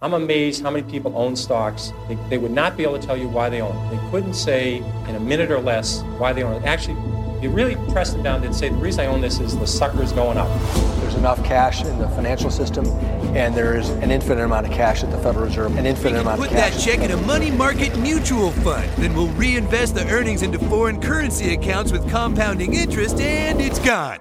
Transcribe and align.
I'm 0.00 0.14
amazed 0.14 0.62
how 0.62 0.70
many 0.70 0.88
people 0.88 1.12
own 1.16 1.34
stocks. 1.34 1.92
They, 2.06 2.14
they 2.30 2.38
would 2.38 2.52
not 2.52 2.76
be 2.76 2.84
able 2.84 3.00
to 3.00 3.04
tell 3.04 3.16
you 3.16 3.26
why 3.26 3.48
they 3.48 3.60
own 3.60 3.76
it. 3.76 3.96
They 3.96 4.10
couldn't 4.10 4.34
say 4.34 4.76
in 5.08 5.16
a 5.16 5.20
minute 5.20 5.50
or 5.50 5.58
less 5.58 6.02
why 6.18 6.32
they 6.32 6.44
own 6.44 6.62
it. 6.62 6.64
Actually, 6.64 6.94
you 7.42 7.50
really 7.50 7.74
press 7.92 8.12
them 8.12 8.22
down, 8.22 8.40
they'd 8.40 8.54
say, 8.54 8.68
the 8.68 8.76
reason 8.76 9.00
I 9.00 9.06
own 9.06 9.20
this 9.20 9.40
is 9.40 9.58
the 9.58 9.66
sucker's 9.66 10.12
going 10.12 10.38
up. 10.38 10.48
There's 11.00 11.16
enough 11.16 11.44
cash 11.44 11.84
in 11.84 11.98
the 11.98 12.08
financial 12.10 12.48
system, 12.48 12.86
and 13.34 13.52
there 13.56 13.76
is 13.76 13.88
an 13.90 14.12
infinite 14.12 14.44
amount 14.44 14.68
of 14.68 14.72
cash 14.72 15.02
at 15.02 15.10
the 15.10 15.18
Federal 15.18 15.46
Reserve, 15.46 15.76
an 15.76 15.84
infinite 15.84 16.20
amount 16.20 16.38
Put 16.38 16.50
of 16.50 16.56
cash. 16.56 16.74
Put 16.74 16.80
that 16.80 16.92
check 16.92 17.00
in 17.00 17.10
a 17.10 17.20
money 17.26 17.50
market 17.50 17.98
mutual 17.98 18.52
fund. 18.52 18.88
Then 18.98 19.14
we'll 19.14 19.28
reinvest 19.30 19.96
the 19.96 20.08
earnings 20.10 20.42
into 20.42 20.60
foreign 20.60 21.00
currency 21.00 21.54
accounts 21.54 21.90
with 21.90 22.08
compounding 22.08 22.74
interest, 22.74 23.18
and 23.18 23.60
it's 23.60 23.80
gone. 23.80 24.20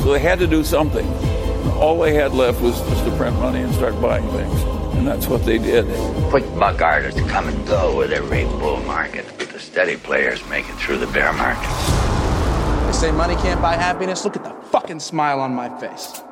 So 0.00 0.12
they 0.12 0.18
had 0.18 0.40
to 0.40 0.48
do 0.48 0.64
something. 0.64 1.06
All 1.80 1.98
they 1.98 2.14
had 2.14 2.32
left 2.32 2.60
was 2.60 2.80
just 2.90 3.04
to 3.04 3.10
print 3.16 3.38
money 3.40 3.62
and 3.62 3.74
start 3.74 4.00
buying 4.00 4.28
things. 4.28 4.62
And 4.96 5.06
that's 5.06 5.28
what 5.28 5.44
they 5.44 5.58
did. 5.58 5.84
Quick 6.30 6.44
buck 6.58 6.80
artists 6.80 7.20
come 7.20 7.48
and 7.48 7.66
go 7.68 7.98
with 7.98 8.12
every 8.12 8.44
bull 8.44 8.80
market, 8.86 9.24
but 9.38 9.48
the 9.48 9.58
steady 9.58 9.96
players 9.96 10.42
make 10.50 10.64
it 10.68 10.76
through 10.76 10.98
the 11.06 11.12
bear 11.12 11.32
market. 11.32 11.70
They 12.86 12.92
say 12.92 13.12
money 13.12 13.34
can't 13.34 13.60
buy 13.60 13.74
happiness. 13.74 14.24
Look 14.24 14.36
at 14.36 14.44
the 14.44 14.54
fucking 14.70 15.00
smile 15.00 15.40
on 15.40 15.54
my 15.54 15.68
face. 15.80 16.22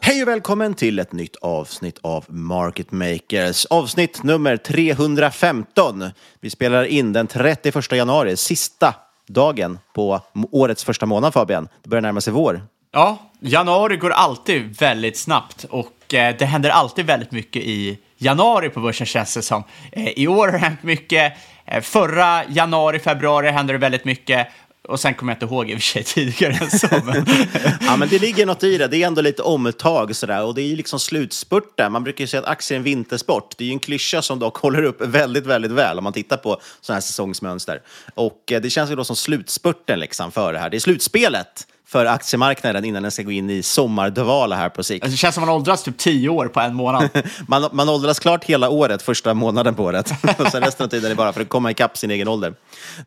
Hej 0.00 0.22
och 0.22 0.28
välkommen 0.28 0.74
till 0.74 0.98
ett 0.98 1.12
nytt 1.12 1.36
avsnitt 1.36 1.98
av 2.02 2.24
Market 2.28 2.92
Makers. 2.92 3.66
Avsnitt 3.66 4.22
nummer 4.22 4.56
315. 4.56 6.04
Vi 6.40 6.50
spelar 6.50 6.84
in 6.84 7.12
den 7.12 7.26
31 7.26 7.92
januari, 7.92 8.36
sista 8.36 8.94
dagen 9.28 9.78
på 9.94 10.20
årets 10.50 10.84
första 10.84 11.06
månad 11.06 11.32
Fabian. 11.32 11.68
Det 11.82 11.88
börjar 11.88 12.02
närma 12.02 12.20
sig 12.20 12.32
vår. 12.32 12.60
Ja, 12.96 13.18
januari 13.40 13.96
går 13.96 14.10
alltid 14.10 14.78
väldigt 14.78 15.16
snabbt 15.16 15.64
och 15.64 16.14
eh, 16.14 16.36
det 16.38 16.44
händer 16.44 16.70
alltid 16.70 17.06
väldigt 17.06 17.30
mycket 17.30 17.62
i 17.62 17.98
januari 18.18 18.68
på 18.68 18.80
börsen 18.80 19.06
känns 19.06 19.34
det 19.34 19.42
som. 19.42 19.64
Eh, 19.92 20.08
I 20.08 20.28
år 20.28 20.46
har 20.46 20.52
det 20.52 20.58
hänt 20.58 20.82
mycket. 20.82 21.32
Eh, 21.64 21.82
förra 21.82 22.44
januari, 22.44 22.98
februari 22.98 23.50
hände 23.50 23.72
det 23.72 23.78
väldigt 23.78 24.04
mycket. 24.04 24.48
Och 24.88 25.00
sen 25.00 25.14
kommer 25.14 25.32
jag 25.32 25.36
inte 25.36 25.54
ihåg 25.54 25.70
i 25.70 25.74
och 25.74 25.78
för 25.78 25.82
sig 25.82 26.02
tidigare 26.04 26.52
än 26.52 26.70
så. 26.70 26.88
Men... 27.04 27.26
ja, 27.80 27.96
men 27.96 28.08
det 28.08 28.18
ligger 28.18 28.46
något 28.46 28.64
i 28.64 28.78
det. 28.78 28.88
Det 28.88 29.02
är 29.02 29.06
ändå 29.06 29.22
lite 29.22 29.42
omtag 29.42 30.16
sådär. 30.16 30.44
Och 30.44 30.54
det 30.54 30.62
är 30.62 30.66
ju 30.66 30.76
liksom 30.76 31.00
slutspurten. 31.00 31.92
Man 31.92 32.04
brukar 32.04 32.24
ju 32.24 32.28
säga 32.28 32.42
att 32.42 32.48
aktier 32.48 32.76
är 32.76 32.80
en 32.80 32.84
vintersport. 32.84 33.54
Det 33.58 33.64
är 33.64 33.66
ju 33.66 33.72
en 33.72 33.78
klyscha 33.78 34.22
som 34.22 34.38
dock 34.38 34.56
håller 34.62 34.82
upp 34.82 35.00
väldigt, 35.00 35.46
väldigt 35.46 35.72
väl 35.72 35.98
om 35.98 36.04
man 36.04 36.12
tittar 36.12 36.36
på 36.36 36.60
sådana 36.80 36.96
här 36.96 37.00
säsongsmönster. 37.00 37.82
Och 38.14 38.52
eh, 38.52 38.60
det 38.60 38.70
känns 38.70 38.90
ju 38.90 38.96
då 38.96 39.04
som 39.04 39.16
slutspurten 39.16 40.00
liksom 40.00 40.32
för 40.32 40.52
det 40.52 40.58
här. 40.58 40.70
Det 40.70 40.76
är 40.76 40.80
slutspelet 40.80 41.66
för 41.88 42.06
aktiemarknaden 42.06 42.84
innan 42.84 43.02
den 43.02 43.12
ska 43.12 43.22
gå 43.22 43.30
in 43.30 43.50
i 43.50 43.62
sommardvala 43.62 44.56
här 44.56 44.68
på 44.68 44.82
sikt. 44.82 45.04
Alltså, 45.04 45.14
det 45.14 45.18
känns 45.18 45.34
som 45.34 45.46
man 45.46 45.54
åldras 45.54 45.82
typ 45.82 45.98
tio 45.98 46.28
år 46.28 46.48
på 46.48 46.60
en 46.60 46.74
månad. 46.74 47.08
man, 47.48 47.68
man 47.72 47.88
åldras 47.88 48.18
klart 48.18 48.44
hela 48.44 48.68
året, 48.68 49.02
första 49.02 49.34
månaden 49.34 49.74
på 49.74 49.84
året. 49.84 50.12
och 50.38 50.46
sen 50.46 50.62
resten 50.62 50.84
av 50.84 50.90
tiden 50.90 51.10
är 51.10 51.14
bara 51.14 51.32
för 51.32 51.40
att 51.40 51.48
komma 51.48 51.70
ikapp 51.70 51.96
sin 51.96 52.10
egen 52.10 52.28
ålder. 52.28 52.54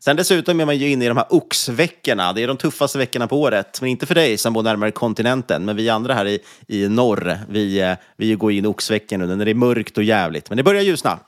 Sen 0.00 0.16
dessutom 0.16 0.60
är 0.60 0.64
man 0.64 0.76
ju 0.76 0.90
inne 0.90 1.04
i 1.04 1.08
de 1.08 1.16
här 1.16 1.26
oxveckorna. 1.30 2.32
Det 2.32 2.42
är 2.42 2.48
de 2.48 2.56
tuffaste 2.56 2.98
veckorna 2.98 3.26
på 3.26 3.40
året. 3.40 3.80
Men 3.80 3.90
inte 3.90 4.06
för 4.06 4.14
dig 4.14 4.38
som 4.38 4.52
bor 4.52 4.62
närmare 4.62 4.90
kontinenten. 4.90 5.64
Men 5.64 5.76
vi 5.76 5.88
andra 5.88 6.14
här 6.14 6.26
i, 6.26 6.38
i 6.68 6.88
norr, 6.88 7.38
vi, 7.48 7.96
vi 8.16 8.34
går 8.34 8.52
in 8.52 8.64
i 8.64 8.68
oxveckan 8.68 9.20
nu 9.20 9.36
när 9.36 9.44
det 9.44 9.50
är 9.50 9.54
mörkt 9.54 9.98
och 9.98 10.04
jävligt. 10.04 10.48
Men 10.50 10.56
det 10.56 10.62
börjar 10.62 10.82
ljusna. 10.82 11.18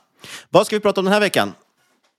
Vad 0.49 0.65
ska 0.65 0.75
vi 0.75 0.79
prata 0.79 1.01
om 1.01 1.05
den 1.05 1.13
här 1.13 1.21
veckan? 1.21 1.53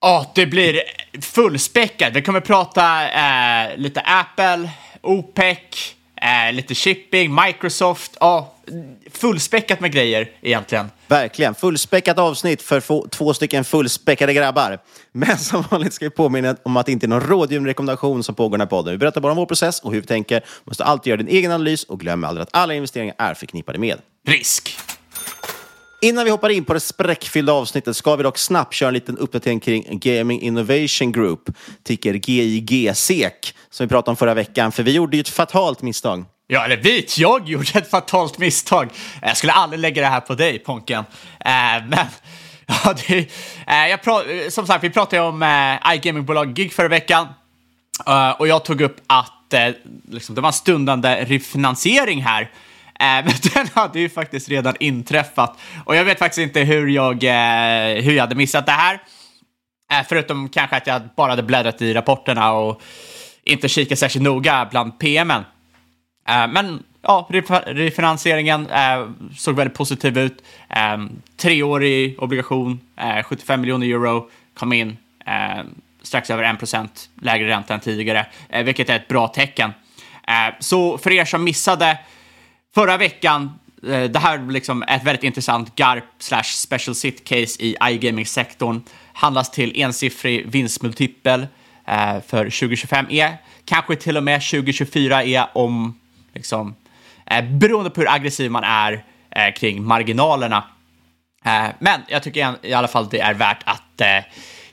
Ja, 0.00 0.20
oh, 0.20 0.26
det 0.34 0.46
blir 0.46 0.80
fullspäckat. 1.22 2.12
Vi 2.12 2.22
kommer 2.22 2.40
prata 2.40 3.08
eh, 3.08 3.76
lite 3.76 4.00
Apple, 4.00 4.70
OPEC, 5.04 5.94
eh, 6.16 6.52
lite 6.52 6.74
shipping, 6.74 7.34
Microsoft. 7.34 8.16
Ja, 8.20 8.54
fullspäckat 9.10 9.80
med 9.80 9.92
grejer 9.92 10.30
egentligen. 10.42 10.90
Verkligen. 11.06 11.54
Fullspäckat 11.54 12.18
avsnitt 12.18 12.62
för 12.62 13.08
två 13.08 13.34
stycken 13.34 13.64
fullspäckade 13.64 14.34
grabbar. 14.34 14.78
Men 15.12 15.38
som 15.38 15.64
vanligt 15.70 15.92
ska 15.92 16.04
vi 16.04 16.10
påminna 16.10 16.56
om 16.62 16.76
att 16.76 16.86
det 16.86 16.92
inte 16.92 17.06
är 17.06 17.08
någon 17.08 17.20
rådgivande 17.20 17.70
rekommendation 17.70 18.22
som 18.24 18.34
pågår 18.34 18.50
i 18.50 18.58
den 18.58 18.60
här 18.60 18.66
podden. 18.66 18.92
Vi 18.92 18.98
berättar 18.98 19.20
bara 19.20 19.32
om 19.32 19.36
vår 19.36 19.46
process 19.46 19.80
och 19.80 19.92
hur 19.92 20.00
vi 20.00 20.06
tänker. 20.06 20.40
Du 20.40 20.46
måste 20.64 20.84
alltid 20.84 21.10
göra 21.10 21.22
din 21.22 21.36
egen 21.36 21.52
analys 21.52 21.84
och 21.84 22.00
glöm 22.00 22.24
aldrig 22.24 22.42
att 22.42 22.48
alla 22.52 22.74
investeringar 22.74 23.14
är 23.18 23.34
förknippade 23.34 23.78
med 23.78 23.98
risk. 24.26 24.78
Innan 26.04 26.24
vi 26.24 26.30
hoppar 26.30 26.48
in 26.48 26.64
på 26.64 26.74
det 26.74 26.80
spräckfyllda 26.80 27.52
avsnittet 27.52 27.96
ska 27.96 28.16
vi 28.16 28.22
dock 28.22 28.38
snabbt 28.38 28.74
köra 28.74 28.88
en 28.88 28.94
liten 28.94 29.18
uppdatering 29.18 29.60
kring 29.60 29.86
Gaming 29.90 30.40
Innovation 30.40 31.12
Group, 31.12 31.40
ticker 31.82 32.14
GIG-SEK, 32.14 33.54
som 33.70 33.86
vi 33.86 33.88
pratade 33.88 34.10
om 34.10 34.16
förra 34.16 34.34
veckan, 34.34 34.72
för 34.72 34.82
vi 34.82 34.92
gjorde 34.92 35.16
ju 35.16 35.20
ett 35.20 35.28
fatalt 35.28 35.82
misstag. 35.82 36.24
Ja, 36.46 36.64
eller 36.64 36.76
vi, 36.76 37.06
jag 37.16 37.48
gjorde 37.48 37.78
ett 37.78 37.90
fatalt 37.90 38.38
misstag. 38.38 38.88
Jag 39.22 39.36
skulle 39.36 39.52
aldrig 39.52 39.80
lägga 39.80 40.02
det 40.02 40.08
här 40.08 40.20
på 40.20 40.34
dig, 40.34 40.58
Ponken. 40.58 41.04
Äh, 41.40 41.52
men, 41.88 41.98
ja, 42.66 42.94
det, 43.06 43.18
äh, 43.66 43.88
jag 43.90 44.00
pra- 44.00 44.50
som 44.50 44.66
sagt, 44.66 44.84
vi 44.84 44.90
pratade 44.90 45.22
om 45.22 45.42
äh, 45.42 45.94
iGaming-bolag 45.94 46.58
GIG 46.58 46.72
förra 46.72 46.88
veckan. 46.88 47.26
äh, 48.06 48.30
och 48.30 48.48
jag 48.48 48.64
tog 48.64 48.80
upp 48.80 48.96
att 49.06 49.54
liksom, 50.10 50.34
det 50.34 50.40
var 50.40 50.48
en 50.48 50.52
stundande 50.52 51.24
refinansiering 51.24 52.22
här. 52.22 52.50
Eh, 53.00 53.06
men 53.24 53.34
den 53.54 53.66
hade 53.74 54.00
ju 54.00 54.08
faktiskt 54.08 54.48
redan 54.48 54.74
inträffat. 54.80 55.58
Och 55.84 55.96
jag 55.96 56.04
vet 56.04 56.18
faktiskt 56.18 56.38
inte 56.38 56.60
hur 56.60 56.88
jag, 56.88 57.24
eh, 57.24 58.02
hur 58.02 58.12
jag 58.12 58.20
hade 58.20 58.34
missat 58.34 58.66
det 58.66 58.72
här. 58.72 59.02
Eh, 59.92 60.06
förutom 60.08 60.48
kanske 60.48 60.76
att 60.76 60.86
jag 60.86 61.02
bara 61.16 61.30
hade 61.30 61.42
bläddrat 61.42 61.82
i 61.82 61.94
rapporterna 61.94 62.52
och 62.52 62.82
inte 63.42 63.68
kikat 63.68 63.98
särskilt 63.98 64.24
noga 64.24 64.68
bland 64.70 64.98
PMen. 64.98 65.44
Men 66.26 66.82
ja, 67.02 67.28
refinansieringen 67.66 68.68
såg 69.36 69.56
väldigt 69.56 69.76
positiv 69.76 70.18
ut. 70.18 70.44
Treårig 71.36 72.22
obligation, 72.22 72.80
75 73.24 73.60
miljoner 73.60 73.86
euro. 73.86 74.30
kom 74.54 74.72
in 74.72 74.96
strax 76.02 76.30
över 76.30 76.44
1% 76.44 76.88
lägre 77.20 77.48
ränta 77.48 77.74
än 77.74 77.80
tidigare, 77.80 78.26
vilket 78.64 78.90
är 78.90 78.96
ett 78.96 79.08
bra 79.08 79.28
tecken. 79.28 79.72
Så 80.60 80.98
för 80.98 81.10
er 81.10 81.24
som 81.24 81.44
missade 81.44 81.98
förra 82.74 82.96
veckan, 82.96 83.58
eh, 83.88 84.02
det 84.04 84.18
här 84.18 84.50
liksom 84.50 84.82
är 84.82 84.96
ett 84.96 85.04
väldigt 85.04 85.24
intressant 85.24 85.74
GARP 85.74 86.04
slash 86.18 86.42
special 86.42 86.94
sit 86.94 87.24
case 87.24 87.62
i 87.62 87.76
iGaming-sektorn. 87.82 88.82
Handlas 89.12 89.50
till 89.50 89.80
ensiffrig 89.80 90.50
vinstmultipel 90.50 91.46
eh, 91.86 92.20
för 92.26 92.46
2025E, 92.46 93.32
kanske 93.64 93.96
till 93.96 94.16
och 94.16 94.22
med 94.22 94.40
2024E 94.40 95.46
om, 95.52 95.98
liksom, 96.34 96.74
eh, 97.26 97.44
beroende 97.44 97.90
på 97.90 98.00
hur 98.00 98.10
aggressiv 98.10 98.50
man 98.50 98.64
är 98.64 99.04
kring 99.56 99.84
marginalerna. 99.84 100.64
Men 101.78 102.00
jag 102.08 102.22
tycker 102.22 102.56
i 102.62 102.72
alla 102.74 102.88
fall 102.88 103.08
det 103.10 103.20
är 103.20 103.34
värt 103.34 103.62
att 103.64 104.02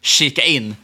kika 0.01 0.43
in 0.43 0.75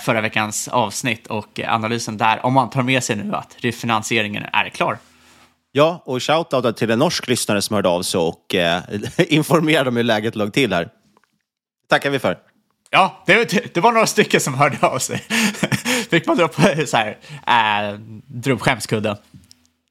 förra 0.00 0.20
veckans 0.20 0.68
avsnitt 0.68 1.26
och 1.26 1.60
analysen 1.66 2.16
där, 2.16 2.46
om 2.46 2.52
man 2.52 2.70
tar 2.70 2.82
med 2.82 3.04
sig 3.04 3.16
nu 3.16 3.34
att 3.34 3.56
refinansieringen 3.58 4.44
är 4.52 4.68
klar. 4.68 4.98
Ja, 5.74 6.02
och 6.04 6.22
shoutout 6.22 6.76
till 6.76 6.90
en 6.90 6.98
norsk 6.98 7.28
lyssnare 7.28 7.62
som 7.62 7.74
hörde 7.74 7.88
av 7.88 8.02
sig 8.02 8.20
och 8.20 8.54
eh, 8.54 8.82
informerade 9.18 9.88
om 9.88 9.96
hur 9.96 10.04
läget 10.04 10.36
låg 10.36 10.52
till 10.52 10.72
här. 10.72 10.88
tackar 11.88 12.10
vi 12.10 12.18
för. 12.18 12.38
Ja, 12.90 13.22
det, 13.26 13.74
det, 13.74 13.80
var 13.80 13.92
några 13.92 14.06
stycken 14.06 14.40
som 14.40 14.54
hörde 14.54 14.86
av 14.86 14.98
sig. 14.98 15.18
Fick 16.10 16.26
man 16.26 16.36
dra 16.36 16.48
på 16.48 16.86
så 16.86 16.96
här, 16.96 17.18
äh, 18.46 18.52
upp 18.52 18.60
skämskudden. 18.60 19.16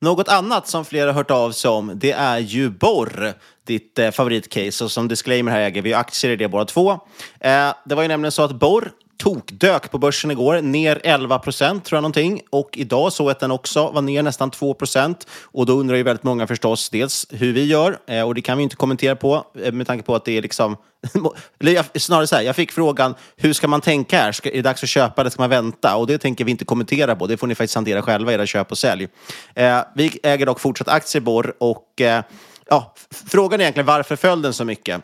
Något 0.01 0.27
annat 0.27 0.67
som 0.67 0.85
flera 0.85 1.09
har 1.09 1.13
hört 1.13 1.31
av 1.31 1.51
sig 1.51 1.71
om, 1.71 1.91
det 1.95 2.11
är 2.11 2.39
ju 2.39 2.69
Borr, 2.69 3.33
ditt 3.67 3.99
eh, 3.99 4.11
favoritcase. 4.11 4.83
Och 4.83 4.91
som 4.91 5.07
disclaimer 5.07 5.51
här 5.51 5.59
äger 5.59 5.81
vi 5.81 5.93
aktier 5.93 6.31
i 6.31 6.35
det 6.35 6.47
båda 6.47 6.65
två. 6.65 6.91
Eh, 7.39 7.73
det 7.85 7.95
var 7.95 8.01
ju 8.01 8.07
nämligen 8.07 8.31
så 8.31 8.43
att 8.43 8.51
Borr 8.51 8.91
tokdök 9.21 9.91
på 9.91 9.97
börsen 9.97 10.31
igår, 10.31 10.61
ner 10.61 11.01
11 11.03 11.39
procent 11.39 11.85
tror 11.85 11.97
jag 11.97 12.01
någonting. 12.01 12.41
Och 12.49 12.69
idag 12.73 13.13
såg 13.13 13.25
jag 13.25 13.31
att 13.31 13.39
den 13.39 13.51
också 13.51 13.91
var 13.91 14.01
ner 14.01 14.23
nästan 14.23 14.51
2 14.51 14.73
procent. 14.73 15.27
Och 15.43 15.65
då 15.65 15.73
undrar 15.73 15.97
ju 15.97 16.03
väldigt 16.03 16.23
många 16.23 16.47
förstås 16.47 16.89
dels 16.89 17.27
hur 17.29 17.53
vi 17.53 17.65
gör, 17.65 17.99
eh, 18.07 18.21
och 18.21 18.35
det 18.35 18.41
kan 18.41 18.57
vi 18.57 18.63
inte 18.63 18.75
kommentera 18.75 19.15
på 19.15 19.45
eh, 19.63 19.71
med 19.71 19.87
tanke 19.87 20.03
på 20.03 20.15
att 20.15 20.25
det 20.25 20.37
är 20.37 20.41
liksom... 20.41 20.77
eller 21.59 21.99
snarare 21.99 22.27
så 22.27 22.35
här, 22.35 22.43
jag 22.43 22.55
fick 22.55 22.71
frågan, 22.71 23.15
hur 23.35 23.53
ska 23.53 23.67
man 23.67 23.81
tänka 23.81 24.17
här? 24.17 24.31
Ska, 24.31 24.49
är 24.49 24.53
det 24.53 24.61
dags 24.61 24.83
att 24.83 24.89
köpa 24.89 25.21
eller 25.21 25.31
ska 25.31 25.41
man 25.41 25.49
vänta? 25.49 25.95
Och 25.95 26.07
det 26.07 26.17
tänker 26.17 26.45
vi 26.45 26.51
inte 26.51 26.65
kommentera 26.65 27.15
på, 27.15 27.27
det 27.27 27.37
får 27.37 27.47
ni 27.47 27.55
faktiskt 27.55 27.75
hantera 27.75 28.01
själva, 28.01 28.33
era 28.33 28.45
köp 28.45 28.71
och 28.71 28.77
sälj. 28.77 29.07
Eh, 29.55 29.79
vi 29.95 30.19
äger 30.23 30.45
dock 30.45 30.59
fortsatt 30.59 30.87
aktier 30.87 31.21
i 31.21 31.23
Borr 31.23 31.53
och 31.59 32.01
eh, 32.01 32.23
ja, 32.69 32.93
frågan 33.25 33.59
är 33.59 33.63
egentligen 33.63 33.87
varför 33.87 34.15
föll 34.15 34.41
den 34.41 34.53
så 34.53 34.65
mycket? 34.65 35.01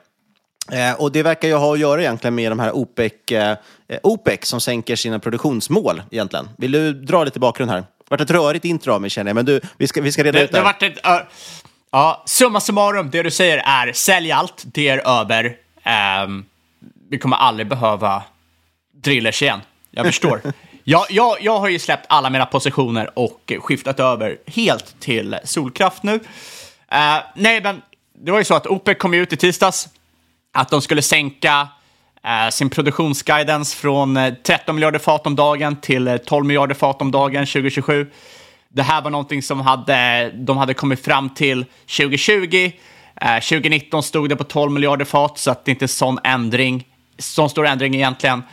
Eh, 0.71 0.93
och 0.93 1.11
det 1.11 1.23
verkar 1.23 1.47
ju 1.47 1.53
ha 1.53 1.73
att 1.73 1.79
göra 1.79 2.01
egentligen 2.01 2.35
med 2.35 2.51
de 2.51 2.59
här 2.59 2.71
OPEC, 2.75 3.31
eh, 3.31 3.57
OPEC 4.03 4.45
som 4.45 4.61
sänker 4.61 4.95
sina 4.95 5.19
produktionsmål 5.19 6.01
egentligen. 6.11 6.49
Vill 6.57 6.71
du 6.71 6.93
dra 6.93 7.23
lite 7.23 7.39
bakgrund 7.39 7.71
här? 7.71 7.77
Det 7.77 7.85
har 8.09 8.17
varit 8.17 8.29
ett 8.29 8.35
rörigt 8.35 8.65
intro 8.65 8.93
av 8.93 9.01
mig 9.01 9.09
känner 9.09 9.29
jag, 9.29 9.35
men 9.35 9.45
du, 9.45 9.61
vi 9.77 9.87
ska, 9.87 10.01
vi 10.01 10.11
ska 10.11 10.23
reda 10.23 10.39
det, 10.39 10.45
ut 10.45 10.51
det. 10.51 10.57
det 10.57 10.63
varit 10.63 10.83
ett, 10.83 11.07
uh, 11.07 11.19
ja, 11.91 12.23
summa 12.25 12.59
summarum, 12.59 13.09
det 13.09 13.23
du 13.23 13.31
säger 13.31 13.57
är 13.57 13.93
sälj 13.93 14.31
allt, 14.31 14.63
det 14.65 14.87
är 14.87 15.21
över. 15.21 15.57
Um, 16.25 16.45
vi 17.09 17.17
kommer 17.17 17.37
aldrig 17.37 17.67
behöva 17.67 18.23
drillers 18.93 19.41
igen. 19.41 19.61
Jag 19.91 20.05
förstår. 20.05 20.41
jag, 20.83 21.05
jag, 21.09 21.37
jag 21.41 21.59
har 21.59 21.69
ju 21.69 21.79
släppt 21.79 22.05
alla 22.09 22.29
mina 22.29 22.45
positioner 22.45 23.19
och 23.19 23.53
skiftat 23.59 23.99
över 23.99 24.37
helt 24.47 24.99
till 24.99 25.37
solkraft 25.43 26.03
nu. 26.03 26.13
Uh, 26.13 26.19
nej, 27.35 27.61
men 27.61 27.81
det 28.13 28.31
var 28.31 28.39
ju 28.39 28.45
så 28.45 28.55
att 28.55 28.67
OPEC 28.67 28.97
kom 28.97 29.13
ut 29.13 29.33
i 29.33 29.37
tisdags 29.37 29.89
att 30.57 30.69
de 30.69 30.81
skulle 30.81 31.01
sänka 31.01 31.67
eh, 32.23 32.49
sin 32.49 32.69
produktionsguidance 32.69 33.77
från 33.77 34.17
eh, 34.17 34.33
13 34.33 34.75
miljarder 34.75 34.99
fat 34.99 35.27
om 35.27 35.35
dagen 35.35 35.75
till 35.75 36.07
eh, 36.07 36.17
12 36.17 36.45
miljarder 36.45 36.75
fat 36.75 37.01
om 37.01 37.11
dagen 37.11 37.45
2027. 37.45 38.11
Det 38.69 38.83
här 38.83 39.01
var 39.01 39.09
någonting 39.09 39.43
som 39.43 39.61
hade, 39.61 40.29
de 40.35 40.57
hade 40.57 40.73
kommit 40.73 41.05
fram 41.05 41.29
till 41.29 41.65
2020. 41.97 42.71
2019 43.49 44.03
stod 44.03 44.29
det 44.29 44.35
på 44.35 44.43
12 44.43 44.71
miljarder 44.71 45.05
fat, 45.05 45.37
så 45.37 45.51
att 45.51 45.65
det 45.65 45.71
inte 45.71 45.85
är 45.85 45.87
sån 45.87 46.19
ändring, 46.23 46.87
sån 47.17 47.49
stor 47.49 47.67
ändring 47.67 47.95
egentligen. 47.95 48.43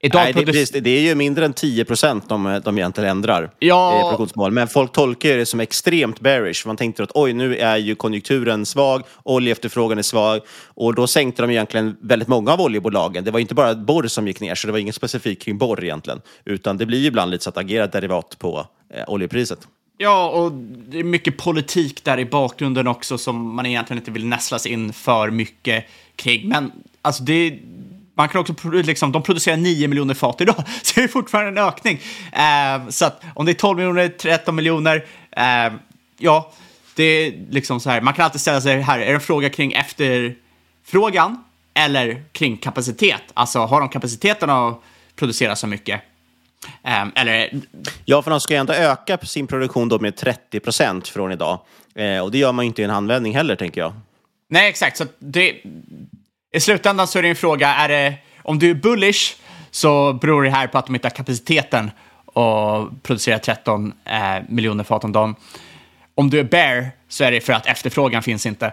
Eh, 0.00 0.06
Idag 0.06 0.22
Nej, 0.22 0.32
det, 0.32 0.46
precis, 0.46 0.70
det 0.70 0.90
är 0.90 1.00
ju 1.00 1.14
mindre 1.14 1.44
än 1.44 1.52
10 1.52 1.84
procent 1.84 2.28
de, 2.28 2.60
de 2.64 2.78
egentligen 2.78 3.10
ändrar 3.10 3.50
ja. 3.58 4.00
produktionsmål. 4.02 4.52
Men 4.52 4.68
folk 4.68 4.92
tolkar 4.92 5.36
det 5.36 5.46
som 5.46 5.60
extremt 5.60 6.20
bearish. 6.20 6.66
Man 6.66 6.76
tänkte 6.76 7.02
att 7.02 7.10
oj, 7.14 7.32
nu 7.32 7.56
är 7.56 7.76
ju 7.76 7.94
konjunkturen 7.94 8.66
svag, 8.66 9.02
oljeefterfrågan 9.22 9.98
är 9.98 10.02
svag. 10.02 10.40
Och 10.64 10.94
då 10.94 11.06
sänkte 11.06 11.42
de 11.42 11.50
egentligen 11.50 11.96
väldigt 12.00 12.28
många 12.28 12.52
av 12.52 12.60
oljebolagen. 12.60 13.24
Det 13.24 13.30
var 13.30 13.40
inte 13.40 13.54
bara 13.54 13.74
Borr 13.74 14.06
som 14.06 14.26
gick 14.26 14.40
ner, 14.40 14.54
så 14.54 14.66
det 14.66 14.72
var 14.72 14.78
inget 14.78 14.94
specifikt 14.94 15.42
kring 15.42 15.58
Borr 15.58 15.84
egentligen. 15.84 16.20
Utan 16.44 16.76
det 16.76 16.86
blir 16.86 16.98
ju 16.98 17.06
ibland 17.06 17.30
lite 17.30 17.44
så 17.44 17.50
att 17.50 17.56
agera 17.56 17.86
derivat 17.86 18.36
på 18.38 18.66
eh, 18.94 19.04
oljepriset. 19.06 19.58
Ja, 19.98 20.28
och 20.28 20.52
det 20.88 20.98
är 20.98 21.04
mycket 21.04 21.36
politik 21.36 22.04
där 22.04 22.18
i 22.18 22.24
bakgrunden 22.24 22.86
också 22.86 23.18
som 23.18 23.54
man 23.54 23.66
egentligen 23.66 24.00
inte 24.00 24.10
vill 24.10 24.26
nästlas 24.26 24.66
in 24.66 24.92
för 24.92 25.30
mycket 25.30 25.84
kring. 26.16 26.48
Men 26.48 26.72
alltså 27.02 27.22
det 27.22 27.58
man 28.16 28.28
kan 28.28 28.40
också, 28.40 28.54
liksom, 28.70 29.12
de 29.12 29.22
producerar 29.22 29.56
9 29.56 29.88
miljoner 29.88 30.14
fat 30.14 30.40
idag, 30.40 30.56
så 30.82 30.92
det 30.94 31.04
är 31.04 31.08
fortfarande 31.08 31.60
en 31.60 31.68
ökning. 31.68 32.00
Eh, 32.32 32.88
så 32.88 33.04
att 33.04 33.22
om 33.34 33.46
det 33.46 33.52
är 33.52 33.54
12 33.54 33.76
miljoner, 33.76 34.08
13 34.08 34.56
miljoner, 34.56 35.04
eh, 35.30 35.72
ja, 36.18 36.52
det 36.94 37.04
är 37.04 37.32
liksom 37.50 37.80
så 37.80 37.90
här, 37.90 38.00
man 38.00 38.14
kan 38.14 38.24
alltid 38.24 38.40
ställa 38.40 38.60
sig 38.60 38.80
här, 38.80 38.98
är 38.98 39.06
det 39.06 39.14
en 39.14 39.20
fråga 39.20 39.50
kring 39.50 39.72
efterfrågan 39.72 41.44
eller 41.74 42.22
kring 42.32 42.56
kapacitet? 42.56 43.22
Alltså, 43.34 43.58
har 43.58 43.80
de 43.80 43.88
kapaciteten 43.88 44.50
att 44.50 44.80
producera 45.16 45.56
så 45.56 45.66
mycket? 45.66 46.00
Um, 47.02 47.12
eller... 47.14 47.60
Ja, 48.04 48.22
för 48.22 48.30
de 48.30 48.40
ska 48.40 48.54
ju 48.54 48.60
ändå 48.60 48.72
öka 48.72 49.18
sin 49.18 49.46
produktion 49.46 49.88
då 49.88 49.98
med 49.98 50.16
30 50.16 50.60
procent 50.60 51.08
från 51.08 51.32
idag. 51.32 51.60
Eh, 51.94 52.20
och 52.20 52.30
det 52.30 52.38
gör 52.38 52.52
man 52.52 52.64
ju 52.64 52.66
inte 52.66 52.82
i 52.82 52.84
en 52.84 52.90
handvändning 52.90 53.34
heller, 53.34 53.56
tänker 53.56 53.80
jag. 53.80 53.94
Nej, 54.48 54.68
exakt. 54.68 54.96
Så 54.96 55.04
det, 55.18 55.56
i 56.52 56.60
slutändan 56.60 57.06
så 57.06 57.18
är 57.18 57.22
det 57.22 57.28
en 57.28 57.36
fråga, 57.36 57.74
är 57.74 57.88
det, 57.88 58.14
om 58.42 58.58
du 58.58 58.70
är 58.70 58.74
bullish 58.74 59.36
så 59.70 60.12
beror 60.12 60.42
det 60.42 60.50
här 60.50 60.66
på 60.66 60.78
att 60.78 60.86
de 60.86 60.94
inte 60.94 61.08
har 61.08 61.10
kapaciteten 61.10 61.90
att 62.26 63.02
producera 63.02 63.38
13 63.38 63.92
eh, 64.04 64.42
miljoner 64.48 64.84
fat 64.84 65.04
om 65.04 65.12
dagen. 65.12 65.34
Om 66.14 66.30
du 66.30 66.40
är 66.40 66.44
bear 66.44 66.90
så 67.08 67.24
är 67.24 67.32
det 67.32 67.40
för 67.40 67.52
att 67.52 67.66
efterfrågan 67.66 68.22
finns 68.22 68.46
inte. 68.46 68.72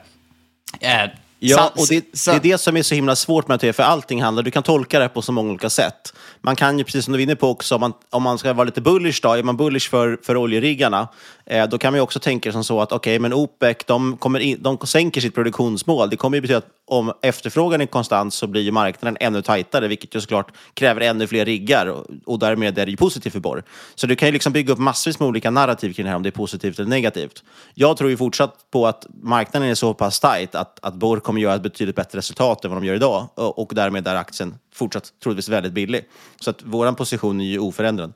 Eh, 0.79 1.05
Ja, 1.45 1.71
och 1.75 1.87
det, 1.89 2.11
det, 2.25 2.27
är 2.27 2.39
det 2.39 2.57
som 2.57 2.77
är 2.77 2.83
så 2.83 2.95
himla 2.95 3.15
svårt 3.15 3.47
med 3.47 3.59
det, 3.59 3.73
för 3.73 3.83
allting 3.83 4.21
handlar, 4.21 4.43
du 4.43 4.51
kan 4.51 4.63
tolka 4.63 4.99
det 4.99 5.09
på 5.09 5.21
så 5.21 5.31
många 5.31 5.49
olika 5.49 5.69
sätt. 5.69 6.13
Man 6.41 6.55
kan 6.55 6.77
ju, 6.77 6.83
precis 6.83 7.05
som 7.05 7.13
du 7.13 7.19
är 7.19 7.24
inne 7.24 7.36
på 7.36 7.50
också, 7.50 7.75
om 7.75 7.81
man, 7.81 7.93
om 8.09 8.24
man 8.24 8.38
ska 8.38 8.53
vara 8.53 8.65
lite 8.65 8.81
bullish 8.81 9.19
då, 9.21 9.33
är 9.33 9.43
man 9.43 9.57
bullish 9.57 9.89
för, 9.89 10.17
för 10.24 10.38
oljeriggarna, 10.38 11.07
Eh, 11.45 11.67
då 11.67 11.77
kan 11.77 11.93
man 11.93 11.97
ju 11.97 12.01
också 12.01 12.19
tänka 12.19 12.51
som 12.51 12.63
så 12.63 12.81
att 12.81 12.91
okej, 12.91 13.12
okay, 13.12 13.19
men 13.19 13.33
OPEC, 13.33 13.77
de, 13.85 14.17
kommer 14.17 14.39
in, 14.39 14.57
de 14.62 14.77
sänker 14.77 15.21
sitt 15.21 15.35
produktionsmål. 15.35 16.09
Det 16.09 16.17
kommer 16.17 16.38
ju 16.38 16.41
betyda 16.41 16.57
att 16.57 16.67
om 16.85 17.13
efterfrågan 17.21 17.81
är 17.81 17.85
konstant 17.85 18.33
så 18.33 18.47
blir 18.47 18.62
ju 18.62 18.71
marknaden 18.71 19.17
ännu 19.19 19.41
tajtare, 19.41 19.88
vilket 19.88 20.15
ju 20.15 20.21
såklart 20.21 20.51
kräver 20.73 21.01
ännu 21.01 21.27
fler 21.27 21.45
riggar 21.45 21.85
och, 21.85 22.05
och 22.25 22.39
därmed 22.39 22.77
är 22.77 22.85
det 22.85 22.91
ju 22.91 22.97
positivt 22.97 23.33
för 23.33 23.39
borr. 23.39 23.63
Så 23.95 24.07
du 24.07 24.15
kan 24.15 24.27
ju 24.27 24.31
liksom 24.31 24.53
bygga 24.53 24.73
upp 24.73 24.79
massvis 24.79 25.19
med 25.19 25.27
olika 25.27 25.51
narrativ 25.51 25.93
kring 25.93 26.03
det 26.03 26.09
här, 26.09 26.15
om 26.15 26.23
det 26.23 26.29
är 26.29 26.31
positivt 26.31 26.79
eller 26.79 26.89
negativt. 26.89 27.43
Jag 27.73 27.97
tror 27.97 28.09
ju 28.09 28.17
fortsatt 28.17 28.65
på 28.71 28.88
att 28.88 29.07
marknaden 29.21 29.69
är 29.69 29.75
så 29.75 29.93
pass 29.93 30.19
tajt 30.19 30.55
att, 30.55 30.79
att 30.81 30.93
borr 30.93 31.19
kommer 31.19 31.41
göra 31.41 31.55
ett 31.55 31.63
betydligt 31.63 31.95
bättre 31.95 32.17
resultat 32.17 32.65
än 32.65 32.71
vad 32.71 32.81
de 32.81 32.88
gör 32.88 32.95
idag 32.95 33.27
och, 33.35 33.59
och 33.59 33.71
därmed 33.75 34.07
är 34.07 34.15
aktien 34.15 34.55
fortsatt 34.73 35.13
troligtvis 35.23 35.50
väldigt 35.50 35.73
billig. 35.73 36.05
Så 36.39 36.50
att 36.50 36.59
vår 36.63 36.91
position 36.91 37.41
är 37.41 37.45
ju 37.45 37.59
oförändrad. 37.59 38.13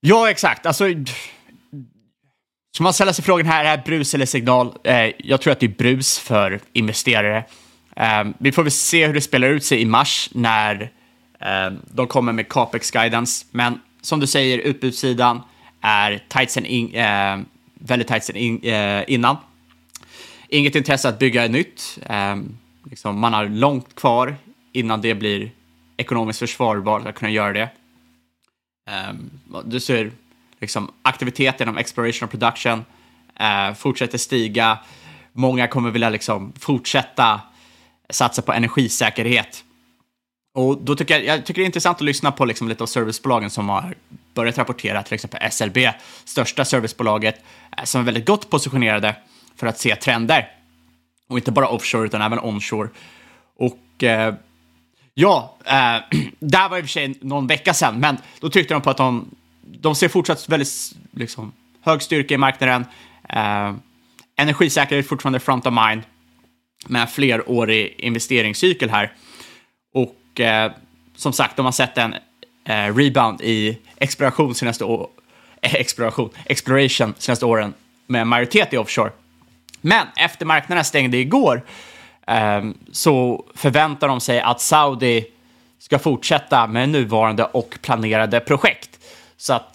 Ja, 0.00 0.30
exakt. 0.30 0.66
Alltså, 0.66 0.84
så 2.76 2.82
man 2.82 2.92
ställer 2.92 3.12
sig 3.12 3.24
frågan 3.24 3.46
här, 3.46 3.64
är 3.64 3.76
det 3.76 3.82
brus 3.84 4.14
eller 4.14 4.26
signal? 4.26 4.78
Eh, 4.84 5.10
jag 5.18 5.40
tror 5.40 5.52
att 5.52 5.60
det 5.60 5.66
är 5.66 5.76
brus 5.78 6.18
för 6.18 6.60
investerare. 6.72 7.44
Eh, 7.96 8.24
vi 8.38 8.52
får 8.52 8.62
väl 8.62 8.72
se 8.72 9.06
hur 9.06 9.14
det 9.14 9.20
spelar 9.20 9.48
ut 9.48 9.64
sig 9.64 9.80
i 9.80 9.84
mars 9.84 10.30
när 10.32 10.90
eh, 11.40 11.72
de 11.94 12.06
kommer 12.06 12.32
med 12.32 12.48
capex 12.48 12.90
guidance. 12.90 13.46
Men 13.50 13.80
som 14.00 14.20
du 14.20 14.26
säger, 14.26 14.58
utbudssidan 14.58 15.42
är 15.80 16.24
tight 16.28 16.50
sen 16.50 16.66
in, 16.66 16.94
eh, 16.94 17.38
väldigt 17.74 18.08
tight 18.08 18.24
sen 18.24 18.36
in, 18.36 18.62
eh, 18.62 19.04
innan. 19.08 19.36
Inget 20.48 20.74
intresse 20.74 21.08
att 21.08 21.18
bygga 21.18 21.48
nytt. 21.48 21.98
Eh, 22.06 22.36
liksom, 22.90 23.18
man 23.18 23.32
har 23.32 23.48
långt 23.48 23.94
kvar 23.94 24.36
innan 24.72 25.00
det 25.00 25.14
blir 25.14 25.50
ekonomiskt 25.96 26.38
försvarbart 26.38 27.06
att 27.06 27.14
kunna 27.14 27.30
göra 27.30 27.52
det. 27.52 27.68
Ehm, 28.90 29.30
du 29.64 29.80
ser 29.80 30.10
liksom, 30.64 30.90
aktiviteten 31.02 31.68
inom 31.68 31.78
exploration 31.78 32.24
och 32.26 32.30
production 32.30 32.84
eh, 33.40 33.74
fortsätter 33.74 34.18
stiga. 34.18 34.78
Många 35.32 35.68
kommer 35.68 35.90
vilja 35.90 36.10
liksom, 36.10 36.52
fortsätta 36.58 37.40
satsa 38.10 38.42
på 38.42 38.52
energisäkerhet. 38.52 39.64
Och 40.54 40.78
då 40.78 40.96
tycker 40.96 41.14
jag, 41.14 41.24
jag 41.24 41.46
tycker 41.46 41.60
det 41.60 41.64
är 41.64 41.66
intressant 41.66 41.96
att 41.96 42.04
lyssna 42.04 42.32
på 42.32 42.44
liksom 42.44 42.68
lite 42.68 42.82
av 42.82 42.86
servicebolagen 42.86 43.50
som 43.50 43.68
har 43.68 43.94
börjat 44.34 44.58
rapportera, 44.58 45.02
till 45.02 45.14
exempel 45.14 45.50
SLB, 45.50 45.78
största 46.24 46.64
servicebolaget, 46.64 47.44
eh, 47.78 47.84
som 47.84 48.00
är 48.00 48.04
väldigt 48.04 48.26
gott 48.26 48.50
positionerade 48.50 49.16
för 49.56 49.66
att 49.66 49.78
se 49.78 49.96
trender. 49.96 50.48
Och 51.28 51.38
inte 51.38 51.52
bara 51.52 51.68
offshore 51.68 52.06
utan 52.06 52.22
även 52.22 52.38
onshore. 52.38 52.88
Och 53.56 54.02
eh, 54.02 54.34
Ja, 55.14 55.56
eh, 55.64 56.18
det 56.38 56.56
här 56.56 56.68
var 56.68 56.78
i 56.78 56.80
och 56.80 56.84
för 56.84 56.90
sig 56.90 57.18
någon 57.20 57.46
vecka 57.46 57.74
sedan, 57.74 58.00
men 58.00 58.16
då 58.40 58.50
tryckte 58.50 58.74
de 58.74 58.82
på 58.82 58.90
att 58.90 58.96
de, 58.96 59.30
de 59.84 59.94
ser 59.94 60.08
fortsatt 60.08 60.48
väldigt 60.48 60.92
liksom, 61.10 61.52
hög 61.80 62.02
styrka 62.02 62.34
i 62.34 62.38
marknaden. 62.38 62.86
Eh, 63.28 63.74
energisäkerhet 64.36 65.08
fortfarande 65.08 65.40
front 65.40 65.66
of 65.66 65.74
mind 65.88 66.02
med 66.86 67.10
flerårig 67.10 67.94
investeringscykel 67.98 68.90
här. 68.90 69.12
Och 69.94 70.40
eh, 70.40 70.72
som 71.16 71.32
sagt, 71.32 71.56
de 71.56 71.64
har 71.64 71.72
sett 71.72 71.98
en 71.98 72.14
eh, 72.64 72.96
rebound 72.96 73.40
i 73.40 73.78
exploration 73.96 74.54
senaste 74.54 74.84
år, 74.84 75.08
eh, 75.62 75.74
exploration, 75.80 76.30
exploration 76.44 77.14
senaste 77.18 77.46
åren 77.46 77.74
med 78.06 78.26
majoritet 78.26 78.72
i 78.72 78.76
offshore. 78.76 79.12
Men 79.80 80.06
efter 80.16 80.46
marknaden 80.46 80.84
stängde 80.84 81.16
igår 81.16 81.62
eh, 82.26 82.64
så 82.92 83.44
förväntar 83.54 84.08
de 84.08 84.20
sig 84.20 84.40
att 84.40 84.60
Saudi 84.60 85.26
ska 85.78 85.98
fortsätta 85.98 86.66
med 86.66 86.88
nuvarande 86.88 87.44
och 87.44 87.78
planerade 87.82 88.40
projekt. 88.40 88.90
Så 89.36 89.52
att, 89.52 89.73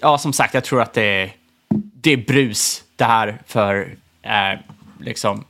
ja, 0.00 0.18
som 0.18 0.32
sagt, 0.32 0.54
jag 0.54 0.64
tror 0.64 0.82
att 0.82 0.92
det 0.92 1.02
är, 1.02 1.32
det 1.74 2.12
är 2.12 2.16
brus 2.16 2.84
det 2.96 3.04
här 3.04 3.38
för 3.46 3.96
eh, 4.22 4.58
liksom 5.00 5.44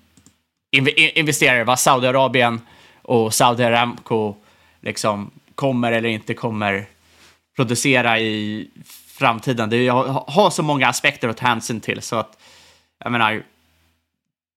investerare, 1.15 1.65
vad 1.65 1.79
Saudiarabien 1.79 2.61
och 3.03 3.35
Saudi 3.35 3.65
Aramco 3.65 4.37
liksom 4.81 5.31
kommer 5.55 5.93
eller 5.93 6.09
inte 6.09 6.35
kommer 6.35 6.87
producera 7.57 8.19
i 8.19 8.69
framtiden. 9.07 9.71
Det 9.71 9.89
har 9.89 10.51
så 10.51 10.63
många 10.63 10.89
aspekter 10.89 11.29
att 11.29 11.37
ta 11.37 11.47
hänsyn 11.47 11.81
till 11.81 12.03
så 12.03 12.17
att 12.17 12.39
jag 13.05 13.13
menar, 13.13 13.43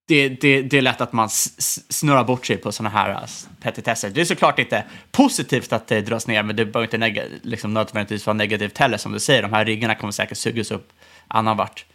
det, 0.06 0.28
det, 0.28 0.62
det 0.62 0.78
är 0.78 0.82
lätt 0.82 1.00
att 1.00 1.12
man 1.12 1.28
snurrar 1.28 2.24
bort 2.24 2.46
sig 2.46 2.56
på 2.56 2.72
sådana 2.72 2.90
här 2.98 3.10
äh, 3.10 3.28
petitesser. 3.60 4.10
Det 4.10 4.20
är 4.20 4.24
såklart 4.24 4.58
inte 4.58 4.84
positivt 5.12 5.72
att 5.72 5.86
det 5.86 6.00
dras 6.00 6.26
ner, 6.26 6.42
men 6.42 6.56
det 6.56 6.64
behöver 6.64 6.94
inte 6.94 7.28
liksom 7.42 7.74
nödvändigtvis 7.74 8.26
vara 8.26 8.34
negativt 8.34 8.78
heller. 8.78 8.98
Som 8.98 9.12
du 9.12 9.20
säger, 9.20 9.42
de 9.42 9.52
här 9.52 9.64
riggarna 9.64 9.94
kommer 9.94 10.10
säkert 10.10 10.38
sugas 10.38 10.70
upp 10.70 10.92
annan 11.28 11.56
vart. 11.56 11.86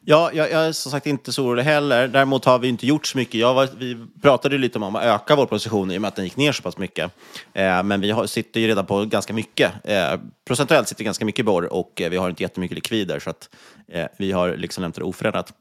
Ja, 0.00 0.30
jag, 0.32 0.50
jag 0.50 0.66
är 0.66 0.72
som 0.72 0.92
sagt 0.92 1.06
inte 1.06 1.32
så 1.32 1.44
orolig 1.44 1.62
heller. 1.62 2.08
Däremot 2.08 2.44
har 2.44 2.58
vi 2.58 2.68
inte 2.68 2.86
gjort 2.86 3.06
så 3.06 3.18
mycket. 3.18 3.44
Var, 3.44 3.68
vi 3.78 3.96
pratade 4.22 4.54
ju 4.54 4.60
lite 4.60 4.78
om 4.78 4.96
att 4.96 5.04
öka 5.04 5.36
vår 5.36 5.46
position 5.46 5.90
i 5.90 5.96
och 5.96 6.02
med 6.02 6.08
att 6.08 6.16
den 6.16 6.24
gick 6.24 6.36
ner 6.36 6.52
så 6.52 6.62
pass 6.62 6.78
mycket. 6.78 7.10
Eh, 7.52 7.82
men 7.82 8.00
vi 8.00 8.10
har, 8.10 8.26
sitter 8.26 8.60
ju 8.60 8.68
redan 8.68 8.86
på 8.86 9.04
ganska 9.04 9.32
mycket. 9.32 9.72
Eh, 9.84 10.20
procentuellt 10.46 10.88
sitter 10.88 11.04
ganska 11.04 11.24
mycket 11.24 11.44
borr 11.44 11.72
och 11.72 12.00
eh, 12.00 12.10
vi 12.10 12.16
har 12.16 12.30
inte 12.30 12.42
jättemycket 12.42 12.74
likvider 12.74 13.18
så 13.18 13.30
att 13.30 13.48
eh, 13.88 14.06
vi 14.16 14.32
har 14.32 14.56
liksom 14.56 14.82
lämnat 14.82 14.96
det 14.96 15.04
oförändrat. 15.04 15.52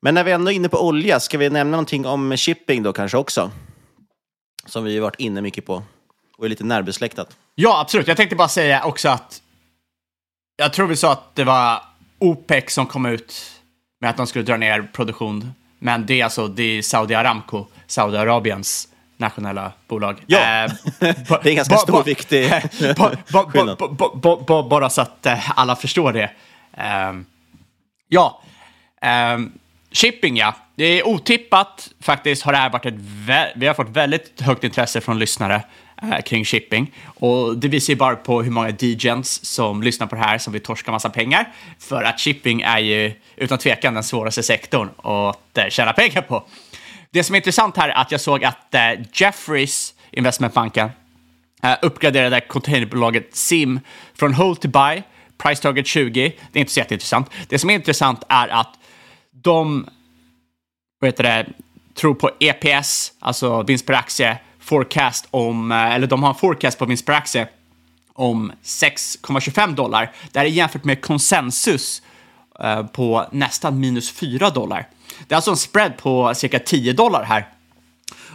Men 0.00 0.14
när 0.14 0.24
vi 0.24 0.32
ändå 0.32 0.50
är 0.50 0.54
inne 0.54 0.68
på 0.68 0.86
olja, 0.86 1.20
ska 1.20 1.38
vi 1.38 1.50
nämna 1.50 1.70
någonting 1.70 2.06
om 2.06 2.36
shipping 2.36 2.82
då 2.82 2.92
kanske 2.92 3.16
också? 3.16 3.50
Som 4.66 4.84
vi 4.84 4.94
har 4.96 5.02
varit 5.02 5.20
inne 5.20 5.40
mycket 5.40 5.66
på 5.66 5.82
och 6.38 6.44
är 6.44 6.48
lite 6.48 6.64
närbesläktat. 6.64 7.36
Ja, 7.54 7.80
absolut. 7.80 8.08
Jag 8.08 8.16
tänkte 8.16 8.36
bara 8.36 8.48
säga 8.48 8.84
också 8.84 9.08
att 9.08 9.42
jag 10.56 10.72
tror 10.72 10.86
vi 10.86 10.96
sa 10.96 11.12
att 11.12 11.34
det 11.34 11.44
var 11.44 11.82
OPEC 12.18 12.74
som 12.74 12.86
kom 12.86 13.06
ut 13.06 13.55
med 14.00 14.10
att 14.10 14.16
de 14.16 14.26
skulle 14.26 14.44
dra 14.44 14.56
ner 14.56 14.82
produktion. 14.92 15.52
Men 15.78 16.06
det 16.06 16.20
är 16.20 16.24
alltså 16.24 16.48
det 16.48 16.62
är 16.62 16.82
Saudi 16.82 17.14
Aramco, 17.14 17.66
Saudiarabiens 17.86 18.88
nationella 19.16 19.72
bolag. 19.88 20.22
Ja, 20.26 20.38
eh, 20.38 20.72
det 21.00 21.08
är 21.28 21.46
en 21.46 21.56
ganska 21.56 21.76
stor 21.76 22.04
viktig 22.04 22.52
skillnad. 23.52 23.78
Bara 24.70 24.90
så 24.90 25.00
att 25.00 25.26
eh, 25.26 25.58
alla 25.58 25.76
förstår 25.76 26.12
det. 26.12 26.30
Eh, 26.72 27.12
ja, 28.08 28.42
ehm, 29.02 29.52
shipping 29.92 30.36
ja. 30.36 30.54
Det 30.76 30.84
är 30.84 31.06
otippat 31.06 31.90
faktiskt 32.00 32.42
har 32.42 32.52
det 32.52 32.58
här 32.58 32.70
varit 32.70 32.86
ett 32.86 32.94
vi 33.56 33.66
har 33.66 33.74
fått 33.74 33.88
väldigt 33.88 34.40
högt 34.40 34.64
intresse 34.64 35.00
från 35.00 35.18
lyssnare 35.18 35.62
eh, 36.02 36.20
kring 36.20 36.44
shipping. 36.44 36.94
Och 37.04 37.58
det 37.58 37.68
visar 37.68 37.92
ju 37.92 37.96
bara 37.96 38.16
på 38.16 38.42
hur 38.42 38.50
många 38.50 38.70
DJs 38.70 39.44
som 39.44 39.82
lyssnar 39.82 40.06
på 40.06 40.14
det 40.14 40.20
här 40.20 40.38
som 40.38 40.52
vill 40.52 40.62
torska 40.62 40.90
massa 40.90 41.10
pengar. 41.10 41.52
För 41.78 42.02
att 42.02 42.20
shipping 42.20 42.62
är 42.62 42.78
ju 42.78 43.12
utan 43.36 43.58
tvekan 43.58 43.94
den 43.94 44.02
svåraste 44.02 44.42
sektorn 44.42 44.88
att 45.02 45.58
eh, 45.58 45.68
tjäna 45.68 45.92
pengar 45.92 46.22
på. 46.22 46.44
Det 47.10 47.24
som 47.24 47.34
är 47.34 47.36
intressant 47.36 47.76
här 47.76 47.88
är 47.88 47.94
att 47.94 48.12
jag 48.12 48.20
såg 48.20 48.44
att 48.44 48.74
eh, 48.74 48.80
Jeffries, 49.12 49.94
investmentbanken, 50.10 50.90
eh, 51.62 51.74
uppgraderade 51.82 52.40
containerbolaget 52.40 53.36
Sim 53.36 53.80
från 54.14 54.34
hold 54.34 54.60
to 54.60 54.68
buy, 54.68 55.02
price 55.38 55.62
target 55.62 55.86
20. 55.86 56.32
Det 56.52 56.58
är 56.58 56.60
inte 56.60 56.72
så 56.72 56.80
jätteintressant. 56.80 57.30
Det 57.48 57.58
som 57.58 57.70
är 57.70 57.74
intressant 57.74 58.22
är 58.28 58.48
att 58.48 58.78
de 59.32 59.86
vad 60.98 61.08
heter 61.08 61.24
det, 61.24 61.46
tror 61.94 62.14
på 62.14 62.30
EPS, 62.40 63.12
alltså 63.18 63.62
vinst 63.62 63.86
per 63.86 63.94
aktie, 63.94 64.38
forecast 64.60 65.26
om, 65.30 65.72
eh, 65.72 65.94
eller 65.94 66.06
de 66.06 66.22
har 66.22 66.30
en 66.30 66.34
forecast 66.38 66.78
på 66.78 66.84
vinst 66.84 67.06
per 67.06 67.12
aktie 67.12 67.48
om 68.12 68.52
6,25 68.62 69.74
dollar. 69.74 70.12
Det 70.32 70.38
här 70.38 70.46
är 70.46 70.50
jämfört 70.50 70.84
med 70.84 71.00
konsensus 71.00 72.02
eh, 72.60 72.86
på 72.86 73.26
nästan 73.32 73.80
minus 73.80 74.12
4 74.12 74.50
dollar. 74.50 74.88
Det 75.28 75.34
är 75.34 75.36
alltså 75.36 75.50
en 75.50 75.56
spread 75.56 75.96
på 75.96 76.34
cirka 76.34 76.58
10 76.58 76.92
dollar 76.92 77.24
här. 77.24 77.48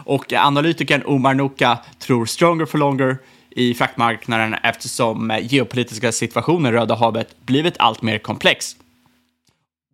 Och 0.04 0.32
analytikern 0.32 1.02
Omar 1.06 1.34
Nuka 1.34 1.78
tror 1.98 2.26
stronger 2.26 2.66
for 2.66 2.78
longer 2.78 3.18
i 3.50 3.74
fraktmarknaden 3.74 4.54
eftersom 4.54 5.30
eh, 5.30 5.52
geopolitiska 5.52 6.12
situationer 6.12 6.72
i 6.72 6.76
Röda 6.76 6.94
havet 6.94 7.46
blivit 7.46 7.74
allt 7.78 8.02
mer 8.02 8.18
komplex 8.18 8.76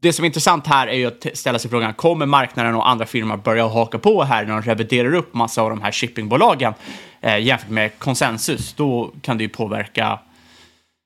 det 0.00 0.12
som 0.12 0.24
är 0.24 0.26
intressant 0.26 0.66
här 0.66 0.86
är 0.86 0.96
ju 0.96 1.06
att 1.06 1.26
ställa 1.34 1.58
sig 1.58 1.70
frågan, 1.70 1.94
kommer 1.94 2.26
marknaden 2.26 2.74
och 2.74 2.88
andra 2.88 3.06
firmor 3.06 3.36
börja 3.36 3.68
haka 3.68 3.98
på 3.98 4.24
här 4.24 4.44
när 4.44 4.52
de 4.52 4.62
reviderar 4.62 5.14
upp 5.14 5.34
massa 5.34 5.62
av 5.62 5.70
de 5.70 5.82
här 5.82 5.92
shippingbolagen 5.92 6.74
eh, 7.20 7.38
jämfört 7.38 7.70
med 7.70 7.98
konsensus? 7.98 8.72
Då 8.72 9.10
kan 9.22 9.38
det 9.38 9.44
ju 9.44 9.48
påverka, 9.48 10.18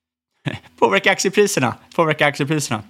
påverka 0.79 1.13
aktiepriserna. 1.13 1.75
Påverka 1.97 2.27
aktiepriserna. 2.27 2.83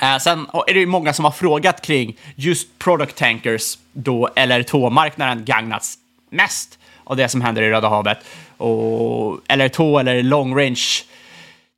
Eh, 0.00 0.18
sen 0.18 0.46
är 0.66 0.74
det 0.74 0.80
ju 0.80 0.86
många 0.86 1.12
som 1.12 1.24
har 1.24 1.32
frågat 1.32 1.82
kring 1.82 2.16
just 2.34 2.78
product 2.78 3.16
tankers 3.16 3.78
då 3.92 4.28
LR2-marknaden 4.36 5.44
gagnats 5.44 5.98
mest 6.30 6.78
av 7.04 7.16
det 7.16 7.28
som 7.28 7.40
händer 7.40 7.62
i 7.62 7.70
Röda 7.70 7.88
havet. 7.88 8.18
Och 8.56 9.40
LR2 9.48 10.00
eller 10.00 10.22
long 10.22 10.58
range 10.58 11.04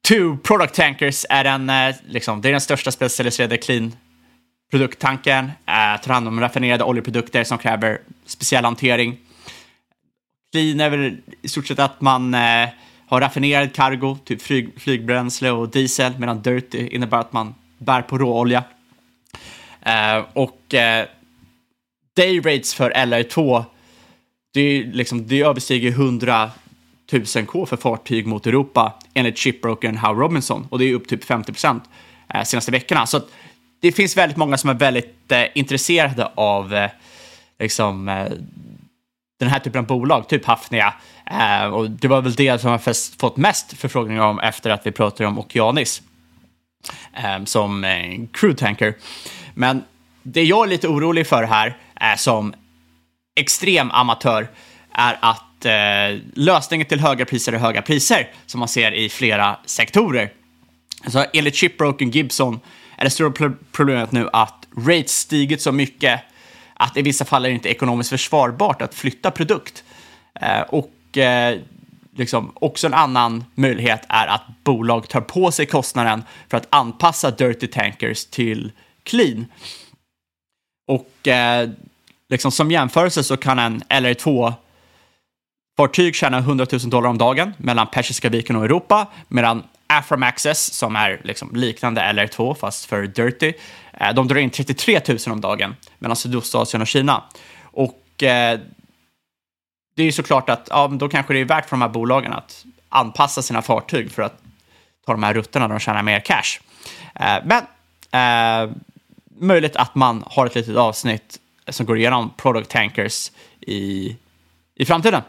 Two 0.09 0.37
Product 0.43 0.75
Tankers 0.75 1.27
är 1.29 1.45
den, 1.45 1.71
eh, 1.71 1.95
liksom, 2.07 2.41
det 2.41 2.49
är 2.49 2.53
den 2.53 2.61
största 2.61 2.93
specialiserade 2.93 3.57
clean 3.57 3.93
produkttanken. 4.71 5.45
Eh, 5.45 6.01
tar 6.03 6.13
hand 6.13 6.29
om 6.29 6.41
raffinerade 6.41 6.85
oljeprodukter 6.85 7.45
som 7.45 7.59
kräver 7.59 8.01
speciell 8.27 8.65
hantering. 8.65 9.19
Clean 10.53 10.81
är 10.81 10.91
väl 10.91 11.17
i 11.43 11.49
stort 11.49 11.67
sett 11.67 11.79
att 11.79 12.01
man 12.01 12.35
eh, 12.35 12.69
har 13.07 13.21
raffinerad 13.21 13.75
cargo, 13.75 14.19
typ 14.25 14.43
flyg, 14.43 14.81
flygbränsle 14.81 15.51
och 15.51 15.69
diesel, 15.69 16.13
medan 16.19 16.43
Dirty 16.43 16.87
innebär 16.87 17.19
att 17.19 17.33
man 17.33 17.55
bär 17.79 18.03
på 18.03 18.19
råolja. 18.19 18.65
Eh, 19.83 20.25
och 20.33 20.75
eh, 20.75 21.07
day 22.17 22.39
rates 22.39 22.75
för 22.75 22.91
LR2, 22.91 23.65
det, 24.55 24.83
liksom, 24.83 25.27
det 25.27 25.43
överstiger 25.43 25.91
100 25.91 26.51
1000K 27.13 27.67
för 27.67 27.77
fartyg 27.77 28.27
mot 28.27 28.47
Europa 28.47 28.95
enligt 29.15 29.39
chipbrokern 29.39 29.97
How 29.97 30.15
Robinson 30.15 30.67
och 30.71 30.79
det 30.79 30.85
är 30.85 30.95
upp 30.95 31.09
typ 31.09 31.25
50 31.25 31.53
procent 31.53 31.85
eh, 32.35 32.43
senaste 32.43 32.71
veckorna. 32.71 33.07
Så 33.07 33.21
det 33.81 33.93
finns 33.93 34.17
väldigt 34.17 34.37
många 34.37 34.59
som 34.59 34.71
är 34.71 34.75
väldigt 34.75 35.33
eh, 35.33 35.45
intresserade 35.55 36.33
av 36.35 36.75
eh, 36.75 36.91
liksom, 37.59 38.09
eh, 38.09 38.33
den 39.39 39.49
här 39.49 39.59
typen 39.59 39.79
av 39.79 39.87
bolag, 39.87 40.29
typ 40.29 40.45
Hafnia. 40.45 40.95
Eh, 41.31 41.65
och 41.65 41.91
det 41.91 42.09
var 42.09 42.23
väl 42.23 42.35
det 42.35 42.61
som 42.61 42.71
har 42.71 43.19
fått 43.19 43.37
mest 43.37 43.73
förfrågningar 43.73 44.23
om 44.23 44.41
efter 44.41 44.71
att 44.71 44.87
vi 44.87 44.93
pratade 44.93 45.27
om 45.27 45.39
Okeanis 45.39 46.03
eh, 47.13 47.45
som 47.45 47.85
eh, 47.85 48.21
crew 48.33 48.57
tanker. 48.57 48.95
Men 49.55 49.85
det 50.23 50.43
jag 50.43 50.65
är 50.65 50.69
lite 50.69 50.89
orolig 50.89 51.27
för 51.27 51.43
här, 51.43 51.77
är 51.95 52.17
som 52.17 52.55
extrem 53.37 53.91
amatör, 53.91 54.49
är 54.93 55.19
att 55.21 55.45
eh, 55.67 56.19
lösningen 56.35 56.87
till 56.87 57.01
höga 57.01 57.25
priser 57.25 57.53
är 57.53 57.59
höga 57.59 57.83
priser, 57.83 58.29
som 58.47 58.59
man 58.59 58.69
ser 58.69 58.93
i 58.93 59.09
flera 59.09 59.59
sektorer. 59.67 60.33
Så 61.07 61.25
enligt 61.33 61.55
chipbroken 61.55 62.11
Gibson 62.11 62.61
är 62.97 63.05
det 63.05 63.11
stora 63.11 63.53
problemet 63.73 64.13
nu 64.13 64.29
att 64.33 64.67
rates 64.77 65.19
stigit 65.19 65.63
så 65.63 65.73
mycket 65.73 66.21
att 66.75 66.97
i 66.97 67.03
vissa 67.03 67.25
fall 67.25 67.45
är 67.45 67.49
det 67.49 67.55
inte 67.55 67.69
ekonomiskt 67.69 68.11
försvarbart 68.11 68.83
att 68.83 68.95
flytta 68.95 69.31
produkt. 69.31 69.85
Eh, 70.41 70.61
och 70.61 71.19
eh, 71.19 71.59
liksom, 72.17 72.53
också 72.55 72.87
en 72.87 72.95
annan 72.95 73.45
möjlighet 73.55 74.03
är 74.09 74.27
att 74.27 74.43
bolag 74.65 75.09
tar 75.09 75.21
på 75.21 75.53
sig 75.53 75.67
kostnaden 75.67 76.25
för 76.49 76.57
att 76.57 76.67
anpassa 76.71 77.31
dirty 77.31 77.67
tankers 77.67 78.25
till 78.25 78.73
clean. 79.03 79.47
Och 80.89 81.29
eh, 81.29 81.71
liksom, 82.29 82.53
som 82.53 82.71
jämförelse 82.71 83.25
så 83.25 83.37
kan 83.37 83.59
en 83.59 83.83
LR2 83.83 84.53
Fartyg 85.83 86.15
tjänar 86.15 86.39
100 86.39 86.67
000 86.73 86.81
dollar 86.81 87.11
om 87.11 87.19
dagen 87.19 87.55
mellan 87.57 87.87
Persiska 87.87 88.29
viken 88.29 88.57
och 88.57 88.65
Europa, 88.65 89.07
medan 89.29 89.63
Aframaxes, 89.87 90.75
som 90.75 90.97
är 90.97 91.21
liksom 91.25 91.51
liknande 91.55 92.01
LR2 92.01 92.55
fast 92.55 92.85
för 92.85 93.03
Dirty, 93.07 93.53
eh, 93.93 94.15
de 94.15 94.29
drar 94.29 94.37
in 94.37 94.51
33 94.51 95.01
000 95.09 95.19
om 95.27 95.41
dagen 95.41 95.77
mellan 95.99 96.17
Sydostasien 96.17 96.81
och 96.81 96.87
Kina. 96.87 97.23
Och 97.63 98.23
eh, 98.23 98.61
det 99.95 100.03
är 100.03 100.07
ju 100.07 100.13
såklart 100.13 100.51
att 100.51 100.69
ja, 100.71 100.89
då 100.89 101.09
kanske 101.09 101.33
det 101.33 101.41
är 101.41 101.45
värt 101.45 101.69
för 101.69 101.77
de 101.77 101.83
här 101.83 101.89
bolagen 101.89 102.33
att 102.33 102.65
anpassa 102.89 103.43
sina 103.43 103.63
fartyg 103.63 104.11
för 104.11 104.23
att 104.23 104.43
ta 105.07 105.13
de 105.13 105.23
här 105.23 105.35
rutterna 105.35 105.69
där 105.69 105.75
de 105.75 105.81
tjänar 105.81 106.03
mer 106.03 106.21
cash. 106.21 106.61
Eh, 107.15 107.45
men 107.45 107.63
eh, 108.11 108.71
möjligt 109.41 109.77
att 109.77 109.95
man 109.95 110.25
har 110.27 110.47
ett 110.47 110.55
litet 110.55 110.77
avsnitt 110.77 111.39
som 111.69 111.87
går 111.87 111.99
igenom 111.99 112.31
product 112.37 112.71
tankers 112.71 113.31
i, 113.61 114.17
i 114.75 114.85
framtiden. 114.85 115.23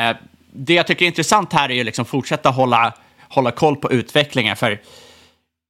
Eh, 0.00 0.16
det 0.52 0.74
jag 0.74 0.86
tycker 0.86 1.04
är 1.04 1.06
intressant 1.06 1.52
här 1.52 1.70
är 1.70 1.74
ju 1.74 1.84
liksom 1.84 2.04
fortsätta 2.04 2.50
hålla, 2.50 2.94
hålla 3.28 3.50
koll 3.50 3.76
på 3.76 3.92
utvecklingen. 3.92 4.56
För 4.56 4.80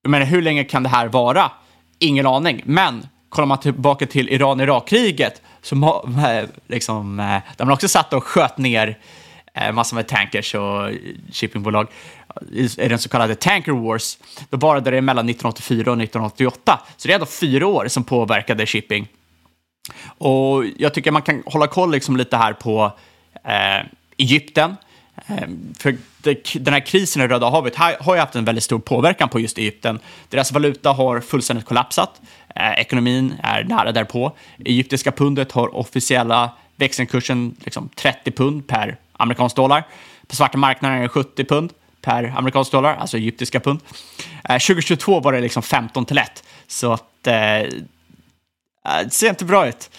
jag 0.02 0.11
menar, 0.11 0.26
hur 0.26 0.43
länge 0.43 0.64
kan 0.64 0.83
det 0.83 0.88
här 0.88 1.07
vara? 1.07 1.50
Ingen 1.99 2.26
aning. 2.26 2.62
Men 2.64 3.07
kollar 3.29 3.47
man 3.47 3.61
tillbaka 3.61 4.07
till 4.07 4.29
Iran-Irak-kriget, 4.29 5.43
eh, 5.73 6.45
liksom, 6.67 7.21
eh, 7.21 7.26
där 7.57 7.64
man 7.64 7.73
också 7.73 7.88
satt 7.88 8.12
och 8.12 8.25
sköt 8.25 8.59
ner 8.59 8.99
massor 9.73 9.97
med 9.97 10.09
tankers 10.09 10.55
och 10.55 10.91
shippingbolag 11.33 11.88
i 12.52 12.69
den 12.88 12.99
så 12.99 13.09
kallade 13.09 13.35
Tanker 13.35 13.73
Wars, 13.73 14.19
då 14.50 14.57
varade 14.57 14.91
det 14.91 15.00
mellan 15.00 15.26
1984 15.26 15.91
och 15.91 15.99
1988. 15.99 16.81
Så 16.97 17.09
det 17.09 17.12
är 17.12 17.14
ändå 17.14 17.26
fyra 17.26 17.67
år 17.67 17.88
som 17.88 18.05
påverkade 18.05 18.67
shipping. 18.67 19.09
Och 20.19 20.64
jag 20.76 20.95
tycker 20.95 21.11
man 21.11 21.23
kan 21.23 21.43
hålla 21.47 21.67
koll 21.67 21.91
liksom 21.91 22.17
lite 22.17 22.37
här 22.37 22.52
på 22.52 22.93
eh, 23.45 23.87
Egypten. 24.23 24.76
Eh, 25.26 25.49
för 25.79 25.97
den 26.59 26.75
här 26.75 26.81
krisen 26.81 27.23
i 27.23 27.29
Röda 27.29 27.50
havet 27.50 27.76
har, 27.76 28.14
ju 28.14 28.21
haft 28.21 28.35
en 28.35 28.45
väldigt 28.45 28.64
stor 28.64 28.79
påverkan 28.79 29.29
på 29.29 29.41
just 29.41 29.59
Egypten. 29.59 29.99
Deras 30.29 30.52
valuta 30.52 30.93
har 30.93 31.21
fullständigt 31.21 31.67
kollapsat. 31.67 32.21
Eh, 32.55 32.73
ekonomin 32.73 33.35
är 33.43 33.64
nära 33.64 33.93
därpå. 33.93 34.33
Egyptiska 34.64 35.12
pundet 35.12 35.52
har 35.52 35.76
officiella 35.76 36.50
växelkursen 36.76 37.57
liksom 37.61 37.88
30 37.88 38.31
pund 38.31 38.67
per 38.67 38.97
amerikansk 39.12 39.57
dollar. 39.57 39.87
På 40.26 40.37
svarta 40.37 40.59
marknaden 40.59 40.99
är 40.99 41.02
det 41.02 41.09
70 41.09 41.45
pund 41.45 41.73
per 42.00 42.35
amerikansk 42.37 42.73
dollar, 42.73 42.97
alltså 42.97 43.17
egyptiska 43.17 43.61
pund. 43.61 43.81
Eh, 44.49 44.59
2022 44.59 45.21
var 45.21 45.33
det 45.33 45.41
liksom 45.41 45.62
15 45.62 46.05
till 46.05 46.19
1, 46.19 46.45
så 46.67 46.93
att 46.93 47.26
eh, 47.26 47.33
det 49.05 49.11
ser 49.11 49.29
inte 49.29 49.45
bra 49.45 49.69
ut. 49.69 49.91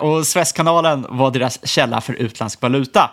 Och 0.00 0.26
Suezkanalen 0.26 1.06
var 1.08 1.30
deras 1.30 1.68
källa 1.68 2.00
för 2.00 2.12
utländsk 2.14 2.62
valuta. 2.62 3.10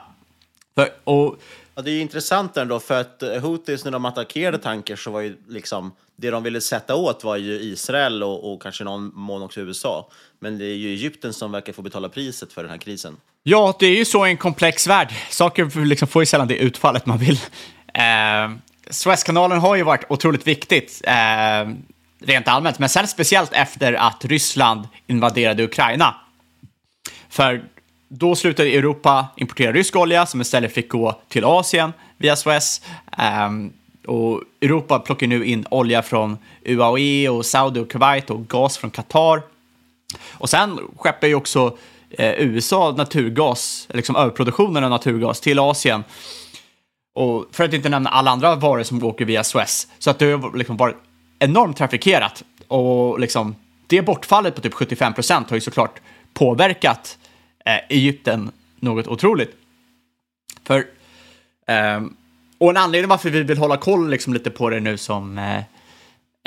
För, 0.75 0.89
och, 1.03 1.37
ja, 1.75 1.81
det 1.81 1.91
är 1.91 1.93
ju 1.93 2.01
intressant 2.01 2.57
ändå, 2.57 2.79
för 2.79 3.01
att 3.01 3.23
Houthis 3.41 3.85
när 3.85 3.91
de 3.91 4.05
attackerade 4.05 4.57
tankers 4.57 5.03
så 5.03 5.11
var 5.11 5.21
ju 5.21 5.37
liksom 5.47 5.91
det 6.15 6.29
de 6.29 6.43
ville 6.43 6.61
sätta 6.61 6.95
åt 6.95 7.23
var 7.23 7.37
ju 7.37 7.53
Israel 7.53 8.23
och, 8.23 8.53
och 8.53 8.61
kanske 8.61 8.83
någon 8.83 9.11
mån 9.13 9.41
också 9.41 9.59
USA. 9.59 10.09
Men 10.39 10.57
det 10.57 10.65
är 10.65 10.75
ju 10.75 10.93
Egypten 10.93 11.33
som 11.33 11.51
verkar 11.51 11.73
få 11.73 11.81
betala 11.81 12.09
priset 12.09 12.53
för 12.53 12.61
den 12.61 12.71
här 12.71 12.77
krisen. 12.77 13.17
Ja, 13.43 13.75
det 13.79 13.85
är 13.85 13.95
ju 13.95 14.05
så 14.05 14.27
i 14.27 14.29
en 14.29 14.37
komplex 14.37 14.87
värld. 14.87 15.13
Saker 15.29 15.85
liksom 15.85 16.07
får 16.07 16.21
ju 16.21 16.25
sällan 16.25 16.47
det 16.47 16.57
utfallet 16.57 17.05
man 17.05 17.17
vill. 17.17 17.39
Eh, 17.93 18.51
Suezkanalen 18.89 19.59
har 19.59 19.75
ju 19.75 19.83
varit 19.83 20.05
otroligt 20.09 20.47
viktigt 20.47 21.01
eh, 21.03 21.73
rent 22.19 22.47
allmänt, 22.47 22.79
men 22.79 22.89
sen 22.89 23.07
speciellt 23.07 23.53
efter 23.53 23.93
att 23.93 24.25
Ryssland 24.25 24.87
invaderade 25.07 25.63
Ukraina. 25.63 26.15
För 27.29 27.63
då 28.17 28.35
slutade 28.35 28.69
Europa 28.69 29.27
importera 29.35 29.71
rysk 29.71 29.95
olja 29.95 30.25
som 30.25 30.41
istället 30.41 30.73
fick 30.73 30.89
gå 30.89 31.21
till 31.27 31.45
Asien 31.45 31.93
via 32.17 32.35
Suez. 32.35 32.81
Um, 33.47 33.73
och 34.07 34.41
Europa 34.61 34.99
plockar 34.99 35.27
nu 35.27 35.45
in 35.45 35.65
olja 35.71 36.01
från 36.01 36.37
UAE 36.65 37.29
och 37.29 37.45
Saudi 37.45 37.79
och 37.79 37.91
Kuwait 37.91 38.29
och 38.29 38.47
gas 38.47 38.77
från 38.77 38.91
Qatar. 38.91 39.41
Och 40.31 40.49
sen 40.49 40.79
skeppar 40.97 41.27
ju 41.27 41.35
också 41.35 41.77
eh, 42.09 42.31
USA 42.31 42.93
naturgas, 42.97 43.87
liksom 43.93 44.15
överproduktionen 44.15 44.83
av 44.83 44.89
naturgas 44.89 45.41
till 45.41 45.59
Asien. 45.59 46.03
Och 47.15 47.45
för 47.51 47.63
att 47.63 47.73
inte 47.73 47.89
nämna 47.89 48.09
alla 48.09 48.31
andra 48.31 48.55
varor 48.55 48.83
som 48.83 49.03
åker 49.03 49.25
via 49.25 49.43
Suez. 49.43 49.87
Så 49.99 50.09
att 50.09 50.19
det 50.19 50.31
har 50.31 50.57
liksom 50.57 50.77
varit 50.77 50.97
enormt 51.39 51.77
trafikerat. 51.77 52.43
Och 52.67 53.19
liksom, 53.19 53.55
det 53.87 54.01
bortfallet 54.01 54.55
på 54.55 54.61
typ 54.61 54.73
75 54.73 55.13
procent 55.13 55.49
har 55.49 55.57
ju 55.57 55.61
såklart 55.61 56.01
påverkat 56.33 57.17
eh, 57.65 57.79
Egypten 57.89 58.51
något 58.79 59.07
otroligt. 59.07 59.55
För, 60.63 60.85
eh, 61.67 62.01
och 62.57 62.69
en 62.69 62.77
anledning 62.77 63.09
varför 63.09 63.29
vi 63.29 63.43
vill 63.43 63.57
hålla 63.57 63.77
koll 63.77 64.09
liksom 64.09 64.33
lite 64.33 64.49
på 64.49 64.69
det 64.69 64.79
nu 64.79 64.97
som 64.97 65.37
eh, 65.37 65.57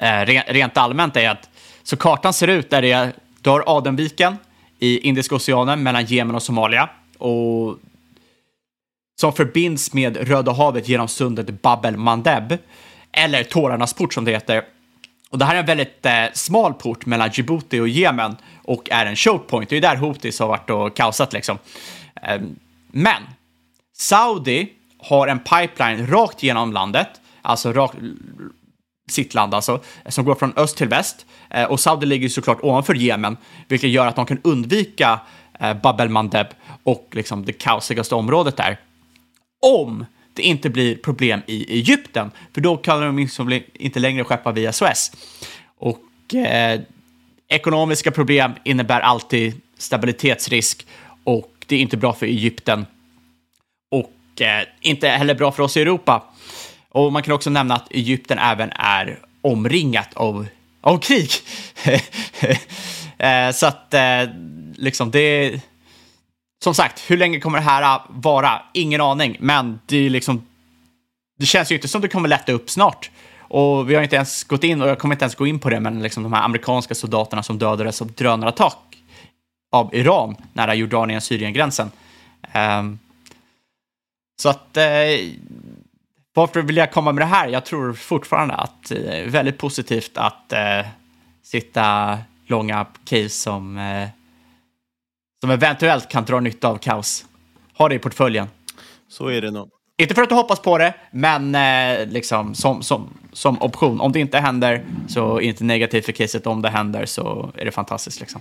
eh 0.02 0.26
rent 0.46 0.76
allmänt 0.76 1.16
är 1.16 1.30
att 1.30 1.50
så 1.82 1.96
kartan 1.96 2.32
ser 2.32 2.48
ut 2.48 2.70
där 2.70 2.82
det 2.82 2.92
är, 2.92 3.12
du 3.40 3.50
har 3.50 3.64
Adenviken 3.66 4.36
i 4.78 4.98
Indiska 4.98 5.34
oceanen 5.34 5.82
mellan 5.82 6.04
Jemen 6.04 6.34
och 6.34 6.42
Somalia. 6.42 6.88
Och 7.18 7.78
som 9.20 9.32
förbinds 9.32 9.92
med 9.92 10.28
Röda 10.28 10.52
havet 10.52 10.88
genom 10.88 11.08
sundet 11.08 11.62
Bab 11.62 11.84
el 11.84 11.96
Mandeb, 11.96 12.58
eller 13.12 13.44
Tårarnas 13.44 13.94
port 13.94 14.14
som 14.14 14.24
det 14.24 14.32
heter. 14.32 14.64
Och 15.30 15.38
det 15.38 15.44
här 15.44 15.54
är 15.54 15.58
en 15.60 15.66
väldigt 15.66 16.06
eh, 16.06 16.24
smal 16.34 16.74
port 16.74 17.06
mellan 17.06 17.30
Djibouti 17.32 17.80
och 17.80 17.88
Jemen 17.88 18.36
och 18.62 18.90
är 18.90 19.06
en 19.06 19.16
choke 19.16 19.48
point. 19.48 19.70
Det 19.70 19.76
är 19.76 19.80
där 19.80 19.96
Houthis 19.96 20.40
har 20.40 20.48
varit 20.48 20.70
och 20.70 20.96
kaosat 20.96 21.32
liksom. 21.32 21.58
Eh, 22.22 22.40
men 22.86 23.22
Saudi 23.92 24.72
har 24.98 25.28
en 25.28 25.38
pipeline 25.38 26.06
rakt 26.06 26.42
genom 26.42 26.72
landet, 26.72 27.08
alltså 27.42 27.72
rakt, 27.72 27.96
sitt 29.08 29.34
land 29.34 29.54
alltså, 29.54 29.80
som 30.06 30.24
går 30.24 30.34
från 30.34 30.52
öst 30.56 30.76
till 30.76 30.88
väst. 30.88 31.26
Eh, 31.50 31.64
och 31.64 31.80
Saudi 31.80 32.06
ligger 32.06 32.28
såklart 32.28 32.62
ovanför 32.62 32.94
Jemen, 32.94 33.36
vilket 33.68 33.90
gör 33.90 34.06
att 34.06 34.16
de 34.16 34.26
kan 34.26 34.40
undvika 34.44 35.20
eh, 35.60 35.74
Bab 35.74 36.00
el 36.00 36.08
Mandeb 36.08 36.46
och 36.82 37.08
liksom 37.12 37.44
det 37.44 37.52
kaosigaste 37.52 38.14
området 38.14 38.56
där 38.56 38.80
om 39.62 40.06
det 40.36 40.42
inte 40.42 40.70
blir 40.70 40.96
problem 40.96 41.40
i 41.46 41.74
Egypten, 41.74 42.30
för 42.54 42.60
då 42.60 42.76
kan 42.76 43.00
de 43.00 43.18
liksom 43.18 43.60
inte 43.74 44.00
längre 44.00 44.24
skeppa 44.24 44.52
via 44.52 44.72
Suez. 44.72 45.12
Och 45.78 46.34
eh, 46.34 46.80
ekonomiska 47.48 48.10
problem 48.10 48.52
innebär 48.64 49.00
alltid 49.00 49.60
stabilitetsrisk 49.78 50.86
och 51.24 51.52
det 51.66 51.76
är 51.76 51.80
inte 51.80 51.96
bra 51.96 52.12
för 52.12 52.26
Egypten 52.26 52.86
och 53.90 54.42
eh, 54.42 54.64
inte 54.80 55.08
heller 55.08 55.34
bra 55.34 55.52
för 55.52 55.62
oss 55.62 55.76
i 55.76 55.80
Europa. 55.80 56.24
Och 56.88 57.12
man 57.12 57.22
kan 57.22 57.34
också 57.34 57.50
nämna 57.50 57.74
att 57.74 57.92
Egypten 57.92 58.38
även 58.38 58.70
är 58.72 59.18
omringat 59.42 60.14
av, 60.14 60.46
av 60.80 60.98
krig. 60.98 61.30
eh, 63.18 63.50
så 63.52 63.66
att 63.66 63.94
eh, 63.94 64.22
liksom 64.76 65.10
det 65.10 65.60
som 66.64 66.74
sagt, 66.74 67.10
hur 67.10 67.16
länge 67.16 67.40
kommer 67.40 67.58
det 67.58 67.64
här 67.64 68.00
vara? 68.08 68.62
Ingen 68.72 69.00
aning, 69.00 69.36
men 69.40 69.80
det 69.86 69.96
är 69.96 70.10
liksom. 70.10 70.46
Det 71.38 71.46
känns 71.46 71.70
ju 71.70 71.74
inte 71.74 71.88
som 71.88 72.00
det 72.00 72.08
kommer 72.08 72.28
lätta 72.28 72.52
upp 72.52 72.70
snart. 72.70 73.10
Och 73.38 73.90
vi 73.90 73.94
har 73.94 74.02
inte 74.02 74.16
ens 74.16 74.44
gått 74.44 74.64
in, 74.64 74.82
och 74.82 74.88
jag 74.88 74.98
kommer 74.98 75.14
inte 75.14 75.24
ens 75.24 75.34
gå 75.34 75.46
in 75.46 75.58
på 75.58 75.70
det, 75.70 75.80
men 75.80 76.02
liksom 76.02 76.22
de 76.22 76.32
här 76.32 76.42
amerikanska 76.42 76.94
soldaterna 76.94 77.42
som 77.42 77.58
dödades 77.58 78.02
av 78.02 78.12
drönarattack 78.12 79.02
av 79.72 79.94
Iran 79.94 80.36
nära 80.52 80.74
Jordanien-Syrien-gränsen. 80.74 81.86
Um, 81.86 82.50
ehm, 82.52 82.98
så 84.42 84.48
att, 84.48 84.76
Uh, 84.76 85.32
varför 86.34 86.62
vill 86.62 86.76
jag 86.76 86.92
komma 86.92 87.12
med 87.12 87.22
det 87.22 87.26
här? 87.26 87.48
Jag 87.48 87.64
tror 87.64 87.92
fortfarande 87.92 88.54
att 88.54 88.88
det 88.88 88.94
uh, 88.94 89.26
är 89.26 89.28
väldigt 89.28 89.58
positivt 89.58 90.10
att 90.14 90.52
uh, 90.52 90.86
sitta 91.42 92.18
långa 92.46 92.86
case 93.04 93.28
som 93.28 93.78
eh, 93.78 94.08
som 95.46 95.50
eventuellt 95.50 96.08
kan 96.08 96.24
dra 96.24 96.40
nytta 96.40 96.68
av 96.68 96.78
kaos. 96.78 97.24
Ha 97.78 97.88
det 97.88 97.94
i 97.94 97.98
portföljen. 97.98 98.48
Så 99.08 99.28
är 99.28 99.40
det 99.40 99.50
nog. 99.50 99.68
Inte 99.98 100.14
för 100.14 100.22
att 100.22 100.28
du 100.28 100.34
hoppas 100.34 100.60
på 100.60 100.78
det, 100.78 100.94
men 101.10 101.54
eh, 101.54 102.06
liksom 102.06 102.54
som, 102.54 102.82
som, 102.82 103.08
som 103.32 103.62
option. 103.62 104.00
Om 104.00 104.12
det 104.12 104.20
inte 104.20 104.38
händer 104.38 104.84
så 105.08 105.36
är 105.36 105.40
det 105.40 105.46
inte 105.46 105.64
negativt 105.64 106.04
för 106.04 106.12
caset. 106.12 106.46
Om 106.46 106.62
det 106.62 106.70
händer 106.70 107.06
så 107.06 107.50
är 107.54 107.64
det 107.64 107.70
fantastiskt. 107.70 108.20
Liksom. 108.20 108.40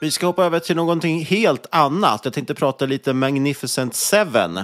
Vi 0.00 0.10
ska 0.10 0.26
hoppa 0.26 0.44
över 0.44 0.58
till 0.58 0.76
någonting 0.76 1.24
helt 1.24 1.66
annat. 1.70 2.20
Jag 2.24 2.32
tänkte 2.32 2.54
prata 2.54 2.86
lite 2.86 3.12
Magnificent 3.12 3.94
Seven. 3.94 4.60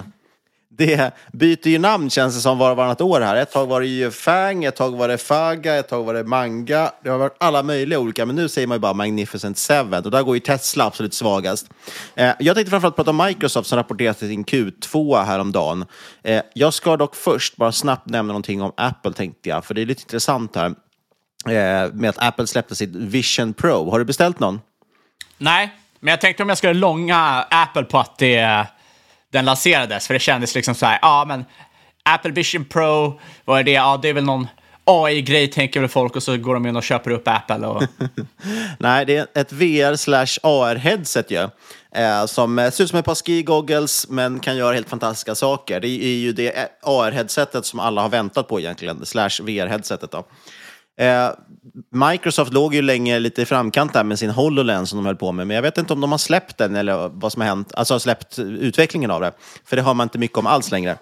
Det 0.77 1.11
byter 1.31 1.67
ju 1.67 1.79
namn 1.79 2.09
känns 2.09 2.35
det 2.35 2.41
som 2.41 2.57
var 2.57 2.71
och 2.71 2.77
varannat 2.77 3.01
år 3.01 3.21
här. 3.21 3.35
Ett 3.35 3.51
tag 3.51 3.67
var 3.67 3.81
det 3.81 3.87
ju 3.87 4.11
Fang, 4.11 4.63
ett 4.63 4.75
tag 4.75 4.97
var 4.97 5.07
det 5.07 5.17
Faga, 5.17 5.75
ett 5.75 5.87
tag 5.89 6.03
var 6.03 6.13
det 6.13 6.23
Manga. 6.23 6.91
Det 7.03 7.09
har 7.09 7.17
varit 7.17 7.35
alla 7.39 7.63
möjliga 7.63 7.99
olika, 7.99 8.25
men 8.25 8.35
nu 8.35 8.49
säger 8.49 8.67
man 8.67 8.75
ju 8.75 8.79
bara 8.79 8.93
Magnificent 8.93 9.57
Seven. 9.57 10.03
Och 10.05 10.11
där 10.11 10.23
går 10.23 10.35
ju 10.35 10.39
Tesla 10.39 10.85
absolut 10.85 11.13
svagast. 11.13 11.69
Eh, 12.15 12.31
jag 12.39 12.55
tänkte 12.55 12.69
framförallt 12.69 12.95
prata 12.95 13.09
om 13.09 13.17
Microsoft 13.17 13.69
som 13.69 13.77
rapporterade 13.77 14.19
sin 14.19 14.45
Q2 14.45 15.23
häromdagen. 15.23 15.85
Eh, 16.23 16.41
jag 16.53 16.73
ska 16.73 16.97
dock 16.97 17.15
först 17.15 17.57
bara 17.57 17.71
snabbt 17.71 18.09
nämna 18.09 18.33
någonting 18.33 18.61
om 18.61 18.71
Apple 18.77 19.13
tänkte 19.13 19.49
jag, 19.49 19.65
för 19.65 19.73
det 19.73 19.81
är 19.81 19.85
lite 19.85 20.01
intressant 20.01 20.55
här. 20.55 20.75
Eh, 21.45 21.93
med 21.93 22.09
att 22.09 22.23
Apple 22.23 22.47
släppte 22.47 22.75
sitt 22.75 22.95
Vision 22.95 23.53
Pro. 23.53 23.89
Har 23.89 23.99
du 23.99 24.05
beställt 24.05 24.39
någon? 24.39 24.59
Nej, 25.41 25.69
men 25.99 26.11
jag 26.11 26.21
tänkte 26.21 26.43
om 26.43 26.49
jag 26.49 26.57
skulle 26.57 26.73
långa 26.73 27.45
Apple 27.49 27.83
på 27.83 27.99
att 27.99 28.17
det, 28.17 28.65
den 29.31 29.45
lanserades, 29.45 30.07
för 30.07 30.13
det 30.13 30.19
kändes 30.19 30.55
liksom 30.55 30.75
så 30.75 30.85
här, 30.85 30.99
ja 31.01 31.25
men 31.27 31.45
Apple 32.03 32.31
Vision 32.31 32.65
Pro, 32.65 33.19
vad 33.45 33.59
är 33.59 33.63
det? 33.63 33.71
Ja, 33.71 33.99
det 34.01 34.09
är 34.09 34.13
väl 34.13 34.23
någon 34.23 34.47
AI-grej 34.83 35.47
tänker 35.47 35.79
väl 35.79 35.89
folk 35.89 36.15
och 36.15 36.23
så 36.23 36.37
går 36.37 36.53
de 36.53 36.65
in 36.65 36.75
och 36.75 36.83
köper 36.83 37.11
upp 37.11 37.27
Apple. 37.27 37.67
Och... 37.67 37.83
Nej, 38.77 39.05
det 39.05 39.17
är 39.17 39.27
ett 39.33 39.51
VR 39.51 39.95
slash 39.95 40.39
AR-headset 40.43 41.25
ju. 41.29 41.49
Eh, 42.01 42.25
som 42.25 42.59
eh, 42.59 42.71
ser 42.71 42.83
ut 42.83 42.89
som 42.89 42.99
ett 42.99 43.05
par 43.05 43.15
ski-goggles 43.15 44.09
men 44.09 44.39
kan 44.39 44.57
göra 44.57 44.73
helt 44.73 44.89
fantastiska 44.89 45.35
saker. 45.35 45.79
Det 45.79 45.87
är 45.87 46.17
ju 46.17 46.31
det 46.33 46.79
AR-headsetet 46.81 47.61
som 47.61 47.79
alla 47.79 48.01
har 48.01 48.09
väntat 48.09 48.47
på 48.47 48.59
egentligen, 48.59 49.05
slash 49.05 49.29
VR-headsetet 49.29 50.11
då. 50.11 50.25
Eh, 51.01 51.31
Microsoft 51.91 52.53
låg 52.53 52.75
ju 52.75 52.81
länge 52.81 53.19
lite 53.19 53.41
i 53.41 53.45
framkant 53.45 53.93
där 53.93 54.03
med 54.03 54.19
sin 54.19 54.29
HoloLens 54.29 54.89
som 54.89 54.97
de 54.97 55.05
höll 55.05 55.15
på 55.15 55.31
med, 55.31 55.47
men 55.47 55.55
jag 55.55 55.61
vet 55.61 55.77
inte 55.77 55.93
om 55.93 56.01
de 56.01 56.11
har 56.11 56.17
släppt 56.17 56.57
den 56.57 56.75
eller 56.75 57.09
vad 57.13 57.31
som 57.31 57.41
har 57.41 57.49
hänt, 57.49 57.73
alltså 57.75 57.93
har 57.93 57.99
släppt 57.99 58.39
utvecklingen 58.39 59.11
av 59.11 59.21
det. 59.21 59.31
För 59.65 59.75
det 59.75 59.81
har 59.81 59.93
man 59.93 60.05
inte 60.05 60.17
mycket 60.17 60.37
om 60.37 60.47
alls 60.47 60.71
längre. 60.71 60.97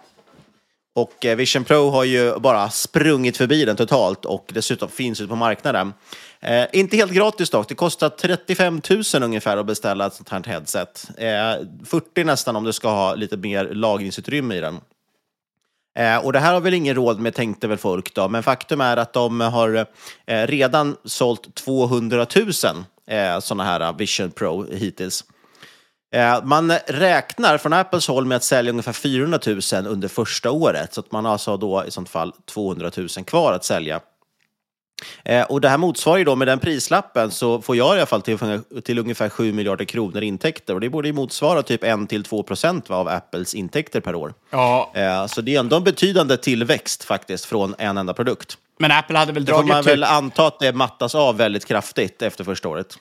Och 0.95 1.25
eh, 1.25 1.35
Vision 1.35 1.63
Pro 1.63 1.89
har 1.89 2.03
ju 2.03 2.39
bara 2.39 2.69
sprungit 2.69 3.37
förbi 3.37 3.65
den 3.65 3.75
totalt 3.75 4.25
och 4.25 4.51
dessutom 4.53 4.89
finns 4.89 5.21
ute 5.21 5.29
på 5.29 5.35
marknaden. 5.35 5.93
Eh, 6.39 6.65
inte 6.73 6.97
helt 6.97 7.11
gratis 7.11 7.49
dock, 7.49 7.67
det 7.67 7.75
kostar 7.75 8.09
35 8.09 8.81
000 8.89 9.23
ungefär 9.23 9.57
att 9.57 9.65
beställa 9.65 10.05
ett 10.05 10.13
sånt 10.13 10.29
här 10.29 10.43
headset. 10.43 11.07
Eh, 11.17 11.67
40 11.85 12.23
nästan 12.23 12.55
om 12.55 12.63
du 12.63 12.73
ska 12.73 12.89
ha 12.89 13.15
lite 13.15 13.37
mer 13.37 13.65
lagringsutrymme 13.65 14.55
i 14.55 14.59
den. 14.59 14.77
Eh, 15.97 16.17
och 16.25 16.33
det 16.33 16.39
här 16.39 16.53
har 16.53 16.61
väl 16.61 16.73
ingen 16.73 16.95
råd 16.95 17.19
med 17.19 17.35
tänkte 17.35 17.67
väl 17.67 17.77
folk 17.77 18.13
då, 18.13 18.27
men 18.29 18.43
faktum 18.43 18.81
är 18.81 18.97
att 18.97 19.13
de 19.13 19.41
har 19.41 19.87
eh, 20.25 20.47
redan 20.47 20.95
sålt 21.05 21.55
200 21.55 22.25
000 22.35 22.45
eh, 23.07 23.39
sådana 23.39 23.63
här 23.63 23.81
eh, 23.81 23.97
Vision 23.97 24.31
Pro 24.31 24.73
hittills. 24.73 25.23
Eh, 26.15 26.43
man 26.43 26.71
räknar 26.87 27.57
från 27.57 27.73
Apples 27.73 28.07
håll 28.07 28.25
med 28.25 28.35
att 28.35 28.43
sälja 28.43 28.71
ungefär 28.71 28.93
400 28.93 29.39
000 29.45 29.87
under 29.87 30.07
första 30.07 30.51
året, 30.51 30.93
så 30.93 30.99
att 30.99 31.11
man 31.11 31.25
har 31.25 31.31
alltså 31.31 31.57
då 31.57 31.83
i 31.87 31.91
sånt 31.91 32.09
fall 32.09 32.33
200 32.45 32.91
000 32.97 33.07
kvar 33.07 33.53
att 33.53 33.65
sälja. 33.65 33.99
Eh, 35.25 35.43
och 35.43 35.61
det 35.61 35.69
här 35.69 35.77
motsvarar 35.77 36.17
ju 36.17 36.23
då 36.23 36.35
med 36.35 36.47
den 36.47 36.59
prislappen 36.59 37.31
så 37.31 37.61
får 37.61 37.75
jag 37.75 37.95
i 37.95 37.97
alla 37.97 38.05
fall 38.05 38.21
till, 38.21 38.37
till 38.83 38.99
ungefär 38.99 39.29
7 39.29 39.53
miljarder 39.53 39.85
kronor 39.85 40.23
intäkter. 40.23 40.73
Och 40.73 40.81
det 40.81 40.89
borde 40.89 41.07
ju 41.07 41.13
motsvara 41.13 41.63
typ 41.63 41.83
1-2 41.83 42.43
procent 42.43 42.91
av 42.91 43.07
Apples 43.07 43.53
intäkter 43.53 43.99
per 43.99 44.15
år. 44.15 44.33
Ja. 44.49 44.91
Eh, 44.93 45.25
så 45.25 45.41
det 45.41 45.55
är 45.55 45.59
ändå 45.59 45.75
en 45.75 45.83
betydande 45.83 46.37
tillväxt 46.37 47.03
faktiskt 47.03 47.45
från 47.45 47.75
en 47.77 47.97
enda 47.97 48.13
produkt. 48.13 48.57
Men 48.79 48.91
Apple 48.91 49.17
hade 49.17 49.31
väl 49.31 49.45
Det 49.45 49.51
får 49.51 49.57
dragit 49.57 49.73
man 49.73 49.83
typ... 49.83 49.91
väl 49.93 50.03
anta 50.03 50.47
att 50.47 50.59
det 50.59 50.73
mattas 50.73 51.15
av 51.15 51.37
väldigt 51.37 51.65
kraftigt 51.65 52.21
efter 52.21 52.43
första 52.43 52.69
året. 52.69 52.97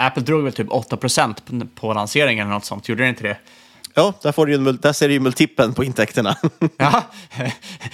Apple 0.00 0.22
drog 0.22 0.44
väl 0.44 0.52
typ 0.52 0.68
8% 0.68 1.34
på, 1.44 1.66
på 1.80 1.92
lanseringen 1.92 2.46
eller 2.46 2.54
något 2.54 2.64
sånt, 2.64 2.88
gjorde 2.88 3.02
det 3.02 3.08
inte 3.08 3.22
det? 3.22 3.36
Ja, 3.98 4.12
där, 4.22 4.32
får 4.32 4.46
du 4.46 4.52
ju, 4.52 4.72
där 4.72 4.92
ser 4.92 5.08
du 5.08 5.14
ju 5.14 5.20
multipeln 5.20 5.74
på 5.74 5.84
intäkterna. 5.84 6.36
Ja, 6.76 7.02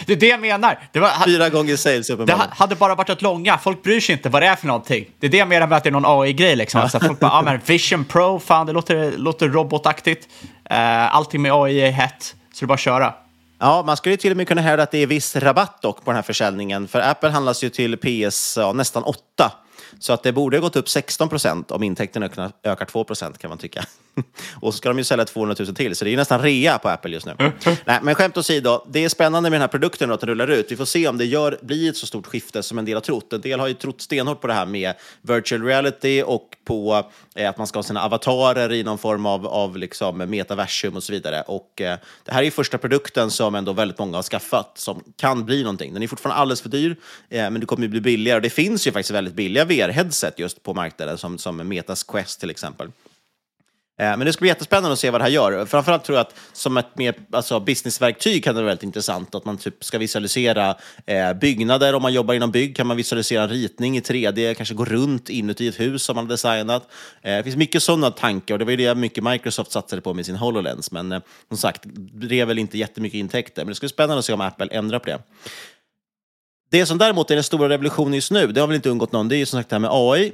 det 0.07 0.13
är 0.13 0.17
det 0.17 0.27
jag 0.27 0.41
menar. 0.41 0.79
Det, 0.93 1.01
var, 1.01 1.11
Fyra 1.25 1.49
gånger 1.49 1.77
sales 1.77 2.07
det 2.07 2.13
uppenbarligen. 2.13 2.41
ha- 2.51 2.57
hade 2.57 2.75
bara 2.75 2.95
varit 2.95 3.11
ett 3.11 3.23
långa, 3.23 3.59
folk 3.59 3.83
bryr 3.83 4.01
sig 4.01 4.13
inte 4.13 4.29
vad 4.29 4.43
det 4.43 4.47
är 4.47 4.57
för 4.57 4.67
någonting. 4.67 5.07
Det 5.21 5.27
är 5.27 5.31
det 5.31 5.37
jag 5.37 5.49
menar 5.49 5.67
med 5.67 5.77
att 5.79 5.85
det 5.85 5.89
är 5.91 5.93
någon 6.01 6.23
AI-grej 6.23 6.57
liksom. 6.57 6.89
Så 6.89 6.97
att 6.97 7.07
folk 7.07 7.21
bara, 7.21 7.31
ja 7.31 7.43
men 7.43 7.61
Vision 7.67 8.05
Pro, 8.05 8.39
fan 8.41 8.67
det 8.67 8.73
låter, 8.73 9.13
låter 9.19 9.49
robotaktigt. 9.49 10.29
Uh, 10.73 11.15
allting 11.17 11.43
med 11.43 11.53
AI 11.53 11.81
är 11.81 11.91
hett, 11.91 12.23
så 12.55 12.61
det 12.61 12.65
är 12.65 12.67
bara 12.67 12.75
att 12.75 12.81
köra. 12.81 13.15
Ja, 13.63 13.83
man 13.87 13.97
skulle 13.97 14.13
ju 14.13 14.17
till 14.17 14.31
och 14.31 14.37
med 14.37 14.49
kunna 14.49 14.61
hävda 14.61 14.83
att 14.83 14.91
det 14.91 14.99
är 14.99 15.07
viss 15.07 15.37
rabatt 15.37 15.83
dock 15.83 16.05
på 16.05 16.11
den 16.11 16.15
här 16.15 16.23
försäljningen. 16.23 16.89
För 16.89 17.01
Apple 17.01 17.31
handlas 17.31 17.65
ju 17.65 17.71
till 17.71 17.97
PS 17.97 18.57
ja, 18.57 18.73
nästan 18.73 19.03
8. 19.03 19.53
Så 19.99 20.13
att 20.13 20.23
det 20.23 20.33
borde 20.33 20.57
ha 20.57 20.61
gått 20.61 20.77
upp 20.77 20.89
16 20.89 21.29
procent 21.29 21.71
om 21.71 21.83
intäkterna 21.83 22.27
ökar, 22.27 22.53
ökar 22.63 22.85
2 22.85 23.05
procent 23.05 23.39
kan 23.39 23.49
man 23.49 23.59
tycka. 23.59 23.85
Och 24.61 24.75
så 24.75 24.79
ska 24.79 24.89
de 24.89 24.99
ju 24.99 25.05
sälja 25.05 25.25
200 25.25 25.57
000 25.59 25.75
till, 25.75 25.97
så 25.97 26.05
det 26.05 26.09
är 26.09 26.13
ju 26.13 26.17
nästan 26.17 26.43
rea 26.43 26.79
på 26.79 26.89
Apple 26.89 27.11
just 27.11 27.27
nu. 27.27 27.35
Nej, 27.85 27.99
men 28.03 28.15
skämt 28.15 28.37
åsido, 28.37 28.85
det 28.89 29.05
är 29.05 29.09
spännande 29.09 29.51
med 29.51 29.55
den 29.55 29.61
här 29.61 29.69
produkten 29.69 30.09
då, 30.09 30.15
att 30.15 30.21
den 30.21 30.29
rullar 30.29 30.51
ut. 30.51 30.73
Vi 30.73 30.77
får 30.77 30.85
se 30.85 31.09
om 31.09 31.19
det 31.19 31.25
gör, 31.25 31.59
blir 31.63 31.91
ett 31.91 31.97
så 31.97 32.07
stort 32.07 32.27
skifte 32.27 32.63
som 32.63 32.79
en 32.79 32.85
del 32.85 32.95
har 32.95 33.01
trott. 33.01 33.33
En 33.33 33.41
del 33.41 33.61
har 33.61 33.69
ju 33.69 33.75
trott 33.75 34.01
stenhårt 34.01 34.41
på 34.41 34.47
det 34.47 34.55
här 34.55 34.67
med 34.67 34.95
virtual 35.23 35.63
reality 35.63 36.23
och 36.23 36.49
på 36.65 37.11
eh, 37.35 37.51
att 37.51 37.59
man 37.59 37.67
ska 37.67 37.79
ha 37.79 37.83
sina 37.83 38.03
avatarer 38.03 38.73
i 38.73 38.83
någon 38.83 38.99
form 38.99 39.27
av, 39.27 39.47
av 39.47 39.77
liksom 39.77 40.19
metaversum 40.19 40.97
och 40.97 41.03
så 41.03 41.13
vidare. 41.13 41.43
Och 41.43 41.81
eh, 41.81 41.99
det 42.25 42.33
här 42.33 42.41
är 42.41 42.45
ju 42.45 42.51
första 42.51 42.79
produkten 42.79 43.31
som 43.31 43.52
som 43.53 43.59
ändå 43.59 43.73
väldigt 43.73 43.99
många 43.99 44.19
har 44.19 44.23
skaffat 44.23 44.79
som 44.79 45.03
kan 45.17 45.45
bli 45.45 45.63
någonting. 45.63 45.95
Den 45.95 46.03
är 46.03 46.07
fortfarande 46.07 46.41
alldeles 46.41 46.61
för 46.61 46.69
dyr, 46.69 46.97
eh, 47.29 47.51
men 47.51 47.61
det 47.61 47.67
kommer 47.67 47.83
ju 47.83 47.89
bli 47.89 48.01
billigare. 48.01 48.37
Och 48.37 48.43
det 48.43 48.51
finns 48.51 48.87
ju 48.87 48.93
faktiskt 48.93 49.11
väldigt 49.11 49.35
billiga 49.35 49.65
VR-headset 49.65 50.33
just 50.37 50.63
på 50.63 50.75
marknaden, 50.75 51.19
som, 51.19 51.39
som 51.39 51.69
Metas 51.69 52.03
Quest 52.03 52.41
till 52.41 52.51
exempel. 52.51 52.89
Eh, 54.03 54.17
men 54.17 54.21
det 54.21 54.33
ska 54.33 54.41
bli 54.41 54.49
jättespännande 54.49 54.93
att 54.93 54.99
se 54.99 55.11
vad 55.11 55.21
det 55.21 55.25
här 55.25 55.31
gör. 55.31 55.67
Framförallt 55.67 56.05
tror 56.05 56.19
jag 56.19 56.27
att 56.27 56.35
som 56.53 56.77
ett 56.77 56.99
mer 56.99 57.15
alltså, 57.33 57.61
businessverktyg 57.61 58.45
kan 58.45 58.55
det 58.55 58.61
vara 58.61 58.69
väldigt 58.69 58.83
intressant. 58.83 59.35
Att 59.35 59.45
man 59.45 59.59
typ 59.59 59.85
ska 59.85 59.99
visualisera 59.99 60.77
eh, 61.07 61.33
byggnader. 61.33 61.95
Om 61.95 62.03
man 62.03 62.13
jobbar 62.13 62.35
inom 62.35 62.51
bygg 62.51 62.77
kan 62.77 62.87
man 62.87 62.97
visualisera 62.97 63.43
en 63.43 63.49
ritning 63.49 63.97
i 63.97 64.01
3D, 64.01 64.55
kanske 64.55 64.75
gå 64.75 64.85
runt 64.85 65.29
inuti 65.29 65.69
ett 65.69 65.81
hus 65.81 66.03
som 66.03 66.17
man 66.17 66.25
har 66.25 66.31
designat. 66.31 66.89
Eh, 67.23 67.37
det 67.37 67.43
finns 67.43 67.57
mycket 67.57 67.83
sådana 67.83 68.11
tankar 68.11 68.55
och 68.55 68.59
det 68.59 68.65
var 68.65 68.73
ju 68.73 68.77
det 68.77 68.95
mycket 68.95 69.25
Microsoft 69.25 69.73
satsade 69.73 70.03
på 70.03 70.15
med 70.15 70.27
sin 70.27 70.37
HoloLens. 70.37 70.91
Men 70.91 71.13
eh, 71.13 71.21
som 71.49 71.57
sagt, 71.57 71.83
det 72.13 72.41
är 72.41 72.47
väl 72.47 72.59
inte 72.59 72.79
jättemycket 72.79 73.19
intäkter. 73.19 73.65
Men 73.65 73.69
det 73.69 73.75
ska 73.75 73.85
bli 73.85 73.89
spännande 73.89 74.19
att 74.19 74.25
se 74.25 74.33
om 74.33 74.41
Apple 74.41 74.69
ändrar 74.71 74.99
på 74.99 75.07
det. 75.07 75.19
Det 76.71 76.87
som 76.87 76.99
däremot 76.99 77.31
är 77.31 77.35
den 77.35 77.45
stora 77.45 77.69
revolutionen 77.69 78.15
just 78.15 78.31
nu, 78.31 78.47
det 78.47 78.61
har 78.61 78.69
väl 78.69 78.77
inte 78.77 78.91
undgått 78.91 79.13
någon, 79.13 79.29
det 79.29 79.37
är 79.37 79.39
ju 79.39 79.47
som 79.47 79.61
sagt 79.61 79.71
det 79.71 79.75
här 79.75 79.81
med 79.81 79.91
AI. 79.93 80.33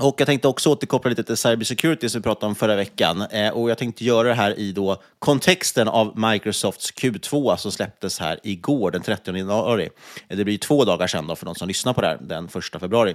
Och 0.00 0.14
jag 0.20 0.26
tänkte 0.26 0.48
också 0.48 0.70
återkoppla 0.70 1.08
lite 1.08 1.24
till 1.24 1.36
cybersecurity 1.36 2.08
som 2.08 2.20
vi 2.20 2.22
pratade 2.22 2.46
om 2.46 2.54
förra 2.54 2.76
veckan. 2.76 3.22
Eh, 3.22 3.50
och 3.50 3.70
jag 3.70 3.78
tänkte 3.78 4.04
göra 4.04 4.28
det 4.28 4.34
här 4.34 4.58
i 4.58 4.72
då 4.72 5.02
kontexten 5.18 5.88
av 5.88 6.18
Microsofts 6.18 6.92
Q2 6.94 7.56
som 7.56 7.72
släpptes 7.72 8.18
här 8.18 8.40
igår, 8.42 8.90
den 8.90 9.02
30 9.02 9.36
januari. 9.36 9.88
Eh, 10.28 10.36
det 10.36 10.44
blir 10.44 10.58
två 10.58 10.84
dagar 10.84 11.06
sedan 11.06 11.26
då 11.26 11.36
för 11.36 11.46
de 11.46 11.54
som 11.54 11.68
lyssnar 11.68 11.92
på 11.92 12.00
det 12.00 12.06
här, 12.06 12.18
den 12.20 12.44
1 12.44 12.80
februari. 12.80 13.14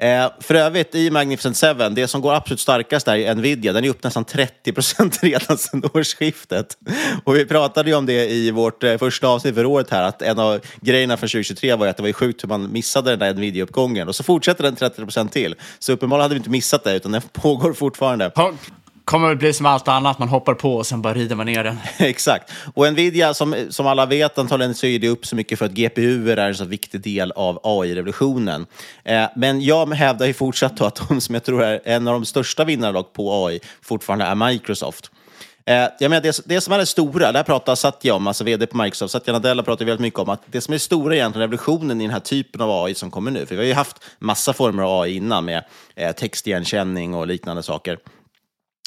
Eh, 0.00 0.30
för 0.40 0.54
övrigt, 0.54 0.94
i 0.94 1.10
Magnificent 1.10 1.78
7, 1.78 1.88
det 1.88 2.08
som 2.08 2.20
går 2.20 2.34
absolut 2.34 2.60
starkast 2.60 3.06
där 3.06 3.16
är 3.16 3.34
Nvidia. 3.34 3.72
Den 3.72 3.84
är 3.84 3.88
upp 3.88 4.04
nästan 4.04 4.24
30 4.24 4.72
procent 4.72 5.18
redan 5.22 5.58
sedan 5.58 5.82
årsskiftet. 5.94 6.78
Och 7.24 7.36
vi 7.36 7.44
pratade 7.44 7.90
ju 7.90 7.96
om 7.96 8.06
det 8.06 8.30
i 8.30 8.50
vårt 8.50 8.84
eh, 8.84 8.96
första 8.96 9.28
avsnitt 9.28 9.54
för 9.54 9.64
året 9.64 9.90
här, 9.90 10.02
att 10.02 10.22
en 10.22 10.38
av 10.38 10.60
grejerna 10.80 11.16
från 11.16 11.28
2023 11.28 11.74
var 11.74 11.86
ju 11.86 11.90
att 11.90 11.96
det 11.96 12.02
var 12.02 12.12
sjukt 12.12 12.42
hur 12.42 12.48
man 12.48 12.72
missade 12.72 13.10
den 13.10 13.18
där 13.18 13.34
Nvidia-uppgången. 13.34 14.08
Och 14.08 14.16
så 14.16 14.22
fortsätter 14.22 14.64
den 14.64 14.76
30 14.76 15.02
procent 15.02 15.32
till. 15.32 15.54
Så 15.78 15.92
uppenbarligen 15.92 16.22
hade 16.22 16.34
vi 16.34 16.38
inte 16.38 16.50
missat 16.50 16.84
det, 16.84 16.96
utan 16.96 17.12
den 17.12 17.22
pågår 17.32 17.72
fortfarande. 17.72 18.30
Kommer 19.08 19.28
väl 19.28 19.36
bli 19.36 19.52
som 19.52 19.66
allt 19.66 19.88
annat, 19.88 20.18
man 20.18 20.28
hoppar 20.28 20.54
på 20.54 20.74
och 20.74 20.86
sen 20.86 21.02
bara 21.02 21.14
rider 21.14 21.36
man 21.36 21.46
ner 21.46 21.64
den. 21.64 21.78
Exakt. 21.98 22.52
Och 22.74 22.92
Nvidia, 22.92 23.34
som, 23.34 23.56
som 23.70 23.86
alla 23.86 24.06
vet, 24.06 24.38
antagligen 24.38 24.74
så 24.74 24.86
är 24.86 24.98
det 24.98 25.08
upp 25.08 25.26
så 25.26 25.36
mycket 25.36 25.58
för 25.58 25.66
att 25.66 25.72
GPU 25.72 26.30
är 26.30 26.36
en 26.36 26.54
så 26.54 26.64
viktig 26.64 27.00
del 27.00 27.32
av 27.32 27.60
AI-revolutionen. 27.62 28.66
Eh, 29.04 29.24
men 29.36 29.60
jag 29.60 29.94
hävdar 29.94 30.26
ju 30.26 30.32
fortsatt 30.32 30.76
då 30.76 30.84
att 30.84 31.08
de 31.08 31.20
som 31.20 31.34
jag 31.34 31.44
tror 31.44 31.62
är 31.62 31.80
en 31.84 32.08
av 32.08 32.14
de 32.14 32.24
största 32.24 32.64
vinnarna 32.64 33.02
på 33.02 33.46
AI 33.46 33.60
fortfarande 33.82 34.24
är 34.24 34.34
Microsoft. 34.34 35.10
Eh, 35.64 35.88
jag 35.98 36.10
menar, 36.10 36.22
det, 36.22 36.40
det 36.44 36.60
som 36.60 36.72
är 36.72 36.78
det 36.78 36.86
stora, 36.86 37.32
det 37.32 37.38
här 37.38 37.44
pratar 37.44 37.74
Satya 37.74 38.14
om, 38.14 38.26
alltså 38.26 38.44
vd 38.44 38.66
på 38.66 38.76
Microsoft, 38.76 39.12
Satya 39.12 39.32
Nadella 39.32 39.62
pratar 39.62 39.84
väldigt 39.84 40.00
mycket 40.00 40.20
om 40.20 40.28
att 40.28 40.42
det 40.46 40.60
som 40.60 40.74
är 40.74 40.78
stora 40.78 41.14
egentligen 41.14 41.40
revolutionen 41.40 42.00
i 42.00 42.04
den 42.04 42.12
här 42.12 42.20
typen 42.20 42.60
av 42.60 42.84
AI 42.84 42.94
som 42.94 43.10
kommer 43.10 43.30
nu, 43.30 43.46
för 43.46 43.54
vi 43.54 43.60
har 43.60 43.66
ju 43.66 43.74
haft 43.74 43.96
massa 44.18 44.52
former 44.52 44.82
av 44.82 45.00
AI 45.00 45.16
innan 45.16 45.44
med 45.44 45.64
eh, 45.94 46.12
textigenkänning 46.12 47.14
och 47.14 47.26
liknande 47.26 47.62
saker. 47.62 47.98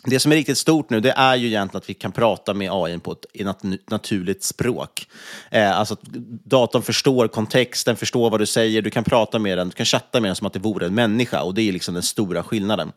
Det 0.03 0.19
som 0.19 0.31
är 0.31 0.35
riktigt 0.35 0.57
stort 0.57 0.89
nu, 0.89 0.99
det 0.99 1.11
är 1.11 1.35
ju 1.35 1.47
egentligen 1.47 1.77
att 1.77 1.89
vi 1.89 1.93
kan 1.93 2.11
prata 2.11 2.53
med 2.53 2.69
AI 2.71 2.97
på 2.99 3.11
ett 3.11 3.63
naturligt 3.89 4.43
språk. 4.43 5.07
Eh, 5.51 5.79
alltså 5.79 5.93
att 5.93 6.01
datorn 6.43 6.81
förstår 6.81 7.27
kontexten, 7.27 7.95
förstår 7.95 8.29
vad 8.29 8.39
du 8.39 8.45
säger, 8.45 8.81
du 8.81 8.89
kan 8.89 9.03
prata 9.03 9.39
med 9.39 9.57
den, 9.57 9.69
du 9.69 9.75
kan 9.75 9.85
chatta 9.85 10.19
med 10.19 10.29
den 10.29 10.35
som 10.35 10.47
att 10.47 10.53
det 10.53 10.59
vore 10.59 10.85
en 10.85 10.95
människa 10.95 11.41
och 11.41 11.53
det 11.53 11.61
är 11.61 11.71
liksom 11.71 11.93
den 11.93 12.03
stora 12.03 12.43
skillnaden. 12.43 12.91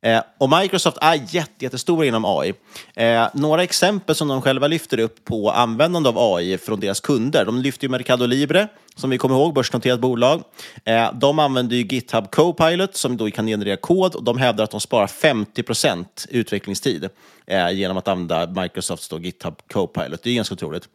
Eh, 0.00 0.20
och 0.38 0.50
Microsoft 0.50 0.98
är 1.00 1.20
jätte, 1.28 1.64
jättestora 1.64 2.06
inom 2.06 2.24
AI. 2.24 2.54
Eh, 2.94 3.26
några 3.34 3.62
exempel 3.62 4.14
som 4.14 4.28
de 4.28 4.42
själva 4.42 4.66
lyfter 4.66 5.00
upp 5.00 5.24
på 5.24 5.50
användande 5.50 6.08
av 6.08 6.18
AI 6.18 6.58
från 6.58 6.80
deras 6.80 7.00
kunder. 7.00 7.44
De 7.44 7.58
lyfter 7.58 7.84
ju 7.84 7.90
Mercado 7.90 8.26
Libre, 8.26 8.68
som 8.94 9.10
vi 9.10 9.18
kommer 9.18 9.34
ihåg, 9.34 9.54
börsnoterat 9.54 10.00
bolag. 10.00 10.42
Eh, 10.84 11.12
de 11.14 11.38
använder 11.38 11.76
ju 11.76 11.82
GitHub 11.82 12.30
Copilot 12.30 12.96
som 12.96 13.16
då 13.16 13.30
kan 13.30 13.46
generera 13.46 13.76
kod 13.76 14.14
och 14.14 14.24
de 14.24 14.38
hävdar 14.38 14.64
att 14.64 14.70
de 14.70 14.80
sparar 14.80 15.06
50 15.06 15.62
procent 15.62 16.26
utvecklingstid 16.30 17.08
eh, 17.46 17.70
genom 17.70 17.96
att 17.96 18.08
använda 18.08 18.62
Microsofts 18.62 19.08
då 19.08 19.18
GitHub 19.18 19.54
Copilot. 19.72 20.22
Det 20.22 20.30
är 20.30 20.34
ganska 20.34 20.54
otroligt. 20.54 20.88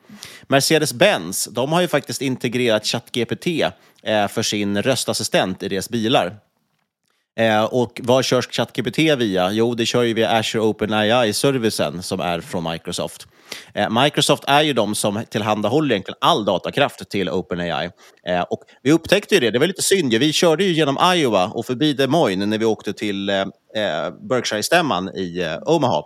Mercedes-Benz, 0.48 1.50
de 1.52 1.72
har 1.72 1.82
ju 1.82 1.88
faktiskt 1.88 2.22
integrerat 2.22 2.86
ChatGPT 2.86 3.48
eh, 4.04 4.28
för 4.28 4.42
sin 4.42 4.82
röstassistent 4.82 5.64
i 5.64 5.70
deras 5.70 5.90
bilar. 5.90 6.38
Eh, 7.36 7.64
och 7.64 8.02
vad 8.04 8.26
körs 8.26 8.48
ChatGPT 8.48 8.98
via? 8.98 9.52
Jo, 9.52 9.76
det 9.76 9.86
kör 9.86 10.04
ju 10.04 10.14
via 10.14 10.30
Azure 10.30 10.64
OpenAI-servicen 10.64 12.04
som 12.04 12.20
är 12.20 12.42
från 12.42 12.72
Microsoft. 12.72 13.28
Eh, 13.74 14.04
Microsoft 14.04 14.44
är 14.48 14.62
ju 14.62 14.74
de 14.74 14.96
som 14.96 15.24
tillhandahåller 15.30 15.92
egentligen 15.92 16.18
all 16.22 16.46
datakraft 16.46 17.10
till 17.10 17.30
OpenAI. 17.30 17.90
Eh, 18.28 18.42
och 18.42 18.64
vi 18.82 18.92
upptäckte 18.92 19.36
ju 19.36 19.42
det, 19.42 19.52
det 19.52 19.60
var 19.60 19.68
lite 19.68 19.82
synd. 19.82 20.14
Vi 20.14 20.34
körde 20.34 20.64
ju 20.64 20.74
genom 20.74 20.98
Iowa 21.16 21.48
och 21.48 21.66
förbi 21.66 21.94
Des 21.94 22.10
Moines 22.10 22.48
när 22.48 22.58
vi 22.58 22.66
åkte 22.66 22.94
till 22.94 23.30
eh, 23.30 23.42
eh, 23.76 24.12
Berkshire-stämman 24.30 25.10
i 25.16 25.42
eh, 25.42 25.58
Omaha. 25.66 26.04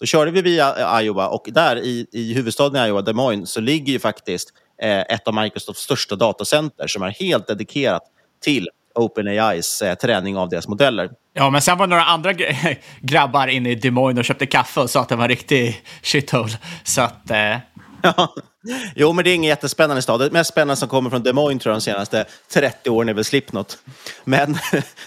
Då 0.00 0.06
körde 0.06 0.30
vi 0.30 0.42
via 0.42 1.02
Iowa 1.02 1.28
och 1.28 1.48
där 1.52 1.76
i, 1.76 2.06
i 2.12 2.34
huvudstaden 2.34 2.84
i 2.84 2.88
Iowa, 2.88 3.02
Des 3.02 3.14
Moines, 3.14 3.50
så 3.50 3.60
ligger 3.60 3.92
ju 3.92 3.98
faktiskt 3.98 4.52
ett 5.08 5.28
av 5.28 5.34
Microsofts 5.34 5.82
största 5.82 6.16
datacenter 6.16 6.86
som 6.86 7.02
är 7.02 7.10
helt 7.10 7.46
dedikerat 7.46 8.02
till 8.40 8.68
OpenAIs 8.98 9.82
eh, 9.82 9.94
träning 9.94 10.36
av 10.36 10.48
deras 10.48 10.68
modeller. 10.68 11.10
Ja, 11.34 11.50
men 11.50 11.62
sen 11.62 11.78
var 11.78 11.86
det 11.86 11.90
några 11.90 12.04
andra 12.04 12.32
gr- 12.32 12.76
grabbar 13.00 13.46
inne 13.46 13.70
i 13.70 13.74
Des 13.74 13.92
Moines 13.92 14.18
och 14.18 14.24
köpte 14.24 14.46
kaffe 14.46 14.80
och 14.80 14.90
sa 14.90 15.00
att 15.00 15.08
det 15.08 15.16
var 15.16 15.24
en 15.24 15.28
riktig 15.28 15.82
shithole. 16.02 16.52
Så 16.82 17.00
att... 17.02 17.30
Eh... 17.30 17.56
Jo, 18.94 19.12
men 19.12 19.24
det 19.24 19.30
är 19.30 19.34
ingen 19.34 19.48
jättespännande 19.48 20.02
stad. 20.02 20.20
Det 20.20 20.30
mest 20.30 20.50
spännande 20.50 20.76
som 20.76 20.88
kommer 20.88 21.10
från 21.10 21.22
Des 21.22 21.34
Moines 21.34 21.62
tror 21.62 21.72
jag 21.72 21.80
de 21.80 21.84
senaste 21.84 22.24
30 22.52 22.90
åren 22.90 23.08
är 23.08 23.14
väl 23.14 23.24
Slipknot. 23.24 23.78
Men 24.24 24.52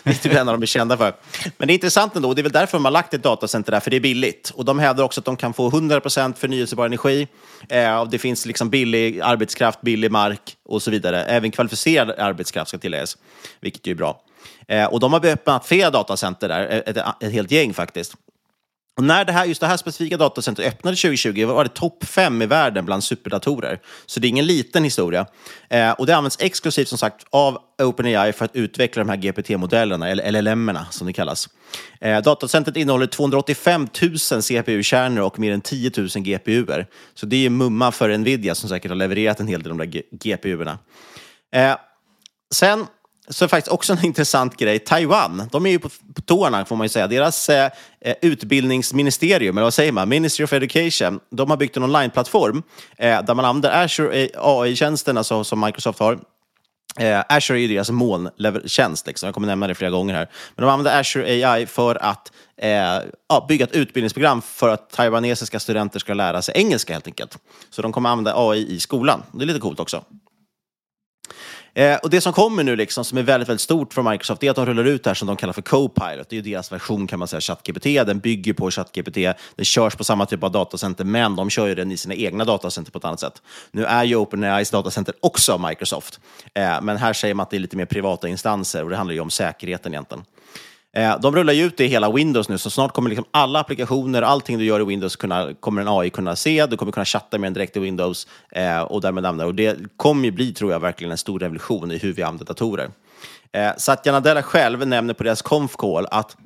det 0.03 0.09
är 0.09 0.13
typ 0.13 0.33
en 0.33 0.49
av 0.49 0.55
de 0.55 0.61
är 0.61 0.67
kända 0.67 0.97
för. 0.97 1.13
Men 1.57 1.67
det 1.67 1.71
är 1.71 1.75
intressant 1.75 2.15
ändå. 2.15 2.33
Det 2.33 2.41
är 2.41 2.43
väl 2.43 2.51
därför 2.51 2.77
de 2.77 2.85
har 2.85 2.91
lagt 2.91 3.13
ett 3.13 3.23
datacenter 3.23 3.71
där, 3.71 3.79
för 3.79 3.91
det 3.91 3.97
är 3.97 4.01
billigt. 4.01 4.51
Och 4.55 4.65
de 4.65 4.79
hävdar 4.79 5.03
också 5.03 5.21
att 5.21 5.25
de 5.25 5.37
kan 5.37 5.53
få 5.53 5.69
100% 5.69 6.33
förnyelsebar 6.33 6.85
energi. 6.85 7.27
Eh, 7.69 7.99
och 7.99 8.09
det 8.09 8.19
finns 8.19 8.45
liksom 8.45 8.69
billig 8.69 9.21
arbetskraft, 9.21 9.81
billig 9.81 10.11
mark 10.11 10.57
och 10.65 10.81
så 10.81 10.91
vidare. 10.91 11.23
Även 11.23 11.51
kvalificerad 11.51 12.09
arbetskraft 12.09 12.69
ska 12.69 12.77
tilläggas, 12.77 13.17
vilket 13.59 13.87
ju 13.87 13.91
är 13.91 13.95
bra. 13.95 14.21
Eh, 14.67 14.85
och 14.85 14.99
de 14.99 15.13
har 15.13 15.25
öppnat 15.25 15.65
flera 15.65 15.89
datacenter 15.89 16.47
där, 16.47 16.83
ett, 16.85 16.97
ett 16.97 17.31
helt 17.31 17.51
gäng 17.51 17.73
faktiskt. 17.73 18.13
Och 18.97 19.03
när 19.03 19.25
det 19.25 19.31
här, 19.31 19.45
just 19.45 19.61
det 19.61 19.67
här 19.67 19.77
specifika 19.77 20.17
datacentret 20.17 20.67
öppnade 20.67 20.97
2020 20.97 21.45
var 21.45 21.63
det 21.63 21.69
topp 21.69 22.03
fem 22.03 22.41
i 22.41 22.45
världen 22.45 22.85
bland 22.85 23.03
superdatorer. 23.03 23.79
Så 24.05 24.19
det 24.19 24.27
är 24.27 24.29
ingen 24.29 24.45
liten 24.45 24.83
historia. 24.83 25.25
Eh, 25.69 25.91
och 25.91 26.05
det 26.05 26.15
används 26.15 26.37
exklusivt 26.39 26.87
som 26.87 26.97
sagt 26.97 27.25
av 27.29 27.57
OpenAI 27.81 28.33
för 28.33 28.45
att 28.45 28.55
utveckla 28.55 29.03
de 29.03 29.09
här 29.09 29.17
GPT-modellerna, 29.17 30.09
eller 30.09 30.31
LLM-erna 30.31 30.85
som 30.89 31.07
det 31.07 31.13
kallas. 31.13 31.49
Eh, 32.01 32.21
datacentret 32.21 32.77
innehåller 32.77 33.07
285 33.07 33.87
000 34.31 34.41
CPU-kärnor 34.41 35.23
och 35.23 35.39
mer 35.39 35.51
än 35.51 35.61
10 35.61 35.91
000 35.97 36.07
GPUer. 36.07 36.87
Så 37.13 37.25
det 37.25 37.45
är 37.45 37.49
mumma 37.49 37.91
för 37.91 38.17
Nvidia 38.17 38.55
som 38.55 38.69
säkert 38.69 38.91
har 38.91 38.95
levererat 38.95 39.39
en 39.39 39.47
hel 39.47 39.63
del 39.63 39.71
av 39.71 39.77
de 39.77 39.91
där 39.91 40.03
GPUerna. 40.11 40.79
Eh, 41.55 41.75
sen 42.53 42.85
så 43.31 43.45
är 43.45 43.49
faktiskt 43.49 43.71
också 43.71 43.93
en 43.93 43.99
intressant 44.05 44.57
grej. 44.57 44.79
Taiwan, 44.79 45.49
de 45.51 45.65
är 45.65 45.69
ju 45.69 45.79
på, 45.79 45.89
på 45.89 46.21
tårna 46.21 46.65
får 46.65 46.75
man 46.75 46.85
ju 46.85 46.89
säga. 46.89 47.07
Deras 47.07 47.49
eh, 47.49 47.71
eh, 48.01 48.15
utbildningsministerium, 48.21 49.57
eller 49.57 49.63
vad 49.63 49.73
säger 49.73 49.91
man, 49.91 50.09
Ministry 50.09 50.45
of 50.45 50.53
Education, 50.53 51.19
de 51.29 51.49
har 51.49 51.57
byggt 51.57 51.77
en 51.77 51.83
onlineplattform 51.83 52.63
eh, 52.97 53.25
där 53.25 53.33
man 53.33 53.45
använder 53.45 53.83
Azure 53.83 54.23
eh, 54.23 54.29
AI-tjänsterna 54.35 55.23
som, 55.23 55.45
som 55.45 55.59
Microsoft 55.59 55.99
har. 55.99 56.19
Eh, 56.99 57.23
Azure 57.29 57.59
är 57.59 57.61
ju 57.61 57.67
deras 57.67 57.89
molntjänst, 57.89 59.07
liksom. 59.07 59.27
jag 59.27 59.33
kommer 59.33 59.47
nämna 59.47 59.67
det 59.67 59.75
flera 59.75 59.91
gånger 59.91 60.13
här. 60.13 60.29
Men 60.55 60.65
de 60.65 60.71
använder 60.71 60.99
Azure 60.99 61.47
AI 61.47 61.65
för 61.65 61.95
att 61.95 62.31
eh, 62.57 62.69
ja, 63.29 63.45
bygga 63.47 63.65
ett 63.65 63.75
utbildningsprogram 63.75 64.41
för 64.41 64.69
att 64.69 64.89
taiwanesiska 64.89 65.59
studenter 65.59 65.99
ska 65.99 66.13
lära 66.13 66.41
sig 66.41 66.57
engelska 66.57 66.93
helt 66.93 67.07
enkelt. 67.07 67.37
Så 67.69 67.81
de 67.81 67.91
kommer 67.91 68.09
använda 68.09 68.33
AI 68.35 68.73
i 68.73 68.79
skolan. 68.79 69.23
Det 69.31 69.43
är 69.43 69.47
lite 69.47 69.59
coolt 69.59 69.79
också. 69.79 70.03
Eh, 71.73 71.95
och 71.95 72.09
Det 72.09 72.21
som 72.21 72.33
kommer 72.33 72.63
nu, 72.63 72.75
liksom, 72.75 73.05
som 73.05 73.17
är 73.17 73.23
väldigt, 73.23 73.49
väldigt 73.49 73.61
stort 73.61 73.93
för 73.93 74.11
Microsoft, 74.11 74.43
är 74.43 74.49
att 74.49 74.55
de 74.55 74.65
rullar 74.65 74.85
ut 74.85 75.03
det 75.03 75.09
här 75.09 75.15
som 75.15 75.27
de 75.27 75.37
kallar 75.37 75.53
för 75.53 75.61
Copilot. 75.61 76.29
Det 76.29 76.33
är 76.35 76.41
ju 76.41 76.51
deras 76.51 76.71
version 76.71 77.07
kan 77.07 77.19
man 77.19 77.27
säga, 77.27 77.41
ChatGPT. 77.41 77.83
Den 77.83 78.19
bygger 78.19 78.53
på 78.53 78.71
ChatGPT. 78.71 79.15
Den 79.55 79.65
körs 79.65 79.95
på 79.95 80.03
samma 80.03 80.25
typ 80.25 80.43
av 80.43 80.51
datacenter, 80.51 81.03
men 81.03 81.35
de 81.35 81.49
kör 81.49 81.67
ju 81.67 81.75
den 81.75 81.91
i 81.91 81.97
sina 81.97 82.15
egna 82.15 82.45
datacenter 82.45 82.91
på 82.91 82.97
ett 82.97 83.05
annat 83.05 83.19
sätt. 83.19 83.41
Nu 83.71 83.85
är 83.85 84.03
ju 84.03 84.15
OpenAIs 84.15 84.71
datacenter 84.71 85.13
också 85.19 85.57
Microsoft, 85.57 86.19
eh, 86.53 86.81
men 86.81 86.97
här 86.97 87.13
säger 87.13 87.33
man 87.33 87.43
att 87.43 87.49
det 87.49 87.57
är 87.57 87.59
lite 87.59 87.77
mer 87.77 87.85
privata 87.85 88.27
instanser 88.27 88.83
och 88.83 88.89
det 88.89 88.95
handlar 88.95 89.13
ju 89.13 89.19
om 89.19 89.29
säkerheten 89.29 89.93
egentligen. 89.93 90.23
Eh, 90.93 91.19
de 91.19 91.35
rullar 91.35 91.53
ju 91.53 91.63
ut 91.63 91.77
det 91.77 91.85
i 91.85 91.87
hela 91.87 92.11
Windows 92.11 92.49
nu, 92.49 92.57
så 92.57 92.69
snart 92.69 92.93
kommer 92.93 93.09
liksom 93.09 93.25
alla 93.31 93.59
applikationer, 93.59 94.21
allting 94.21 94.57
du 94.57 94.65
gör 94.65 94.79
i 94.79 94.83
Windows 94.83 95.15
kunna, 95.15 95.53
kommer 95.59 95.81
en 95.81 95.87
AI 95.87 96.09
kunna 96.09 96.35
se. 96.35 96.65
Du 96.65 96.77
kommer 96.77 96.91
kunna 96.91 97.05
chatta 97.05 97.37
med 97.37 97.47
den 97.47 97.53
direkt 97.53 97.77
i 97.77 97.79
Windows 97.79 98.27
eh, 98.51 98.81
och 98.81 99.01
därmed 99.01 99.25
använda 99.25 99.45
Och 99.45 99.55
det 99.55 99.77
kommer 99.97 100.25
ju 100.25 100.31
bli, 100.31 100.53
tror 100.53 100.71
jag, 100.71 100.79
verkligen 100.79 101.11
en 101.11 101.17
stor 101.17 101.39
revolution 101.39 101.91
i 101.91 101.97
hur 101.97 102.13
vi 102.13 102.23
använder 102.23 102.45
datorer. 102.45 102.91
Eh, 103.51 103.71
Satya 103.77 104.11
Nadella 104.11 104.43
själv 104.43 104.87
nämner 104.87 105.13
på 105.13 105.23
deras 105.23 105.41
conf 105.41 105.75
call 105.75 106.07
att 106.11 106.37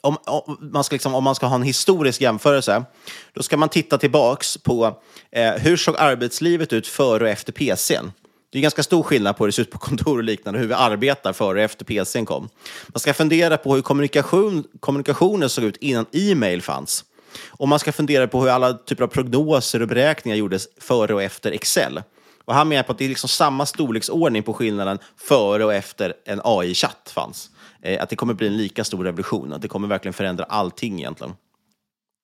om, 0.00 0.16
om, 0.26 0.58
man 0.72 0.84
ska 0.84 0.94
liksom, 0.94 1.14
om 1.14 1.24
man 1.24 1.34
ska 1.34 1.46
ha 1.46 1.54
en 1.54 1.62
historisk 1.62 2.20
jämförelse, 2.20 2.84
då 3.32 3.42
ska 3.42 3.56
man 3.56 3.68
titta 3.68 3.98
tillbaks 3.98 4.58
på 4.58 5.00
eh, 5.30 5.52
hur 5.52 5.76
såg 5.76 5.96
arbetslivet 5.98 6.72
ut 6.72 6.86
före 6.86 7.24
och 7.24 7.30
efter 7.30 7.52
PCn? 7.52 8.12
Det 8.52 8.58
är 8.58 8.62
ganska 8.62 8.82
stor 8.82 9.02
skillnad 9.02 9.36
på 9.36 9.44
hur 9.44 9.48
det 9.48 9.52
ser 9.52 9.62
ut 9.62 9.70
på 9.70 9.78
kontor 9.78 10.18
och 10.18 10.24
liknande, 10.24 10.60
hur 10.60 10.66
vi 10.66 10.74
arbetar 10.74 11.32
före 11.32 11.58
och 11.58 11.64
efter 11.64 11.84
PCn 11.84 12.26
kom. 12.26 12.48
Man 12.86 13.00
ska 13.00 13.14
fundera 13.14 13.56
på 13.56 13.74
hur 13.74 13.82
kommunikation, 13.82 14.64
kommunikationen 14.80 15.48
såg 15.48 15.64
ut 15.64 15.76
innan 15.76 16.06
e-mail 16.12 16.62
fanns. 16.62 17.04
Och 17.48 17.68
man 17.68 17.78
ska 17.78 17.92
fundera 17.92 18.28
på 18.28 18.40
hur 18.40 18.48
alla 18.48 18.72
typer 18.72 19.04
av 19.04 19.08
prognoser 19.08 19.82
och 19.82 19.88
beräkningar 19.88 20.36
gjordes 20.36 20.68
före 20.80 21.14
och 21.14 21.22
efter 21.22 21.52
Excel. 21.52 22.02
Och 22.44 22.54
han 22.54 22.68
menar 22.68 22.82
på 22.82 22.92
att 22.92 22.98
det 22.98 23.04
är 23.04 23.08
liksom 23.08 23.28
samma 23.28 23.66
storleksordning 23.66 24.42
på 24.42 24.52
skillnaden 24.52 24.98
före 25.16 25.64
och 25.64 25.74
efter 25.74 26.14
en 26.24 26.40
AI-chatt 26.44 27.12
fanns. 27.14 27.50
Eh, 27.82 28.02
att 28.02 28.10
det 28.10 28.16
kommer 28.16 28.34
bli 28.34 28.46
en 28.46 28.56
lika 28.56 28.84
stor 28.84 29.04
revolution, 29.04 29.52
att 29.52 29.62
det 29.62 29.68
kommer 29.68 29.88
verkligen 29.88 30.12
förändra 30.12 30.44
allting 30.44 30.98
egentligen. 30.98 31.34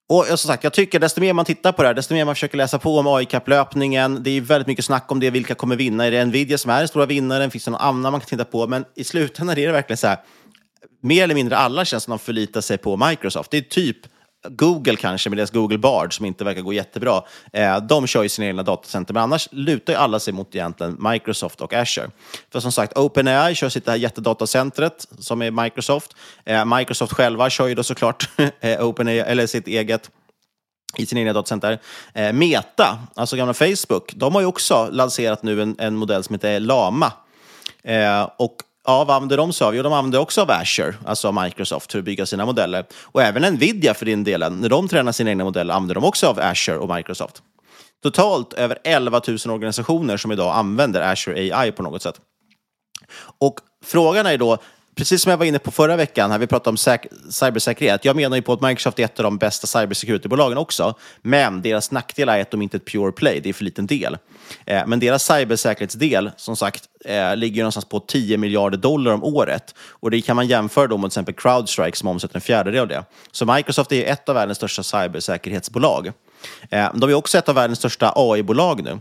Och 0.09 0.27
eh, 0.27 0.35
som 0.35 0.47
sagt, 0.47 0.63
jag 0.63 0.73
tycker 0.73 0.99
desto 0.99 1.21
mer 1.21 1.33
man 1.33 1.45
tittar 1.45 1.71
på 1.71 1.81
det 1.81 1.87
här, 1.87 1.93
desto 1.93 2.13
mer 2.13 2.25
man 2.25 2.35
försöker 2.35 2.57
läsa 2.57 2.79
på 2.79 2.97
om 2.97 3.07
AI-kapplöpningen. 3.07 4.23
Det 4.23 4.29
är 4.29 4.41
väldigt 4.41 4.67
mycket 4.67 4.85
snack 4.85 5.11
om 5.11 5.19
det, 5.19 5.29
vilka 5.29 5.55
kommer 5.55 5.75
vinna. 5.75 6.05
Är 6.05 6.11
det 6.11 6.25
Nvidia 6.25 6.57
som 6.57 6.71
är 6.71 6.79
den 6.79 6.87
stora 6.87 7.05
vinnaren? 7.05 7.51
Finns 7.51 7.65
det 7.65 7.71
någon 7.71 7.81
annan 7.81 8.11
man 8.11 8.21
kan 8.21 8.27
titta 8.27 8.45
på? 8.45 8.67
Men 8.67 8.85
i 8.95 9.03
slutändan 9.03 9.57
är 9.57 9.67
det 9.67 9.71
verkligen 9.71 9.97
så 9.97 10.07
här, 10.07 10.17
mer 11.01 11.23
eller 11.23 11.35
mindre 11.35 11.57
alla 11.57 11.85
känns 11.85 12.03
som 12.03 12.11
de 12.11 12.19
förlitar 12.19 12.61
sig 12.61 12.77
på 12.77 12.97
Microsoft. 12.97 13.51
Det 13.51 13.57
är 13.57 13.61
typ 13.61 13.97
Google 14.47 14.95
kanske 14.95 15.29
med 15.29 15.37
deras 15.37 15.51
Google 15.51 15.77
Bard 15.77 16.17
som 16.17 16.25
inte 16.25 16.43
verkar 16.43 16.61
gå 16.61 16.73
jättebra. 16.73 17.23
Eh, 17.53 17.77
de 17.77 18.07
kör 18.07 18.23
ju 18.23 18.29
sina 18.29 18.47
egna 18.47 18.63
datacenter, 18.63 19.13
men 19.13 19.23
annars 19.23 19.47
lutar 19.51 19.93
ju 19.93 19.99
alla 19.99 20.19
sig 20.19 20.33
mot 20.33 20.55
egentligen 20.55 20.97
Microsoft 20.99 21.61
och 21.61 21.73
Azure. 21.73 22.09
För 22.51 22.59
som 22.59 22.71
sagt, 22.71 22.97
OpenAI 22.97 23.55
kör 23.55 23.69
sitt 23.69 23.87
här 23.87 23.95
jättedatacentret 23.95 25.07
som 25.19 25.41
är 25.41 25.51
Microsoft. 25.51 26.15
Eh, 26.45 26.65
Microsoft 26.65 27.13
själva 27.13 27.49
kör 27.49 27.67
ju 27.67 27.75
då 27.75 27.83
såklart 27.83 28.29
eh, 28.59 28.85
OpenAI, 28.85 29.19
eller 29.19 29.47
sitt 29.47 29.67
eget 29.67 30.09
i 30.97 31.05
sina 31.05 31.21
egna 31.21 31.33
datacenter. 31.33 31.79
Eh, 32.13 32.33
Meta, 32.33 32.99
alltså 33.15 33.35
gamla 33.35 33.53
Facebook, 33.53 34.13
de 34.15 34.33
har 34.33 34.41
ju 34.41 34.47
också 34.47 34.89
lanserat 34.91 35.43
nu 35.43 35.61
en, 35.61 35.75
en 35.79 35.95
modell 35.95 36.23
som 36.23 36.35
heter 36.35 36.59
Lama. 36.59 37.11
Eh, 37.83 38.29
och 38.37 38.55
Ja, 38.87 39.03
vad 39.03 39.15
använder 39.15 39.37
de 39.37 39.53
sig 39.53 39.67
av? 39.67 39.75
Jo, 39.75 39.83
de 39.83 39.93
använder 39.93 40.19
också 40.19 40.41
av 40.41 40.51
Azure, 40.51 40.95
alltså 41.05 41.27
av 41.27 41.43
Microsoft, 41.43 41.91
för 41.91 41.99
att 41.99 42.05
bygga 42.05 42.25
sina 42.25 42.45
modeller. 42.45 42.85
Och 43.03 43.21
även 43.21 43.53
Nvidia 43.53 43.93
för 43.93 44.05
din 44.05 44.23
delen, 44.23 44.59
när 44.59 44.69
de 44.69 44.87
tränar 44.87 45.11
sina 45.11 45.29
egna 45.29 45.43
modeller 45.43 45.73
använder 45.73 45.95
de 45.95 46.03
också 46.03 46.27
av 46.27 46.39
Azure 46.39 46.77
och 46.77 46.95
Microsoft. 46.95 47.41
Totalt 48.03 48.53
över 48.53 48.77
11 48.83 49.21
000 49.27 49.37
organisationer 49.47 50.17
som 50.17 50.31
idag 50.31 50.55
använder 50.55 51.01
Azure 51.01 51.55
AI 51.55 51.71
på 51.71 51.83
något 51.83 52.01
sätt. 52.01 52.21
Och 53.39 53.59
frågan 53.85 54.25
är 54.25 54.37
då, 54.37 54.57
precis 54.99 55.21
som 55.21 55.29
jag 55.29 55.37
var 55.37 55.45
inne 55.45 55.59
på 55.59 55.71
förra 55.71 55.95
veckan, 55.95 56.31
här 56.31 56.39
vi 56.39 56.47
pratade 56.47 56.69
om 56.69 56.99
cybersäkerhet. 57.29 58.05
Jag 58.05 58.15
menar 58.15 58.35
ju 58.35 58.41
på 58.41 58.53
att 58.53 58.61
Microsoft 58.61 58.99
är 58.99 59.03
ett 59.03 59.19
av 59.19 59.23
de 59.23 59.37
bästa 59.37 59.67
cybersecuritybolagen 59.67 60.57
också, 60.57 60.93
men 61.21 61.61
deras 61.61 61.91
nackdel 61.91 62.29
är 62.29 62.41
att 62.41 62.51
de 62.51 62.61
inte 62.61 62.77
är 62.77 62.79
ett 62.79 62.85
pure 62.85 63.11
play, 63.11 63.39
det 63.39 63.49
är 63.49 63.53
för 63.53 63.63
liten 63.63 63.87
del. 63.87 64.17
Eh, 64.65 64.87
men 64.87 64.99
deras 64.99 65.23
cybersäkerhetsdel, 65.23 66.31
som 66.37 66.55
sagt, 66.55 66.83
eh, 67.05 67.35
ligger 67.35 67.61
någonstans 67.61 67.85
på 67.85 67.99
10 67.99 68.37
miljarder 68.37 68.77
dollar 68.77 69.11
om 69.11 69.23
året. 69.23 69.75
Och 69.89 70.11
det 70.11 70.21
kan 70.21 70.35
man 70.35 70.47
jämföra 70.47 70.87
då 70.87 70.97
med 70.97 71.11
till 71.11 71.19
exempel 71.19 71.35
Crowdstrike 71.35 71.97
som 71.97 72.07
omsätter 72.07 72.35
en 72.35 72.41
fjärdedel 72.41 72.81
av 72.81 72.87
det. 72.87 73.03
Så 73.31 73.45
Microsoft 73.45 73.91
är 73.91 74.05
ett 74.05 74.29
av 74.29 74.35
världens 74.35 74.57
största 74.57 74.83
cybersäkerhetsbolag. 74.83 76.11
Eh, 76.69 76.89
de 76.93 77.09
är 77.09 77.13
också 77.13 77.37
ett 77.37 77.49
av 77.49 77.55
världens 77.55 77.79
största 77.79 78.13
AI-bolag 78.15 78.83
nu. 78.83 78.99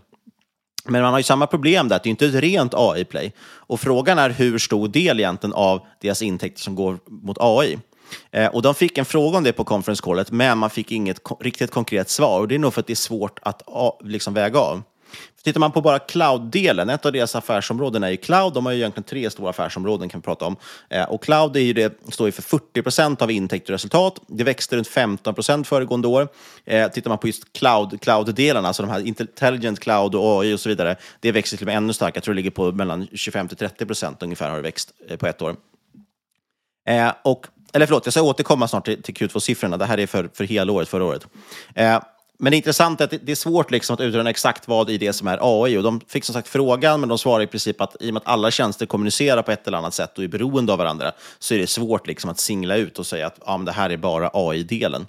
Men 0.89 1.03
man 1.03 1.13
har 1.13 1.19
ju 1.19 1.23
samma 1.23 1.47
problem 1.47 1.89
där, 1.89 1.97
att 1.97 2.03
det 2.03 2.09
är 2.09 2.11
inte 2.11 2.27
ett 2.27 2.35
rent 2.35 2.75
AI-play. 2.75 3.33
Och 3.41 3.81
frågan 3.81 4.19
är 4.19 4.31
hur 4.31 4.59
stor 4.59 4.89
del 4.89 5.21
egentligen 5.21 5.53
av 5.53 5.87
deras 6.01 6.23
intäkter 6.23 6.63
som 6.63 6.75
går 6.75 6.99
mot 7.07 7.37
AI. 7.41 7.79
Eh, 8.31 8.47
och 8.47 8.63
de 8.63 8.75
fick 8.75 8.99
en 8.99 9.05
fråga 9.05 9.39
om 9.39 9.45
det 9.45 9.53
på 9.53 9.65
conference 9.65 10.03
callet, 10.03 10.31
men 10.31 10.59
man 10.59 10.71
fick 10.71 10.93
inget 10.93 11.21
riktigt 11.41 11.71
konkret 11.71 12.11
svar. 12.11 12.41
Och 12.41 12.49
det 12.49 12.55
är 12.55 12.59
nog 12.59 12.75
för 12.75 12.81
att 12.81 12.87
det 12.87 12.93
är 12.93 12.95
svårt 12.95 13.39
att 13.43 13.63
liksom 14.05 14.35
väga 14.35 14.59
av. 14.59 14.83
Tittar 15.45 15.61
man 15.61 15.73
på 15.73 15.81
bara 15.81 15.99
cloud-delen, 15.99 16.91
ett 16.91 17.07
av 17.07 17.13
deras 17.13 17.37
affärsområden 17.37 18.03
är 18.03 18.11
ju 18.11 18.17
cloud. 18.17 18.55
De 18.55 18.67
har 18.67 18.73
ju 18.73 18.79
egentligen 18.79 19.05
tre 19.05 19.31
stora 19.31 19.51
affärsområden 19.51 20.09
kan 20.09 20.21
vi 20.21 20.25
prata 20.25 20.45
om. 20.45 20.57
Eh, 20.89 21.05
och 21.05 21.23
cloud 21.23 21.57
är 21.57 21.61
ju 21.61 21.73
det, 21.73 21.99
står 22.09 22.29
ju 22.29 22.33
för 22.33 22.43
40 22.43 22.83
procent 22.83 23.23
av 23.23 23.31
intäkter 23.31 23.73
och 23.73 23.75
resultat. 23.75 24.21
Det 24.27 24.45
växte 24.45 24.77
runt 24.77 24.89
15 24.89 25.35
procent 25.35 25.69
föregående 25.69 26.09
år. 26.09 26.29
Eh, 26.65 26.89
tittar 26.89 27.09
man 27.09 27.19
på 27.19 27.27
just 27.27 27.53
cloud, 27.53 28.01
cloud-delarna, 28.01 28.69
alltså 28.69 28.83
de 28.83 28.91
här 28.91 29.07
intelligent 29.07 29.81
cloud 29.81 30.15
och 30.15 30.43
AI 30.43 30.55
och 30.55 30.61
så 30.61 30.69
vidare, 30.69 30.97
det 31.21 31.33
växer 31.33 31.57
till 31.57 31.65
och 31.65 31.69
med 31.69 31.77
ännu 31.77 31.93
starkare. 31.93 32.17
Jag 32.17 32.25
tror 32.25 32.35
det 32.35 32.37
ligger 32.37 32.51
på 32.51 32.73
mellan 32.73 33.09
25 33.13 33.49
till 33.49 33.57
30 33.57 33.87
procent 33.87 34.23
ungefär 34.23 34.51
har 34.51 34.57
det 34.57 34.63
växt 34.63 34.93
eh, 35.09 35.17
på 35.17 35.27
ett 35.27 35.43
år. 35.43 35.57
Eh, 36.89 37.13
och, 37.25 37.47
eller 37.73 37.87
förlåt, 37.87 38.07
jag 38.07 38.13
ska 38.13 38.23
återkomma 38.23 38.69
snart 38.69 38.85
till, 38.85 39.03
till 39.03 39.15
Q2-siffrorna. 39.15 39.77
Det 39.77 39.85
här 39.85 39.99
är 39.99 40.07
för, 40.07 40.31
för 40.35 40.45
hela 40.45 40.73
året, 40.73 40.89
förra 40.89 41.05
året. 41.05 41.27
Eh, 41.75 42.01
men 42.39 42.51
det 42.51 42.57
är 42.57 42.59
intressant 42.59 43.01
att 43.01 43.11
det 43.11 43.33
är 43.33 43.37
svårt 43.37 43.71
liksom 43.71 43.95
att 43.95 44.01
utröna 44.01 44.31
exakt 44.31 44.69
vad 44.69 44.91
i 44.91 44.99
det 44.99 45.13
som 45.13 45.29
är 45.29 45.39
AI. 45.43 45.79
Och 45.79 45.83
de 45.83 46.01
fick 46.09 46.25
som 46.25 46.33
sagt 46.33 46.49
frågan, 46.49 47.01
men 47.01 47.09
de 47.09 47.19
svarade 47.19 47.45
i 47.45 47.47
princip 47.47 47.81
att 47.81 47.97
i 48.01 48.11
och 48.11 48.15
med 48.15 48.21
att 48.21 48.29
alla 48.29 48.51
tjänster 48.51 48.87
kommunicerar 48.87 49.43
på 49.43 49.53
ett 49.53 49.67
eller 49.67 49.79
annat 49.79 49.95
sätt 49.95 50.19
och 50.19 50.25
är 50.25 50.29
beroende 50.29 50.73
av 50.73 50.79
varandra, 50.79 51.13
så 51.39 51.55
är 51.55 51.59
det 51.59 51.67
svårt 51.67 52.07
liksom 52.07 52.31
att 52.31 52.39
singla 52.39 52.77
ut 52.77 52.99
och 52.99 53.07
säga 53.07 53.27
att 53.27 53.41
ja, 53.47 53.57
men 53.57 53.65
det 53.65 53.73
här 53.73 53.91
är 53.91 53.97
bara 53.97 54.31
AI-delen. 54.33 55.07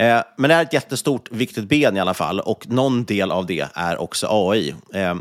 Eh, 0.00 0.22
men 0.36 0.48
det 0.48 0.54
är 0.54 0.62
ett 0.62 0.72
jättestort, 0.72 1.28
viktigt 1.30 1.64
ben 1.64 1.96
i 1.96 2.00
alla 2.00 2.14
fall, 2.14 2.40
och 2.40 2.68
någon 2.68 3.04
del 3.04 3.30
av 3.30 3.46
det 3.46 3.68
är 3.74 4.00
också 4.00 4.26
AI. 4.30 4.74
Eh, 4.94 5.14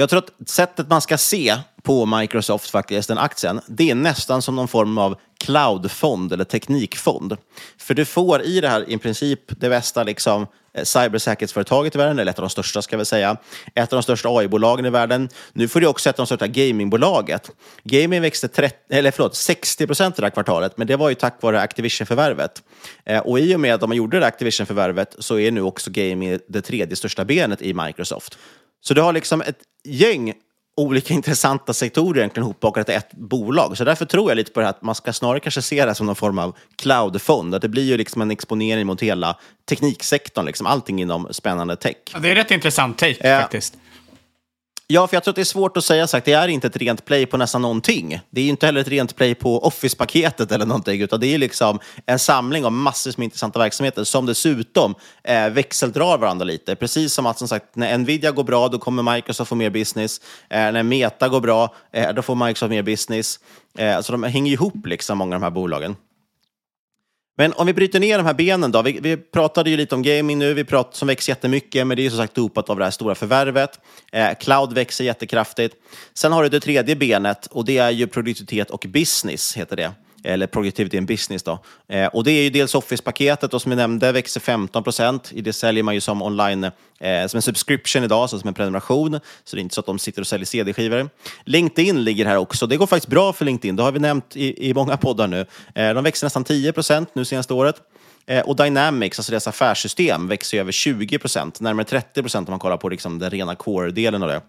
jag 0.00 0.10
tror 0.10 0.18
att 0.18 0.48
sättet 0.48 0.88
man 0.88 1.00
ska 1.00 1.18
se 1.18 1.56
på 1.82 2.06
Microsoft, 2.06 2.70
faktiskt, 2.70 3.08
den 3.08 3.18
aktien, 3.18 3.60
det 3.66 3.90
är 3.90 3.94
nästan 3.94 4.42
som 4.42 4.56
någon 4.56 4.68
form 4.68 4.98
av 4.98 5.18
cloudfond 5.38 6.32
eller 6.32 6.44
teknikfond. 6.44 7.36
För 7.78 7.94
du 7.94 8.04
får 8.04 8.42
i 8.42 8.60
det 8.60 8.68
här 8.68 8.90
i 8.90 8.98
princip 8.98 9.40
det 9.48 9.68
bästa 9.68 10.02
liksom, 10.02 10.46
eh, 10.74 10.84
cybersäkerhetsföretaget 10.84 11.94
i 11.94 11.98
världen, 11.98 12.18
eller 12.18 12.30
ett 12.30 12.38
av 12.38 12.42
de 12.42 12.50
största 12.50 12.82
ska 12.82 12.96
vi 12.96 13.04
säga, 13.04 13.36
ett 13.74 13.92
av 13.92 13.96
de 13.96 14.02
största 14.02 14.28
AI-bolagen 14.28 14.86
i 14.86 14.90
världen. 14.90 15.28
Nu 15.52 15.68
får 15.68 15.80
du 15.80 15.86
också 15.86 16.10
ett 16.10 16.18
av 16.18 16.22
de 16.22 16.26
största 16.26 16.46
gamingbolaget. 16.46 17.50
Gaming 17.84 18.22
växte 18.22 18.48
30, 18.48 18.76
eller 18.90 19.10
förlåt, 19.10 19.36
60 19.36 19.86
procent 19.86 20.16
det 20.16 20.22
här 20.22 20.30
kvartalet, 20.30 20.76
men 20.76 20.86
det 20.86 20.96
var 20.96 21.08
ju 21.08 21.14
tack 21.14 21.42
vare 21.42 21.60
Activision-förvärvet. 21.60 22.62
Eh, 23.04 23.18
och 23.18 23.40
i 23.40 23.54
och 23.54 23.60
med 23.60 23.74
att 23.74 23.80
de 23.80 23.92
gjorde 23.92 24.20
det 24.20 24.26
Activision-förvärvet 24.26 25.16
så 25.18 25.38
är 25.38 25.50
nu 25.50 25.62
också 25.62 25.90
gaming 25.90 26.38
det 26.48 26.62
tredje 26.62 26.96
största 26.96 27.24
benet 27.24 27.62
i 27.62 27.74
Microsoft. 27.74 28.38
Så 28.80 28.94
du 28.94 29.00
har 29.00 29.12
liksom 29.12 29.40
ett 29.40 29.58
gäng 29.84 30.34
olika 30.76 31.14
intressanta 31.14 31.72
sektorer 31.72 32.18
egentligen 32.18 32.46
hopbakat 32.46 32.88
i 32.88 32.92
ett 32.92 33.12
bolag. 33.12 33.76
Så 33.76 33.84
därför 33.84 34.04
tror 34.04 34.30
jag 34.30 34.36
lite 34.36 34.52
på 34.52 34.60
det 34.60 34.66
här 34.66 34.70
att 34.70 34.82
man 34.82 34.94
ska 34.94 35.12
snarare 35.12 35.40
kanske 35.40 35.62
se 35.62 35.84
det 35.84 35.94
som 35.94 36.06
någon 36.06 36.16
form 36.16 36.38
av 36.38 36.56
cloudfond. 36.76 37.54
Att 37.54 37.62
det 37.62 37.68
blir 37.68 37.84
ju 37.84 37.96
liksom 37.96 38.22
en 38.22 38.30
exponering 38.30 38.86
mot 38.86 39.02
hela 39.02 39.38
tekniksektorn, 39.68 40.46
liksom 40.46 40.66
allting 40.66 41.00
inom 41.00 41.28
spännande 41.30 41.76
tech. 41.76 41.96
Ja, 42.12 42.18
det 42.18 42.30
är 42.30 42.34
rätt 42.34 42.50
intressant 42.50 42.98
take 42.98 43.28
eh, 43.34 43.40
faktiskt. 43.40 43.76
Ja, 44.92 45.06
för 45.06 45.16
jag 45.16 45.24
tror 45.24 45.32
att 45.32 45.36
det 45.36 45.42
är 45.42 45.44
svårt 45.44 45.76
att 45.76 45.84
säga 45.84 46.06
sagt. 46.06 46.26
Det 46.26 46.32
är 46.32 46.48
inte 46.48 46.66
ett 46.66 46.76
rent 46.76 47.04
play 47.04 47.26
på 47.26 47.36
nästan 47.36 47.62
någonting. 47.62 48.20
Det 48.30 48.40
är 48.40 48.48
inte 48.48 48.66
heller 48.66 48.80
ett 48.80 48.88
rent 48.88 49.16
play 49.16 49.34
på 49.34 49.58
Office-paketet 49.58 50.52
eller 50.52 50.66
någonting, 50.66 51.02
utan 51.02 51.20
det 51.20 51.26
är 51.26 51.38
liksom 51.38 51.78
en 52.06 52.18
samling 52.18 52.64
av 52.64 52.72
massor 52.72 53.14
med 53.16 53.24
intressanta 53.24 53.58
verksamheter 53.58 54.04
som 54.04 54.26
dessutom 54.26 54.94
eh, 55.24 55.50
växeldrar 55.50 56.18
varandra 56.18 56.44
lite. 56.44 56.76
Precis 56.76 57.12
som 57.12 57.26
att 57.26 57.38
som 57.38 57.48
sagt, 57.48 57.76
när 57.76 57.98
Nvidia 57.98 58.30
går 58.30 58.44
bra, 58.44 58.68
då 58.68 58.78
kommer 58.78 59.14
Microsoft 59.14 59.48
få 59.48 59.54
mer 59.54 59.70
business. 59.70 60.20
Eh, 60.48 60.72
när 60.72 60.82
Meta 60.82 61.28
går 61.28 61.40
bra, 61.40 61.74
eh, 61.92 62.12
då 62.12 62.22
får 62.22 62.34
Microsoft 62.34 62.70
mer 62.70 62.82
business. 62.82 63.40
Eh, 63.78 64.00
så 64.00 64.12
de 64.12 64.22
hänger 64.22 64.52
ihop, 64.52 64.86
liksom, 64.86 65.18
många 65.18 65.36
av 65.36 65.40
de 65.40 65.44
här 65.44 65.50
bolagen. 65.50 65.96
Men 67.40 67.52
om 67.52 67.66
vi 67.66 67.72
bryter 67.72 68.00
ner 68.00 68.18
de 68.18 68.26
här 68.26 68.34
benen 68.34 68.72
då. 68.72 68.82
Vi, 68.82 68.98
vi 69.02 69.16
pratade 69.16 69.70
ju 69.70 69.76
lite 69.76 69.94
om 69.94 70.02
gaming 70.02 70.38
nu, 70.38 70.54
vi 70.54 70.64
prat, 70.64 70.94
som 70.94 71.08
växer 71.08 71.32
jättemycket, 71.32 71.86
men 71.86 71.96
det 71.96 72.02
är 72.02 72.04
ju 72.04 72.10
som 72.10 72.18
sagt 72.18 72.34
dopat 72.34 72.70
av 72.70 72.78
det 72.78 72.84
här 72.84 72.90
stora 72.90 73.14
förvärvet. 73.14 73.80
Eh, 74.12 74.28
cloud 74.40 74.72
växer 74.72 75.04
jättekraftigt. 75.04 75.76
Sen 76.14 76.32
har 76.32 76.42
du 76.42 76.48
det 76.48 76.60
tredje 76.60 76.96
benet 76.96 77.46
och 77.46 77.64
det 77.64 77.78
är 77.78 77.90
ju 77.90 78.06
produktivitet 78.06 78.70
och 78.70 78.86
business, 78.88 79.56
heter 79.56 79.76
det 79.76 79.92
eller 80.24 80.46
Productivity 80.46 80.96
in 80.96 81.06
Business. 81.06 81.42
Då. 81.42 81.58
Eh, 81.88 82.06
och 82.06 82.24
det 82.24 82.32
är 82.32 82.42
ju 82.42 82.50
dels 82.50 82.74
Office-paketet 82.74 83.62
som 83.62 83.70
vi 83.70 83.76
nämnde 83.76 84.12
växer 84.12 84.40
15 84.40 84.82
procent. 84.82 85.32
I 85.34 85.40
det 85.40 85.52
säljer 85.52 85.82
man 85.82 85.94
ju 85.94 86.00
som 86.00 86.22
online, 86.22 86.64
eh, 86.64 87.26
som 87.26 87.38
en 87.38 87.42
subscription 87.42 88.04
idag, 88.04 88.18
alltså 88.18 88.38
som 88.38 88.48
en 88.48 88.54
prenumeration. 88.54 89.20
Så 89.44 89.56
det 89.56 89.60
är 89.60 89.62
inte 89.62 89.74
så 89.74 89.80
att 89.80 89.86
de 89.86 89.98
sitter 89.98 90.20
och 90.20 90.26
säljer 90.26 90.46
CD-skivor. 90.46 91.10
LinkedIn 91.44 92.04
ligger 92.04 92.26
här 92.26 92.36
också. 92.36 92.66
Det 92.66 92.76
går 92.76 92.86
faktiskt 92.86 93.10
bra 93.10 93.32
för 93.32 93.44
LinkedIn. 93.44 93.76
Det 93.76 93.82
har 93.82 93.92
vi 93.92 93.98
nämnt 93.98 94.36
i, 94.36 94.68
i 94.70 94.74
många 94.74 94.96
poddar 94.96 95.26
nu. 95.26 95.46
Eh, 95.74 95.94
de 95.94 96.04
växer 96.04 96.26
nästan 96.26 96.44
10 96.44 96.72
procent 96.72 97.14
nu 97.14 97.24
senaste 97.24 97.54
året. 97.54 97.76
Eh, 98.26 98.40
och 98.40 98.56
Dynamics, 98.56 99.18
alltså 99.18 99.32
deras 99.32 99.46
affärssystem, 99.46 100.28
växer 100.28 100.58
över 100.58 100.72
20 100.72 101.18
procent, 101.18 101.60
närmare 101.60 101.84
30 101.84 102.22
procent 102.22 102.48
om 102.48 102.52
man 102.52 102.58
kollar 102.58 102.76
på 102.76 102.88
liksom 102.88 103.18
den 103.18 103.30
rena 103.30 103.54
core-delen 103.54 104.22
av 104.22 104.28
det. 104.28 104.40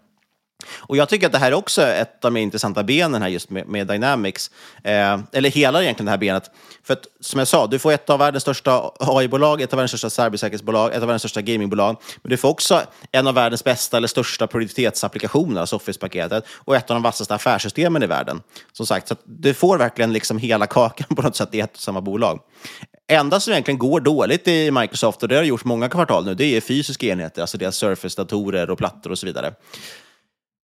Och 0.70 0.98
jag 0.98 1.10
tycker 1.10 1.26
att 1.26 1.32
det 1.32 1.38
här 1.38 1.52
är 1.52 1.56
också 1.56 1.82
ett 1.82 2.26
av 2.26 2.34
de 2.34 2.40
intressanta 2.40 2.84
benen 2.84 3.22
här 3.22 3.30
just 3.30 3.50
med, 3.50 3.68
med 3.68 3.88
Dynamics. 3.88 4.52
Eh, 4.84 5.20
eller 5.32 5.50
hela 5.50 5.84
egentligen 5.84 6.06
det 6.06 6.12
här 6.12 6.18
benet. 6.18 6.52
För 6.84 6.94
att, 6.94 7.08
som 7.20 7.40
jag 7.40 7.48
sa, 7.48 7.68
du 7.68 7.80
får 7.80 7.92
ett 7.92 8.10
av 8.10 8.20
världens 8.20 8.42
största 8.42 8.92
AI-bolag, 9.00 9.62
ett 9.62 9.74
av 9.74 9.78
världens 9.78 9.92
största 9.92 10.10
cybersäkerhetsbolag, 10.10 10.92
ett 10.92 11.02
av 11.02 11.08
världens 11.08 11.22
största 11.22 11.42
gamingbolag. 11.42 11.98
Men 12.22 12.30
du 12.30 12.38
får 12.38 12.50
också 12.50 12.82
en 13.12 13.28
av 13.28 13.34
världens 13.34 13.64
bästa 13.64 13.98
eller 13.98 14.08
största 14.08 14.48
produktivitetsapplikationer, 14.48 15.62
alltså 15.62 15.76
Office-paketet, 15.76 16.46
och 16.50 16.76
ett 16.76 16.90
av 16.90 16.96
de 16.96 17.04
vassaste 17.04 17.36
affärssystemen 17.36 18.04
i 18.04 18.08
världen. 18.08 18.42
Som 18.72 18.86
sagt, 18.86 19.08
så 19.08 19.16
du 19.24 19.54
får 19.54 19.78
verkligen 19.78 20.14
liksom 20.14 20.38
hela 20.38 20.68
kakan 20.68 21.08
på 21.16 21.22
något 21.22 21.36
sätt 21.36 21.56
i 21.56 21.60
ett 21.60 21.74
och 21.74 21.82
samma 21.82 22.02
bolag. 22.02 22.40
Enda 23.08 23.40
som 23.40 23.52
egentligen 23.52 23.78
går 23.78 24.00
dåligt 24.00 24.48
i 24.48 24.72
Microsoft, 24.72 25.24
och 25.24 25.30
det 25.30 25.36
har 25.36 25.44
gjorts 25.44 25.66
många 25.66 25.90
kvartal 25.90 26.26
nu, 26.26 26.36
det 26.36 26.58
är 26.58 26.62
fysiska 26.62 27.08
enheter, 27.08 27.42
alltså 27.42 27.58
deras 27.58 27.84
Surface-datorer 27.84 28.70
och 28.70 28.78
plattor 28.78 29.12
och 29.12 29.20
så 29.20 29.26
vidare. 29.26 29.54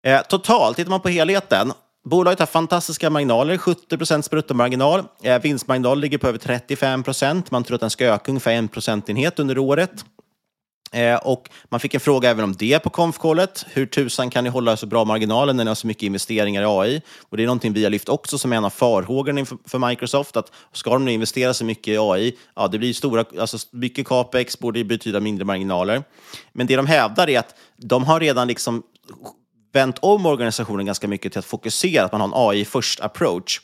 Eh, 0.05 0.21
totalt, 0.21 0.77
tittar 0.77 0.89
man 0.89 1.01
på 1.01 1.09
helheten, 1.09 1.73
bolaget 2.05 2.39
har 2.39 2.45
fantastiska 2.45 3.09
marginaler, 3.09 3.57
70 3.57 3.97
procents 3.97 4.29
bruttomarginal. 4.29 5.03
Eh, 5.23 5.41
vinstmarginal 5.41 5.99
ligger 5.99 6.17
på 6.17 6.27
över 6.27 6.39
35 6.39 7.03
procent. 7.03 7.51
Man 7.51 7.63
tror 7.63 7.75
att 7.75 7.81
den 7.81 7.89
ska 7.89 8.05
öka 8.05 8.31
ungefär 8.31 8.51
en 8.51 8.67
procentenhet 8.67 9.39
under 9.39 9.57
året. 9.57 10.05
Eh, 10.91 11.15
och 11.15 11.49
man 11.69 11.79
fick 11.79 11.93
en 11.93 11.99
fråga 11.99 12.29
även 12.29 12.43
om 12.43 12.53
det 12.53 12.79
på 12.79 12.89
konfkollet. 12.89 13.65
Hur 13.69 13.85
tusan 13.85 14.29
kan 14.29 14.43
ni 14.43 14.49
hålla 14.49 14.77
så 14.77 14.85
bra 14.85 15.05
marginaler 15.05 15.53
när 15.53 15.63
ni 15.63 15.69
har 15.69 15.75
så 15.75 15.87
mycket 15.87 16.03
investeringar 16.03 16.61
i 16.61 16.65
AI? 16.65 17.01
Och 17.29 17.37
det 17.37 17.43
är 17.43 17.47
någonting 17.47 17.73
vi 17.73 17.83
har 17.83 17.91
lyft 17.91 18.09
också 18.09 18.37
som 18.37 18.53
en 18.53 18.65
av 18.65 18.69
farhågorna 18.69 19.45
för 19.65 19.87
Microsoft, 19.89 20.37
att 20.37 20.51
ska 20.71 20.89
de 20.89 21.05
nu 21.05 21.11
investera 21.11 21.53
så 21.53 21.65
mycket 21.65 21.87
i 21.87 21.97
AI, 21.97 22.37
ja, 22.55 22.67
det 22.67 22.79
blir 22.79 22.93
stora, 22.93 23.25
alltså 23.39 23.57
mycket 23.71 24.07
capex 24.07 24.59
borde 24.59 24.83
betyda 24.83 25.19
mindre 25.19 25.45
marginaler. 25.45 26.03
Men 26.51 26.67
det 26.67 26.75
de 26.75 26.87
hävdar 26.87 27.29
är 27.29 27.39
att 27.39 27.55
de 27.77 28.03
har 28.03 28.19
redan 28.19 28.47
liksom 28.47 28.83
vänt 29.73 29.97
om 29.99 30.25
organisationen 30.25 30.85
ganska 30.85 31.07
mycket 31.07 31.31
till 31.31 31.39
att 31.39 31.45
fokusera, 31.45 32.05
att 32.05 32.11
man 32.11 32.21
har 32.21 32.27
en 32.27 32.49
AI 32.49 32.65
först 32.65 32.99
approach. 32.99 33.61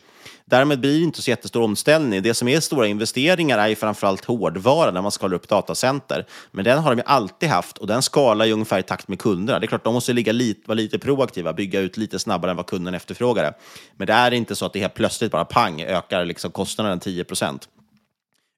Därmed 0.50 0.80
blir 0.80 0.98
det 0.98 1.04
inte 1.04 1.22
så 1.22 1.30
jättestor 1.30 1.62
omställning. 1.62 2.22
Det 2.22 2.34
som 2.34 2.48
är 2.48 2.60
stora 2.60 2.88
investeringar 2.88 3.58
är 3.58 3.68
ju 3.68 3.76
framförallt 3.76 4.26
hårdvara 4.26 4.92
när 4.92 5.02
man 5.02 5.12
skalar 5.12 5.36
upp 5.36 5.48
datacenter. 5.48 6.26
Men 6.52 6.66
den 6.66 6.80
har 6.80 6.92
de 6.92 6.98
ju 6.98 7.04
alltid 7.06 7.50
haft 7.50 7.78
och 7.78 7.88
den 7.88 8.02
skalar 8.02 8.46
ju 8.46 8.54
ungefär 8.54 8.80
i 8.80 8.84
takt 8.84 9.08
med 9.08 9.20
kunderna. 9.20 9.60
Det 9.60 9.66
är 9.66 9.68
klart, 9.68 9.84
de 9.84 9.94
måste 9.94 10.14
ligga 10.14 10.32
lite, 10.32 10.62
vara 10.66 10.76
lite 10.76 11.00
proaktiva, 11.00 11.54
bygga 11.54 11.80
ut 11.80 11.98
lite 11.98 12.20
snabbare 12.20 12.52
än 12.52 12.58
vad 12.58 12.66
kunden 12.66 12.94
efterfrågar. 12.94 13.44
Det. 13.44 13.54
Men 13.98 14.08
det 14.08 14.14
är 14.14 14.34
inte 14.34 14.56
så 14.56 14.66
att 14.66 14.74
det 14.74 14.80
helt 14.80 14.94
plötsligt 14.94 15.32
bara 15.32 15.46
pang 15.46 15.82
ökar 15.82 16.26
liksom 16.26 16.52
kostnaden 16.52 17.00
10 17.00 17.24
procent. 17.24 17.70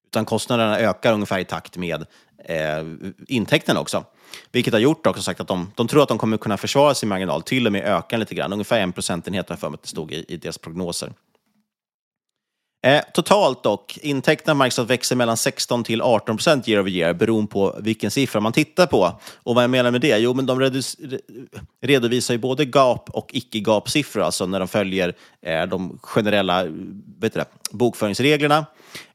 Utan 0.08 0.26
kostnaderna 0.26 0.80
ökar 0.80 1.14
ungefär 1.14 1.40
i 1.40 1.46
takt 1.46 1.78
med 1.78 2.06
eh, 2.46 2.86
intäkterna 3.28 3.80
också. 3.80 4.06
Vilket 4.52 4.74
har 4.74 4.80
gjort 4.80 5.08
också 5.08 5.22
sagt 5.22 5.40
att 5.40 5.48
de, 5.48 5.72
de 5.76 5.88
tror 5.88 6.04
att 6.04 6.10
de 6.10 6.18
kommer 6.18 6.38
kunna 6.38 6.58
försvara 6.58 6.94
sin 6.94 7.10
marginal, 7.10 7.42
till 7.42 7.66
och 7.68 7.74
med 7.74 7.84
öka 7.86 8.18
lite 8.18 8.36
grann. 8.36 8.54
Ungefär 8.54 8.80
en 8.80 8.92
procentenhet 8.92 9.50
har 9.50 9.54
jag 9.54 9.60
för 9.60 9.70
mig 9.70 9.76
att 9.76 9.82
det 9.82 9.88
stod 9.88 10.12
i, 10.12 10.26
i 10.28 10.38
deras 10.38 10.58
prognoser. 10.58 11.14
Eh, 12.84 13.02
totalt 13.14 13.64
dock, 13.64 13.98
intäkterna 14.02 14.54
märks 14.54 14.80
att 14.80 14.90
växer 14.90 15.16
mellan 15.16 15.38
16 15.38 15.84
till 15.84 16.02
18 16.02 16.38
procent 16.38 16.68
year 16.68 16.82
over 16.82 16.92
year 16.92 17.14
beroende 17.14 17.52
på 17.52 17.80
vilken 17.80 18.12
siffra 18.12 18.42
man 18.42 18.54
tittar 18.54 18.88
på. 18.88 19.20
Och 19.36 19.56
vad 19.56 19.64
jag 19.64 19.70
menar 19.70 19.92
med 19.92 20.02
det? 20.02 20.18
Jo, 20.18 20.34
men 20.34 20.46
de 20.46 20.82
redovisar 21.82 22.34
ju 22.34 22.38
både 22.38 22.66
gap 22.66 23.10
och 23.10 23.30
icke-gap-siffror, 23.34 24.22
alltså 24.22 24.46
när 24.46 24.60
de 24.60 24.68
följer 24.68 25.16
eh, 25.42 25.64
de 25.64 26.00
generella 26.02 26.66
vet 27.20 27.34
du, 27.34 27.44
bokföringsreglerna. 27.72 28.66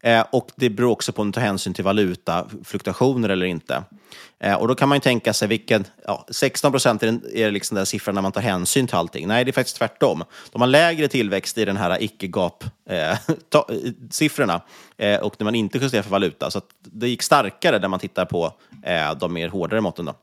Eh, 0.00 0.24
och 0.30 0.50
det 0.56 0.70
beror 0.70 0.90
också 0.90 1.12
på 1.12 1.22
om 1.22 1.28
du 1.28 1.32
tar 1.32 1.40
hänsyn 1.40 1.74
till 1.74 1.84
valutafluktuationer 1.84 3.28
eller 3.28 3.46
inte. 3.46 3.82
Eh, 4.40 4.54
och 4.54 4.68
då 4.68 4.74
kan 4.74 4.88
man 4.88 4.96
ju 4.96 5.00
tänka 5.00 5.32
sig 5.32 5.48
vilken, 5.48 5.84
ja, 6.06 6.26
16 6.30 6.72
procent 6.72 7.02
är, 7.02 7.36
är 7.36 7.50
liksom 7.50 7.74
den 7.74 7.86
siffran 7.86 8.14
när 8.14 8.22
man 8.22 8.32
tar 8.32 8.40
hänsyn 8.40 8.86
till 8.86 8.96
allting. 8.96 9.28
Nej, 9.28 9.44
det 9.44 9.50
är 9.50 9.52
faktiskt 9.52 9.76
tvärtom. 9.76 10.24
De 10.52 10.60
har 10.60 10.68
lägre 10.68 11.08
tillväxt 11.08 11.58
i 11.58 11.64
den 11.64 11.76
här 11.76 12.02
icke-gap-siffrorna 12.02 14.60
eh, 14.96 15.08
eh, 15.14 15.20
och 15.20 15.34
när 15.38 15.44
man 15.44 15.54
inte 15.54 15.78
justerar 15.78 16.02
för 16.02 16.10
valuta. 16.10 16.50
Så 16.50 16.60
det 16.82 17.08
gick 17.08 17.22
starkare 17.22 17.78
när 17.78 17.88
man 17.88 18.00
tittar 18.00 18.24
på 18.24 18.52
eh, 18.82 19.14
de 19.14 19.32
mer 19.32 19.48
hårdare 19.48 19.80
måtten. 19.80 20.04
Då. 20.04 20.14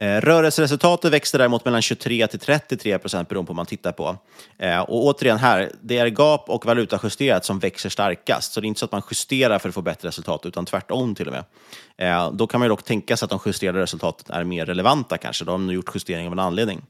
Eh, 0.00 0.20
rörelseresultatet 0.20 1.12
växte 1.12 1.38
däremot 1.38 1.64
mellan 1.64 1.82
23 1.82 2.26
till 2.26 2.38
33 2.38 2.98
procent 2.98 3.28
beroende 3.28 3.46
på 3.46 3.52
vad 3.52 3.56
man 3.56 3.66
tittar 3.66 3.92
på. 3.92 4.16
Eh, 4.58 4.80
och 4.80 5.06
återigen 5.06 5.38
här, 5.38 5.72
det 5.80 5.98
är 5.98 6.06
gap 6.06 6.50
och 6.50 6.66
valutajusterat 6.66 7.44
som 7.44 7.58
växer 7.58 7.88
starkast. 7.88 8.52
Så 8.52 8.60
det 8.60 8.66
är 8.66 8.68
inte 8.68 8.80
så 8.80 8.84
att 8.84 8.92
man 8.92 9.02
justerar 9.10 9.58
för 9.58 9.68
att 9.68 9.74
få 9.74 9.82
bättre 9.82 10.08
resultat, 10.08 10.46
utan 10.46 10.64
tvärtom 10.64 11.14
till 11.14 11.26
och 11.26 11.32
med. 11.32 11.44
Eh, 11.96 12.32
då 12.32 12.46
kan 12.46 12.60
man 12.60 12.66
ju 12.66 12.68
dock 12.68 12.82
tänka 12.82 13.16
sig 13.16 13.26
att 13.26 13.30
de 13.30 13.40
justerade 13.46 13.82
resultaten 13.82 14.36
är 14.36 14.44
mer 14.44 14.66
relevanta 14.66 15.18
kanske. 15.18 15.44
De 15.44 15.66
har 15.66 15.74
gjort 15.74 15.94
justeringar 15.94 16.26
av 16.26 16.32
en 16.32 16.38
anledning. 16.38 16.82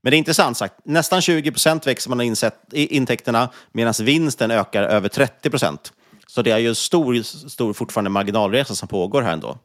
Men 0.00 0.10
det 0.10 0.16
är 0.16 0.18
intressant 0.18 0.56
sagt, 0.56 0.74
nästan 0.84 1.22
20 1.22 1.50
procent 1.50 1.86
växer 1.86 2.10
man 2.10 2.20
insett, 2.20 2.72
intäkterna 2.72 3.48
medan 3.72 3.94
vinsten 4.00 4.50
ökar 4.50 4.82
över 4.82 5.08
30 5.08 5.50
procent. 5.50 5.92
Så 6.26 6.42
det 6.42 6.50
är 6.50 6.58
ju 6.58 6.74
stor, 6.74 7.22
stor 7.48 7.72
fortfarande 7.72 8.10
marginalresa 8.10 8.74
som 8.74 8.88
pågår 8.88 9.22
här 9.22 9.32
ändå. 9.32 9.58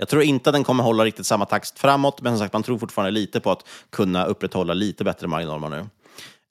Jag 0.00 0.08
tror 0.08 0.22
inte 0.22 0.50
att 0.50 0.54
den 0.54 0.64
kommer 0.64 0.84
hålla 0.84 1.04
riktigt 1.04 1.26
samma 1.26 1.44
takt 1.44 1.78
framåt, 1.78 2.20
men 2.20 2.32
som 2.32 2.38
sagt, 2.38 2.52
man 2.52 2.62
tror 2.62 2.78
fortfarande 2.78 3.10
lite 3.10 3.40
på 3.40 3.50
att 3.50 3.64
kunna 3.90 4.24
upprätthålla 4.24 4.74
lite 4.74 5.04
bättre 5.04 5.26
marginaler 5.26 5.68
nu. 5.68 5.86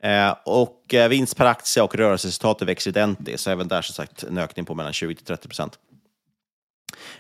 Eh, 0.10 0.36
och 0.46 0.94
eh, 0.94 1.10
vinst 1.10 1.38
per 1.38 1.46
aktie 1.46 1.84
och 1.84 1.96
rörelseresultatet 1.96 2.68
växer 2.68 2.92
identiskt, 2.92 3.44
så 3.44 3.52
även 3.52 3.68
där 3.68 3.82
som 3.82 3.94
sagt 3.94 4.24
en 4.24 4.38
ökning 4.38 4.66
på 4.66 4.76
mellan 4.76 4.94
20 4.94 5.16
till 5.16 5.26
30 5.26 5.48
procent. 5.48 5.80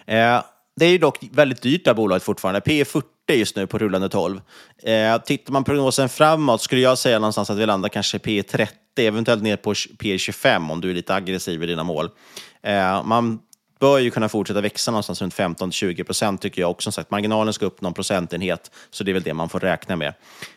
Eh, 0.06 0.42
det 0.76 0.86
är 0.86 0.90
ju 0.90 0.98
dock 0.98 1.20
väldigt 1.32 1.62
dyrt 1.62 1.84
det 1.84 1.90
här 1.90 1.96
bolaget 1.96 2.24
fortfarande. 2.24 2.62
P 2.62 2.86
40 2.86 3.08
just 3.34 3.56
nu 3.56 3.68
på 3.68 3.78
rullande 3.78 4.10
12. 4.10 4.42
Eh, 4.84 5.18
tittar 5.18 5.54
man 5.54 5.64
prognosen 5.64 6.10
framåt 6.10 6.62
skulle 6.62 6.82
jag 6.82 6.98
säga 6.98 7.20
någonstans 7.20 7.50
att 7.50 7.58
vi 7.58 7.66
landar 7.66 7.90
kanske 7.90 8.20
P 8.20 8.44
30, 8.44 8.76
eventuellt 8.98 9.44
ner 9.44 9.58
på 9.58 9.74
P 10.00 10.18
25 10.18 10.72
om 10.72 10.82
du 10.82 10.90
är 10.90 10.94
lite 10.94 11.16
aggressiv 11.16 11.64
i 11.64 11.66
dina 11.66 11.84
mål. 11.84 12.10
Eh, 12.64 13.04
man 13.04 13.40
bör 13.80 14.00
ju 14.00 14.12
kunna 14.12 14.30
fortsätta 14.30 14.62
växa 14.62 14.92
någonstans 14.92 15.22
runt 15.22 15.34
15-20 15.34 16.04
procent 16.04 16.42
tycker 16.42 16.62
jag. 16.62 16.72
Och 16.72 16.84
som 16.84 16.92
sagt, 16.92 17.12
marginalen 17.12 17.54
ska 17.54 17.66
upp 17.66 17.82
någon 17.82 17.94
procentenhet, 17.94 18.72
så 18.92 19.04
det 19.04 19.12
är 19.12 19.14
väl 19.14 19.24
det 19.24 19.34
man 19.34 19.50
får 19.50 19.60
räkna 19.60 19.96
med. 19.96 20.14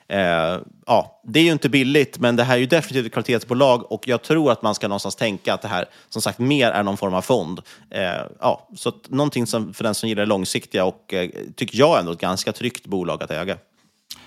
Eh, 0.08 0.60
ja, 0.86 1.20
det 1.24 1.40
är 1.40 1.44
ju 1.44 1.52
inte 1.52 1.68
billigt, 1.68 2.18
men 2.18 2.36
det 2.36 2.44
här 2.44 2.54
är 2.54 2.58
ju 2.58 2.66
definitivt 2.66 3.06
ett 3.06 3.12
kvalitetsbolag 3.12 3.92
och 3.92 4.08
jag 4.08 4.22
tror 4.22 4.52
att 4.52 4.62
man 4.62 4.74
ska 4.74 4.88
någonstans 4.88 5.16
tänka 5.16 5.54
att 5.54 5.62
det 5.62 5.68
här, 5.68 5.84
som 6.08 6.22
sagt, 6.22 6.38
mer 6.38 6.70
är 6.70 6.82
någon 6.82 6.96
form 6.96 7.14
av 7.14 7.22
fond. 7.22 7.60
Eh, 7.90 8.02
ja, 8.40 8.68
så 8.76 8.88
att, 8.88 9.10
någonting 9.10 9.46
som, 9.46 9.74
för 9.74 9.84
den 9.84 9.94
som 9.94 10.08
gillar 10.08 10.22
det 10.22 10.28
långsiktiga 10.28 10.84
och 10.84 11.14
eh, 11.14 11.30
tycker 11.56 11.78
jag 11.78 11.98
ändå 11.98 12.12
ett 12.12 12.20
ganska 12.20 12.52
tryggt 12.52 12.86
bolag 12.86 13.22
att 13.22 13.30
äga. 13.30 13.56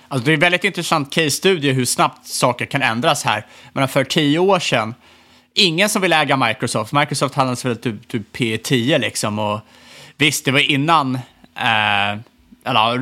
Alltså 0.07 0.25
det 0.25 0.31
är 0.31 0.33
en 0.33 0.39
väldigt 0.39 0.63
intressant 0.63 1.13
case-studie 1.13 1.71
hur 1.71 1.85
snabbt 1.85 2.27
saker 2.27 2.65
kan 2.65 2.81
ändras 2.81 3.23
här. 3.23 3.47
Men 3.73 3.87
för 3.87 4.03
tio 4.03 4.39
år 4.39 4.59
sedan 4.59 4.95
ingen 5.53 5.89
som 5.89 6.01
vill 6.01 6.13
äga 6.13 6.37
Microsoft. 6.37 6.93
Microsoft 6.93 7.35
handlas 7.35 7.65
väl 7.65 7.77
typ, 7.77 8.07
typ 8.07 8.37
P10 8.37 8.99
liksom. 8.99 9.39
Och 9.39 9.59
visst, 10.17 10.45
det 10.45 10.51
var 10.51 10.71
innan, 10.71 11.15
eh, 11.55 12.19
eller 12.65 12.97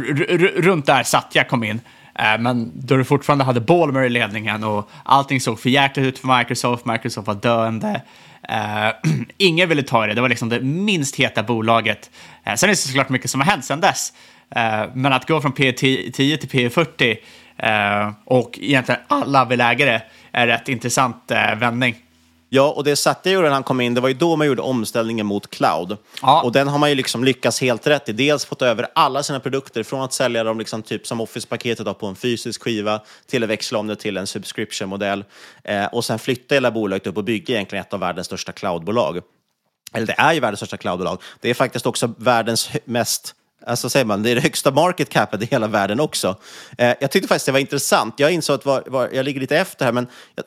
runt 0.61 0.85
där 0.85 1.03
Satya 1.03 1.43
kom 1.43 1.63
in. 1.63 1.81
Eh, 2.15 2.37
men 2.39 2.71
då 2.75 2.97
du 2.97 3.03
fortfarande 3.03 3.43
hade 3.43 3.61
Ballmer 3.61 4.03
i 4.03 4.09
ledningen 4.09 4.63
och 4.63 4.89
allting 5.05 5.41
såg 5.41 5.59
för 5.59 5.69
jäkligt 5.69 6.05
ut 6.05 6.19
för 6.19 6.37
Microsoft. 6.37 6.85
Microsoft 6.85 7.27
var 7.27 7.35
döende. 7.35 8.01
Eh, 8.49 9.11
ingen 9.37 9.69
ville 9.69 9.83
ta 9.83 10.07
det. 10.07 10.13
Det 10.13 10.21
var 10.21 10.29
liksom 10.29 10.49
det 10.49 10.59
minst 10.61 11.15
heta 11.15 11.43
bolaget. 11.43 12.09
Eh, 12.43 12.55
sen 12.55 12.69
är 12.69 12.71
det 12.71 12.77
såklart 12.77 13.09
mycket 13.09 13.31
som 13.31 13.41
har 13.41 13.47
hänt 13.47 13.65
sedan 13.65 13.81
dess. 13.81 14.13
Eh, 14.55 14.83
men 14.93 15.13
att 15.13 15.27
gå 15.27 15.41
från 15.41 15.53
P10 15.53 16.11
till 16.11 16.49
P40 16.49 17.17
eh, 17.57 18.11
och 18.25 18.59
egentligen 18.61 19.01
alla 19.07 19.45
vill 19.45 19.61
äga 19.61 19.85
det 19.85 20.01
är 20.31 20.47
rätt 20.47 20.69
intressant 20.69 21.31
eh, 21.31 21.55
vändning. 21.55 21.95
Ja, 22.53 22.71
och 22.71 22.83
det 22.83 22.95
Satya 22.95 23.31
gjorde 23.31 23.47
när 23.47 23.53
han 23.53 23.63
kom 23.63 23.81
in, 23.81 23.93
det 23.93 24.01
var 24.01 24.09
ju 24.09 24.15
då 24.15 24.35
man 24.35 24.47
gjorde 24.47 24.61
omställningen 24.61 25.25
mot 25.25 25.49
cloud. 25.49 25.97
Ja. 26.21 26.41
Och 26.43 26.51
den 26.51 26.67
har 26.67 26.79
man 26.79 26.89
ju 26.89 26.95
liksom 26.95 27.23
lyckats 27.23 27.61
helt 27.61 27.87
rätt 27.87 28.09
i. 28.09 28.11
Dels 28.11 28.45
fått 28.45 28.61
över 28.61 28.87
alla 28.95 29.23
sina 29.23 29.39
produkter, 29.39 29.83
från 29.83 30.01
att 30.01 30.13
sälja 30.13 30.43
dem 30.43 30.59
liksom 30.59 30.81
typ 30.81 31.07
som 31.07 31.21
Office-paketet 31.21 31.99
på 31.99 32.07
en 32.07 32.15
fysisk 32.15 32.63
skiva, 32.63 33.01
till 33.27 33.43
att 33.43 33.49
växla 33.49 33.79
om 33.79 33.87
det 33.87 33.95
till 33.95 34.17
en 34.17 34.27
subscription-modell. 34.27 35.23
Eh, 35.63 35.85
och 35.85 36.05
sen 36.05 36.19
flytta 36.19 36.55
hela 36.55 36.71
bolaget 36.71 37.07
upp 37.07 37.17
och 37.17 37.23
bygga 37.23 37.55
egentligen 37.55 37.85
ett 37.85 37.93
av 37.93 37.99
världens 37.99 38.27
största 38.27 38.51
cloudbolag. 38.51 39.19
Eller 39.93 40.07
det 40.07 40.15
är 40.17 40.33
ju 40.33 40.39
världens 40.39 40.59
största 40.59 40.77
cloudbolag. 40.77 41.21
Det 41.39 41.49
är 41.49 41.53
faktiskt 41.53 41.85
också 41.85 42.13
världens 42.17 42.69
mest 42.85 43.35
Alltså 43.65 43.89
säger 43.89 44.05
man, 44.05 44.23
det 44.23 44.29
är 44.29 44.35
det 44.35 44.41
högsta 44.41 44.71
market 44.71 45.09
capet 45.09 45.41
i 45.41 45.45
hela 45.45 45.67
världen 45.67 45.99
också. 45.99 46.35
Eh, 46.77 46.93
jag 46.99 47.11
tyckte 47.11 47.27
faktiskt 47.27 47.45
det 47.45 47.51
var 47.51 47.59
intressant. 47.59 48.13
Jag 48.17 48.31
insåg 48.31 48.55
att 48.55 48.65
var, 48.65 48.83
var, 48.87 49.09
jag 49.13 49.25
ligger 49.25 49.41
lite 49.41 49.57
efter 49.57 49.85
här, 49.85 49.91
men 49.91 50.07
jag, 50.35 50.45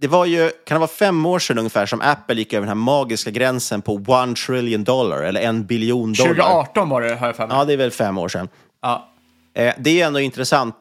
det 0.00 0.08
var 0.08 0.24
ju, 0.24 0.50
kan 0.64 0.74
det 0.74 0.78
vara 0.78 0.88
fem 0.88 1.26
år 1.26 1.38
sedan 1.38 1.58
ungefär 1.58 1.86
som 1.86 2.00
Apple 2.00 2.36
gick 2.36 2.52
över 2.52 2.66
den 2.66 2.68
här 2.68 2.84
magiska 2.84 3.30
gränsen 3.30 3.82
på 3.82 3.94
one 4.06 4.34
trillion 4.34 4.84
dollar, 4.84 5.22
eller 5.22 5.40
en 5.40 5.66
biljon 5.66 6.12
dollar. 6.12 6.34
2018 6.34 6.88
var 6.88 7.02
det, 7.02 7.14
har 7.14 7.26
jag 7.26 7.36
för 7.36 7.46
mig. 7.46 7.56
Ja, 7.56 7.64
det 7.64 7.72
är 7.72 7.76
väl 7.76 7.90
fem 7.90 8.18
år 8.18 8.28
sedan. 8.28 8.48
Ja. 8.82 9.08
Eh, 9.54 9.74
det 9.78 10.00
är 10.00 10.06
ändå 10.06 10.20
intressant. 10.20 10.74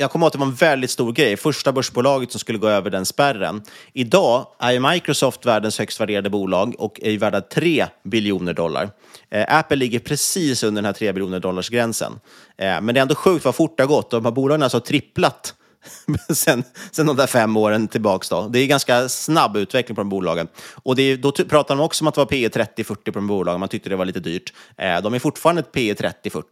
Jag 0.00 0.10
kommer 0.10 0.24
ihåg 0.24 0.28
att 0.28 0.32
det 0.32 0.38
var 0.38 0.46
en 0.46 0.54
väldigt 0.54 0.90
stor 0.90 1.12
grej. 1.12 1.36
Första 1.36 1.72
börsbolaget 1.72 2.30
som 2.30 2.40
skulle 2.40 2.58
gå 2.58 2.68
över 2.68 2.90
den 2.90 3.06
spärren. 3.06 3.62
Idag 3.92 4.46
är 4.58 4.92
Microsoft 4.92 5.46
världens 5.46 5.78
högst 5.78 6.00
värderade 6.00 6.30
bolag 6.30 6.74
och 6.78 7.00
är 7.02 7.18
värda 7.18 7.40
3 7.40 7.86
biljoner 8.04 8.54
dollar. 8.54 8.90
Eh, 9.30 9.58
Apple 9.58 9.76
ligger 9.76 9.98
precis 9.98 10.62
under 10.62 10.82
den 10.82 10.86
här 10.86 10.92
3 10.92 11.12
biljoner 11.12 11.40
dollars 11.40 11.68
gränsen. 11.68 12.12
Eh, 12.58 12.80
men 12.80 12.86
det 12.86 12.98
är 12.98 13.02
ändå 13.02 13.14
sjukt 13.14 13.44
vad 13.44 13.54
fort 13.54 13.76
det 13.76 13.82
har 13.82 13.88
gått. 13.88 14.10
De 14.10 14.24
här 14.24 14.32
bolagen 14.32 14.60
har 14.60 14.66
alltså 14.66 14.80
tripplat 14.80 15.54
sen, 16.34 16.64
sen 16.90 17.06
de 17.06 17.16
där 17.16 17.26
fem 17.26 17.56
åren 17.56 17.88
tillbaks. 17.88 18.28
Då. 18.28 18.48
Det 18.48 18.58
är 18.58 18.66
ganska 18.66 19.08
snabb 19.08 19.56
utveckling 19.56 19.96
på 19.96 20.00
de 20.00 20.08
bolagen. 20.08 20.48
Och 20.82 20.96
det 20.96 21.02
är, 21.02 21.16
då 21.16 21.32
pratar 21.32 21.76
de 21.76 21.84
också 21.84 22.04
om 22.04 22.08
att 22.08 22.14
det 22.14 22.20
var 22.20 22.26
P 22.26 22.48
30-40 22.48 22.84
på 23.04 23.10
de 23.12 23.26
bolagen. 23.26 23.60
Man 23.60 23.68
tyckte 23.68 23.88
det 23.88 23.96
var 23.96 24.04
lite 24.04 24.20
dyrt. 24.20 24.52
Eh, 24.76 25.02
de 25.02 25.14
är 25.14 25.18
fortfarande 25.18 25.60
ett 25.60 25.72
P 25.72 25.94
30-40, 25.94 26.42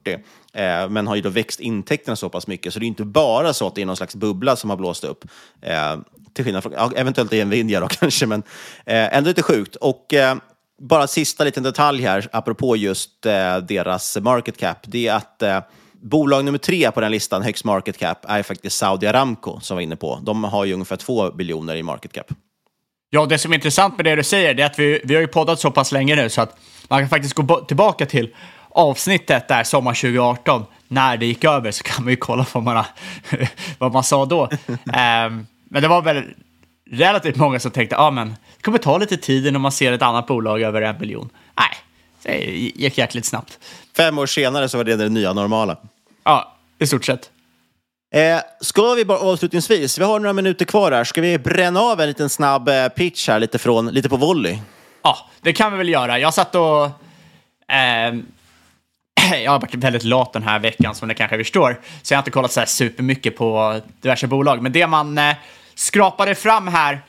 eh, 0.53 0.91
men 0.91 1.07
har 1.07 1.17
ju 1.17 1.23
då 1.23 1.29
växt 1.29 1.61
intäkterna 1.61 2.17
så 2.17 2.29
pass 2.29 2.47
mycket. 2.47 2.73
Så 2.73 2.79
det 2.79 2.85
är 2.85 2.89
inte 2.89 3.05
bara 3.05 3.53
så 3.53 3.67
att 3.67 3.75
det 3.75 3.83
är 3.83 3.87
någon 3.87 3.97
slags 3.97 4.15
bubbla 4.15 4.57
som 4.57 4.71
har 4.71 4.77
blåst 4.77 5.05
upp. 5.05 5.25
Eh, 5.63 5.97
till 6.33 6.45
skillnad 6.45 6.63
från, 6.63 6.73
ja, 6.73 6.93
eventuellt 6.97 7.33
i 7.33 7.45
Nvidia 7.45 7.81
då 7.81 7.89
kanske, 7.91 8.27
men 8.27 8.43
eh, 8.87 9.17
ändå 9.17 9.29
lite 9.29 9.43
sjukt. 9.43 9.77
Och, 9.77 10.15
eh, 10.15 10.37
bara 10.79 11.07
sista 11.07 11.45
liten 11.45 11.63
detalj 11.63 12.03
här, 12.03 12.29
apropå 12.33 12.77
just 12.77 13.27
eh, 13.27 13.57
deras 13.57 14.19
market 14.21 14.57
cap, 14.57 14.79
det 14.83 15.09
är 15.09 15.15
att 15.15 15.43
eh, 15.43 15.61
bolag 16.09 16.45
nummer 16.45 16.59
tre 16.59 16.91
på 16.91 17.01
den 17.01 17.11
listan, 17.11 17.43
högst 17.43 17.65
market 17.65 17.99
cap, 17.99 18.19
är 18.29 18.43
faktiskt 18.43 18.77
Saudi 18.77 19.07
Aramco 19.07 19.61
som 19.61 19.77
var 19.77 19.83
inne 19.83 19.97
på. 19.97 20.21
De 20.23 20.45
har 20.45 20.65
ju 20.65 20.73
ungefär 20.73 20.97
två 20.97 21.31
biljoner 21.31 21.77
i 21.77 21.83
market 21.83 22.13
cap. 22.13 22.27
Ja, 23.11 23.27
det 23.27 23.39
som 23.39 23.53
är 23.53 23.55
intressant 23.55 23.97
med 23.97 24.05
det 24.05 24.17
du 24.17 24.23
säger 24.23 24.55
det 24.55 24.63
är 24.63 24.67
att 24.67 24.79
vi, 24.79 25.01
vi 25.05 25.15
har 25.15 25.21
ju 25.21 25.27
poddat 25.27 25.61
så 25.61 25.71
pass 25.71 25.93
länge 25.93 26.17
nu 26.17 26.29
så 26.29 26.41
att 26.41 26.57
man 26.89 27.01
kan 27.01 27.09
faktiskt 27.09 27.35
gå 27.35 27.61
tillbaka 27.61 28.07
till 28.07 28.35
avsnittet 28.69 29.49
där 29.49 29.65
sommar 29.65 29.95
2018 29.95 30.65
när 30.89 31.17
det 31.17 31.27
gick 31.27 31.45
över 31.45 31.71
så 31.71 31.85
kan 31.85 32.05
man 32.05 32.11
ju 32.11 32.17
kolla 32.17 32.47
vad 32.53 32.63
man, 32.63 32.85
vad 33.79 33.93
man 33.93 34.05
sa 34.05 34.25
då. 34.25 34.43
um, 34.67 34.77
men 35.71 35.83
det 35.83 35.89
var 35.89 36.03
väl 36.03 36.25
relativt 36.91 37.37
många 37.37 37.61
som 37.61 37.71
tänkte, 37.71 37.97
ah, 37.97 38.11
men 38.11 38.29
det 38.29 38.63
kommer 38.63 38.79
ta 38.79 38.99
lite 38.99 39.17
tid 39.17 39.47
innan 39.47 39.61
man 39.61 39.73
ser 39.73 39.93
ett 39.93 40.03
annat 40.03 40.27
bolag 40.27 40.63
över 40.63 40.83
en 40.83 41.01
miljon. 41.01 41.29
Nej, 41.59 41.69
det 42.23 42.57
gick 42.57 42.99
jäkligt 42.99 43.25
snabbt. 43.25 43.59
Fem 43.97 44.19
år 44.19 44.27
senare 44.27 44.69
så 44.69 44.77
var 44.77 44.85
det 44.85 44.97
det 44.97 45.09
nya 45.09 45.33
normala. 45.33 45.77
Ja, 46.27 46.57
i 46.79 46.87
stort 46.87 47.05
sett. 47.05 47.31
Eh, 48.15 48.39
ska 48.61 48.95
vi 48.95 49.05
bara 49.05 49.19
avslutningsvis, 49.19 49.99
vi 49.99 50.05
har 50.05 50.21
några 50.21 50.33
minuter 50.33 50.65
kvar 50.65 50.93
här, 50.93 51.05
ska 51.05 51.21
vi 51.21 51.39
bränna 51.39 51.81
av 51.81 52.01
en 52.01 52.09
liten 52.09 52.29
snabb 52.29 52.69
eh, 52.69 52.89
pitch 52.89 53.29
här 53.29 53.41
lite, 53.41 53.59
från, 53.59 53.87
lite 53.87 54.09
på 54.09 54.17
volley? 54.17 54.59
Ja, 55.03 55.19
det 55.41 55.53
kan 55.53 55.73
vi 55.73 55.79
väl 55.79 55.89
göra. 55.89 56.19
Jag 56.19 56.35
satt 56.35 56.55
och... 56.55 56.85
Eh, 57.75 58.15
jag 59.45 59.51
har 59.53 59.61
varit 59.61 59.75
väldigt 59.75 60.05
lat 60.05 60.33
den 60.33 60.43
här 60.43 60.59
veckan 60.59 60.95
som 60.95 61.09
ni 61.09 61.15
kanske 61.15 61.39
förstår, 61.39 61.81
så 62.03 62.15
jag 62.15 62.19
har 62.19 62.23
inte 62.23 62.31
kollat 62.31 62.53
så 62.53 62.61
här 62.61 62.67
supermycket 62.67 63.37
på 63.37 63.81
diverse 64.01 64.27
bolag. 64.27 64.63
Men 64.63 64.73
det 64.73 64.87
man 64.87 65.19
eh, 65.19 65.37
skrapade 65.75 66.35
fram 66.35 66.69
här 66.69 67.01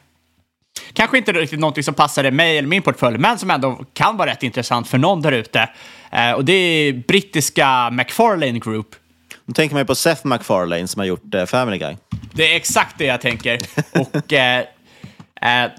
Kanske 0.94 1.18
inte 1.18 1.32
riktigt 1.32 1.60
någonting 1.60 1.84
som 1.84 1.94
passade 1.94 2.32
mig 2.32 2.58
eller 2.58 2.68
min 2.68 2.82
portfölj, 2.82 3.18
men 3.18 3.38
som 3.38 3.52
ändå 3.52 3.86
kan 3.94 4.18
vara 4.18 4.30
rätt 4.30 4.44
intressant 4.44 4.88
för 4.88 4.98
någon 4.98 5.22
där 5.22 5.32
ute. 5.32 5.70
Eh, 6.12 6.32
och 6.32 6.46
det 6.46 6.54
är 6.54 6.94
brittiska 6.94 7.90
McFarlane 7.90 8.60
Group. 8.60 8.96
Då 9.48 9.54
tänker 9.54 9.76
man 9.76 9.82
ju 9.82 9.86
på 9.86 9.96
Seth 9.96 10.28
MacFarlane 10.28 10.88
som 10.88 11.00
har 11.00 11.06
gjort 11.06 11.34
eh, 11.34 11.46
Family 11.46 11.78
Guy. 11.78 11.96
Det 12.34 12.52
är 12.52 12.56
exakt 12.56 12.98
det 12.98 13.06
jag 13.06 13.22
tänker. 13.22 13.60
Och 13.92 14.34
eh, 14.34 14.60
eh, 15.42 15.72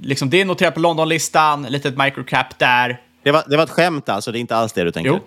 liksom 0.00 0.30
det 0.30 0.40
är 0.40 0.44
noterat 0.44 0.74
på 0.74 0.80
Londonlistan, 0.80 1.62
litet 1.62 1.98
microcap 1.98 2.58
där. 2.58 3.00
Det 3.22 3.32
var, 3.32 3.44
det 3.46 3.56
var 3.56 3.64
ett 3.64 3.70
skämt 3.70 4.08
alltså, 4.08 4.32
det 4.32 4.38
är 4.38 4.40
inte 4.40 4.56
alls 4.56 4.72
det 4.72 4.84
du 4.84 4.92
tänker? 4.92 5.10
Jo, 5.10 5.20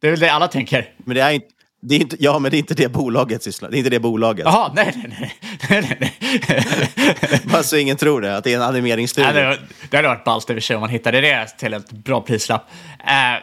det 0.00 0.06
är 0.06 0.10
väl 0.10 0.20
det 0.20 0.32
alla 0.32 0.48
tänker. 0.48 0.90
Men 0.96 1.14
det 1.14 1.22
är 1.22 1.30
inte... 1.30 1.46
Det 1.84 1.94
är 1.94 2.00
inte, 2.00 2.16
ja, 2.20 2.38
men 2.38 2.50
det 2.50 2.56
är 2.56 2.58
inte 2.58 2.74
det 2.74 2.88
bolaget 2.88 3.42
sysslar 3.42 3.70
Det 3.70 3.76
är 3.76 3.78
inte 3.78 3.90
det 3.90 4.00
bolaget. 4.00 4.44
Jaha, 4.44 4.72
nej, 4.74 4.92
nej, 4.96 5.16
nej. 5.20 5.34
nej, 5.82 5.96
nej. 6.00 7.40
Bara 7.44 7.62
så 7.62 7.76
ingen 7.76 7.96
tror 7.96 8.20
det, 8.20 8.36
att 8.36 8.44
det 8.44 8.52
är 8.52 8.56
en 8.56 8.62
animeringsstudio. 8.62 9.30
Ja, 9.30 9.50
det, 9.50 9.58
det 9.90 9.96
hade 9.96 10.08
varit 10.08 10.24
ballt 10.24 10.50
i 10.50 10.52
och 10.52 10.56
för 10.56 10.60
sig 10.60 10.76
om 10.76 10.80
man 10.80 10.90
hittade 10.90 11.20
det 11.20 11.46
till 11.58 11.74
ett 11.74 11.90
bra 11.90 12.20
prislapp. 12.20 12.70
Eh, 12.98 13.42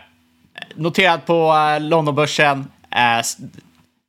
noterad 0.75 1.25
på 1.25 1.53
eh, 1.53 1.81
Londonbörsen, 1.81 2.67
eh, 2.91 3.21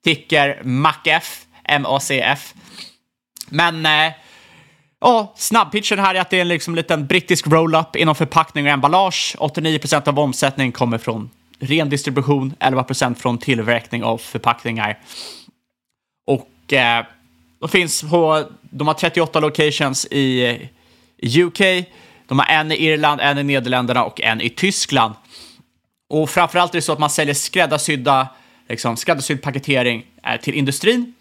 ticker 0.05 0.61
MACF, 0.65 1.47
M-A-C-F. 1.65 2.55
Men 3.49 3.87
eh, 3.87 4.13
ja, 5.01 5.35
snabbpitchen 5.37 5.99
här 5.99 6.15
är 6.15 6.21
att 6.21 6.31
det 6.31 6.37
är 6.37 6.41
en 6.41 6.49
liksom 6.49 6.75
liten 6.75 7.07
brittisk 7.07 7.47
roll-up 7.47 7.97
inom 7.97 8.15
förpackning 8.15 8.65
och 8.65 8.73
emballage. 8.73 9.37
89% 9.39 10.09
av 10.09 10.19
omsättningen 10.19 10.73
kommer 10.73 10.99
från 10.99 11.31
ren 11.61 11.89
distribution, 11.89 12.55
11% 12.61 13.15
från 13.15 13.39
tillverkning 13.39 14.05
av 14.05 14.19
förpackningar. 14.19 14.99
Och 16.27 16.73
eh, 16.73 17.05
de 17.61 17.69
finns 17.69 18.03
på, 18.03 18.45
de 18.61 18.87
har 18.87 18.95
38 18.95 19.41
locations 19.41 20.07
i, 20.11 20.59
i 21.17 21.43
UK, 21.43 21.61
de 22.27 22.39
har 22.39 22.47
en 22.47 22.73
i 22.73 22.75
Irland, 22.75 23.21
en 23.21 23.39
i 23.39 23.43
Nederländerna 23.43 24.05
och 24.05 24.21
en 24.21 24.41
i 24.41 24.51
Tyskland. 24.51 25.15
Och 26.09 26.31
framförallt 26.31 26.75
är 26.75 26.79
det 26.79 26.83
så 26.83 26.93
att 26.93 26.99
man 26.99 27.11
säljer 27.11 27.35
skräddarsydda, 27.35 28.29
liksom, 28.71 28.97
skräddarsydd 28.97 29.43
paketering 29.43 30.07
eh, 30.27 30.41
till 30.41 30.55
industrin, 30.55 31.15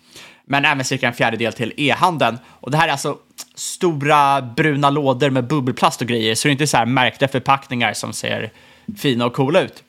men 0.45 0.66
även 0.66 0.86
cirka 0.86 1.08
en 1.08 1.14
fjärdedel 1.14 1.54
till 1.54 1.74
e-handeln. 1.78 2.38
Och 2.45 2.72
det 2.72 2.78
här 2.78 2.88
är 2.88 2.91
alltså 2.91 3.18
stora 3.56 4.41
bruna 4.41 4.89
lådor 4.89 5.30
med 5.30 5.47
bubbelplast 5.47 6.02
och 6.02 6.08
grejer, 6.08 6.36
så 6.36 6.47
det 6.47 6.50
är 6.50 6.52
inte 6.52 6.68
så 6.68 6.78
här 6.78 6.86
märkta 6.86 7.28
förpackningar 7.28 7.93
som 7.93 8.14
ser 8.14 8.52
fina 8.97 9.26
och 9.26 9.34
coola 9.34 9.62
ut. 9.62 9.84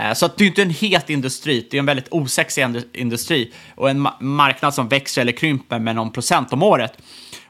Eh, 0.00 0.12
så 0.12 0.26
att 0.26 0.36
det 0.36 0.44
är 0.44 0.48
inte 0.48 0.62
en 0.62 0.70
het 0.70 1.10
industri, 1.10 1.66
det 1.70 1.76
är 1.76 1.78
en 1.78 1.86
väldigt 1.86 2.08
osexig 2.10 2.64
industri 2.92 3.52
och 3.74 3.90
en 3.90 4.08
marknad 4.20 4.74
som 4.74 4.88
växer 4.88 5.20
eller 5.20 5.32
krymper 5.32 5.78
med 5.78 5.96
någon 5.96 6.12
procent 6.12 6.52
om 6.52 6.62
året 6.62 6.92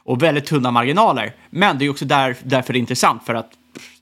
och 0.03 0.23
väldigt 0.23 0.45
tunna 0.45 0.71
marginaler. 0.71 1.35
Men 1.49 1.77
det 1.77 1.85
är 1.85 1.89
också 1.89 2.05
där, 2.05 2.35
därför 2.43 2.73
det 2.73 2.77
är 2.77 2.81
intressant 2.81 3.25
för 3.25 3.33
att 3.33 3.51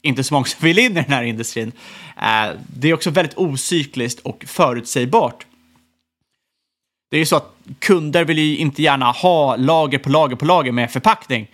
inte 0.01 0.23
så 0.23 0.33
många 0.33 0.45
som 0.45 0.65
vill 0.65 0.79
in 0.79 0.91
i 0.91 0.95
den 0.95 1.11
här 1.11 1.23
industrin. 1.23 1.71
Eh, 2.17 2.49
det 2.67 2.89
är 2.89 2.93
också 2.93 3.09
väldigt 3.09 3.37
ocykliskt 3.37 4.19
och 4.19 4.43
förutsägbart. 4.47 5.45
Det 7.11 7.17
är 7.17 7.19
ju 7.19 7.25
så 7.25 7.35
att 7.35 7.55
kunder 7.79 8.25
vill 8.25 8.39
ju 8.39 8.57
inte 8.57 8.81
gärna 8.81 9.11
ha 9.11 9.55
lager 9.55 9.97
på 9.97 10.09
lager 10.09 10.35
på 10.35 10.45
lager 10.45 10.71
med 10.71 10.91
förpackning. 10.91 11.47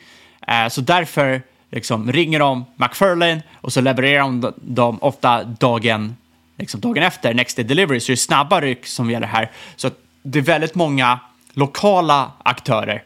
Eh, 0.48 0.68
så 0.68 0.82
därför 0.82 1.42
liksom 1.72 2.12
ringer 2.12 2.40
de 2.40 2.66
McFarlane 2.76 3.44
och 3.54 3.74
så 3.74 3.82
levererar 3.82 4.20
de 4.20 4.54
dem 4.58 4.98
ofta 5.02 5.44
dagen 5.44 6.16
liksom 6.58 6.80
dagen 6.80 7.04
efter, 7.04 7.34
next 7.34 7.58
day 7.58 7.66
delivery, 7.66 8.00
så 8.00 8.08
det 8.08 8.14
är 8.14 8.16
snabba 8.16 8.62
ryck 8.62 8.86
som 8.86 9.12
gäller 9.12 9.28
här. 9.28 9.52
Så 9.76 9.92
det 10.24 10.40
är 10.40 10.44
väldigt 10.44 10.76
många 10.76 11.20
lokala 11.54 12.32
aktörer. 12.44 13.04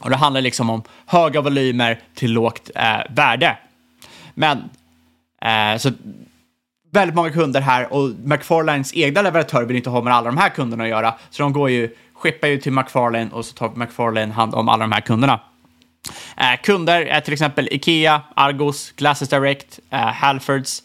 Och 0.00 0.10
det 0.10 0.16
handlar 0.16 0.40
liksom 0.40 0.70
om 0.70 0.82
höga 1.06 1.40
volymer 1.40 2.00
till 2.14 2.32
lågt 2.32 2.70
eh, 2.74 3.00
värde. 3.10 3.56
Men, 4.40 4.70
eh, 5.42 5.78
så 5.78 5.92
väldigt 6.90 7.14
många 7.14 7.30
kunder 7.30 7.60
här 7.60 7.92
och 7.92 8.10
McFarlanes 8.24 8.94
egna 8.94 9.22
leverantörer 9.22 9.66
vill 9.66 9.76
inte 9.76 9.90
ha 9.90 10.02
med 10.02 10.14
alla 10.14 10.26
de 10.26 10.36
här 10.36 10.48
kunderna 10.48 10.84
att 10.84 10.90
göra. 10.90 11.14
Så 11.30 11.42
de 11.42 11.52
går 11.52 11.70
ju, 11.70 11.96
skippar 12.14 12.48
ju 12.48 12.58
till 12.58 12.72
McFarlane 12.72 13.30
och 13.32 13.44
så 13.44 13.54
tar 13.54 13.70
McFarlane 13.74 14.32
hand 14.32 14.54
om 14.54 14.68
alla 14.68 14.84
de 14.84 14.92
här 14.92 15.00
kunderna. 15.00 15.40
Eh, 16.36 16.60
kunder 16.62 17.02
är 17.02 17.20
till 17.20 17.32
exempel 17.32 17.68
Ikea, 17.70 18.22
Argos, 18.34 18.92
Glasses 18.92 19.28
Direct, 19.28 19.80
eh, 19.90 19.98
Halfords, 19.98 20.82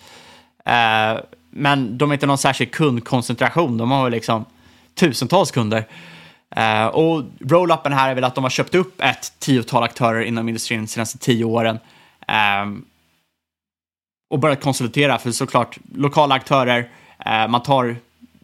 eh, 0.66 1.20
men 1.50 1.98
de 1.98 2.10
är 2.10 2.14
inte 2.14 2.26
någon 2.26 2.38
särskild 2.38 2.72
kundkoncentration. 2.72 3.78
De 3.78 3.92
har 3.92 4.10
liksom 4.10 4.46
tusentals 4.96 5.52
kunder. 5.52 5.86
Uh, 6.58 6.86
och 6.86 7.24
roll-upen 7.40 7.94
här 7.94 8.10
är 8.10 8.16
väl 8.16 8.24
att 8.24 8.36
de 8.36 8.44
har 8.44 8.52
köpt 8.52 8.76
upp 8.76 9.02
ett 9.02 9.34
tiotal 9.40 9.84
aktörer 9.84 10.22
inom 10.22 10.48
industrin 10.50 10.82
de 10.82 10.88
senaste 10.88 11.18
tio 11.18 11.46
åren. 11.46 11.80
Um, 12.62 12.86
och 14.30 14.40
börjat 14.40 14.64
konsolidera, 14.64 15.18
för 15.18 15.32
såklart 15.32 15.78
lokala 15.96 16.36
aktörer, 16.36 16.80
uh, 17.28 17.48
man 17.48 17.64
tar 17.64 17.96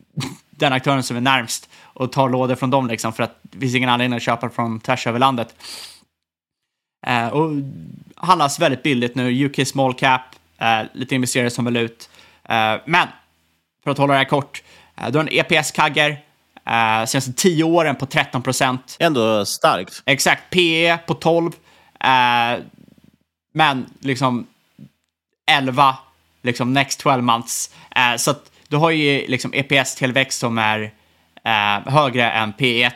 den 0.49 0.73
aktören 0.73 1.03
som 1.03 1.17
är 1.17 1.21
närmst 1.21 1.69
och 1.83 2.11
tar 2.11 2.29
lådor 2.29 2.55
från 2.55 2.69
dem 2.69 2.87
liksom, 2.87 3.13
för 3.13 3.23
att 3.23 3.39
det 3.41 3.59
finns 3.59 3.75
ingen 3.75 3.89
anledning 3.89 4.17
att 4.17 4.23
köpa 4.23 4.49
från 4.49 4.79
tvärs 4.79 5.07
över 5.07 5.19
landet. 5.19 5.55
Uh, 7.07 7.27
och 7.27 7.51
handlas 8.15 8.59
väldigt 8.59 8.83
billigt 8.83 9.15
nu, 9.15 9.45
UK 9.45 9.67
small 9.67 9.93
cap, 9.93 10.21
lite 10.93 11.15
investerare 11.15 11.49
som 11.49 11.65
vill 11.65 11.77
ut. 11.77 12.09
Eh, 12.51 12.81
men, 12.85 13.07
för 13.83 13.91
att 13.91 13.97
hålla 13.97 14.13
det 14.13 14.17
här 14.17 14.25
kort, 14.25 14.63
uh, 15.01 15.11
du 15.11 15.17
har 15.17 15.25
en 15.25 15.33
EPS-kagger 15.33 16.09
uh, 16.11 17.05
senaste 17.05 17.33
tio 17.33 17.63
åren 17.63 17.95
på 17.95 18.05
13 18.05 18.41
procent. 18.41 18.97
Ändå 18.99 19.45
starkt. 19.45 20.03
Exakt, 20.05 20.49
PE 20.49 20.97
på 21.07 21.13
12. 21.13 21.51
Uh, 21.51 22.63
men 23.53 23.85
liksom 23.99 24.47
11, 25.51 25.95
liksom 26.41 26.73
next 26.73 26.99
12 26.99 27.23
months. 27.23 27.75
Eh, 27.95 28.15
så 28.17 28.31
att 28.31 28.51
du 28.67 28.77
har 28.77 28.91
ju 28.91 29.27
liksom 29.27 29.53
EPS-tillväxt 29.53 30.39
som 30.39 30.57
är 30.57 30.91
eh, 31.43 31.93
högre 31.93 32.31
än 32.31 32.53
P1. 32.53 32.91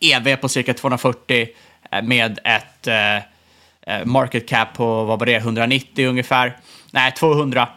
EV 0.00 0.36
på 0.36 0.48
cirka 0.48 0.74
240 0.74 1.48
eh, 1.90 2.02
med 2.02 2.38
ett 2.44 2.86
eh, 2.86 4.04
market 4.04 4.48
cap 4.48 4.74
på, 4.74 5.04
vad 5.04 5.18
var 5.18 5.26
det, 5.26 5.36
190 5.36 6.08
ungefär. 6.08 6.56
Nej, 6.90 7.12
200. 7.12 7.68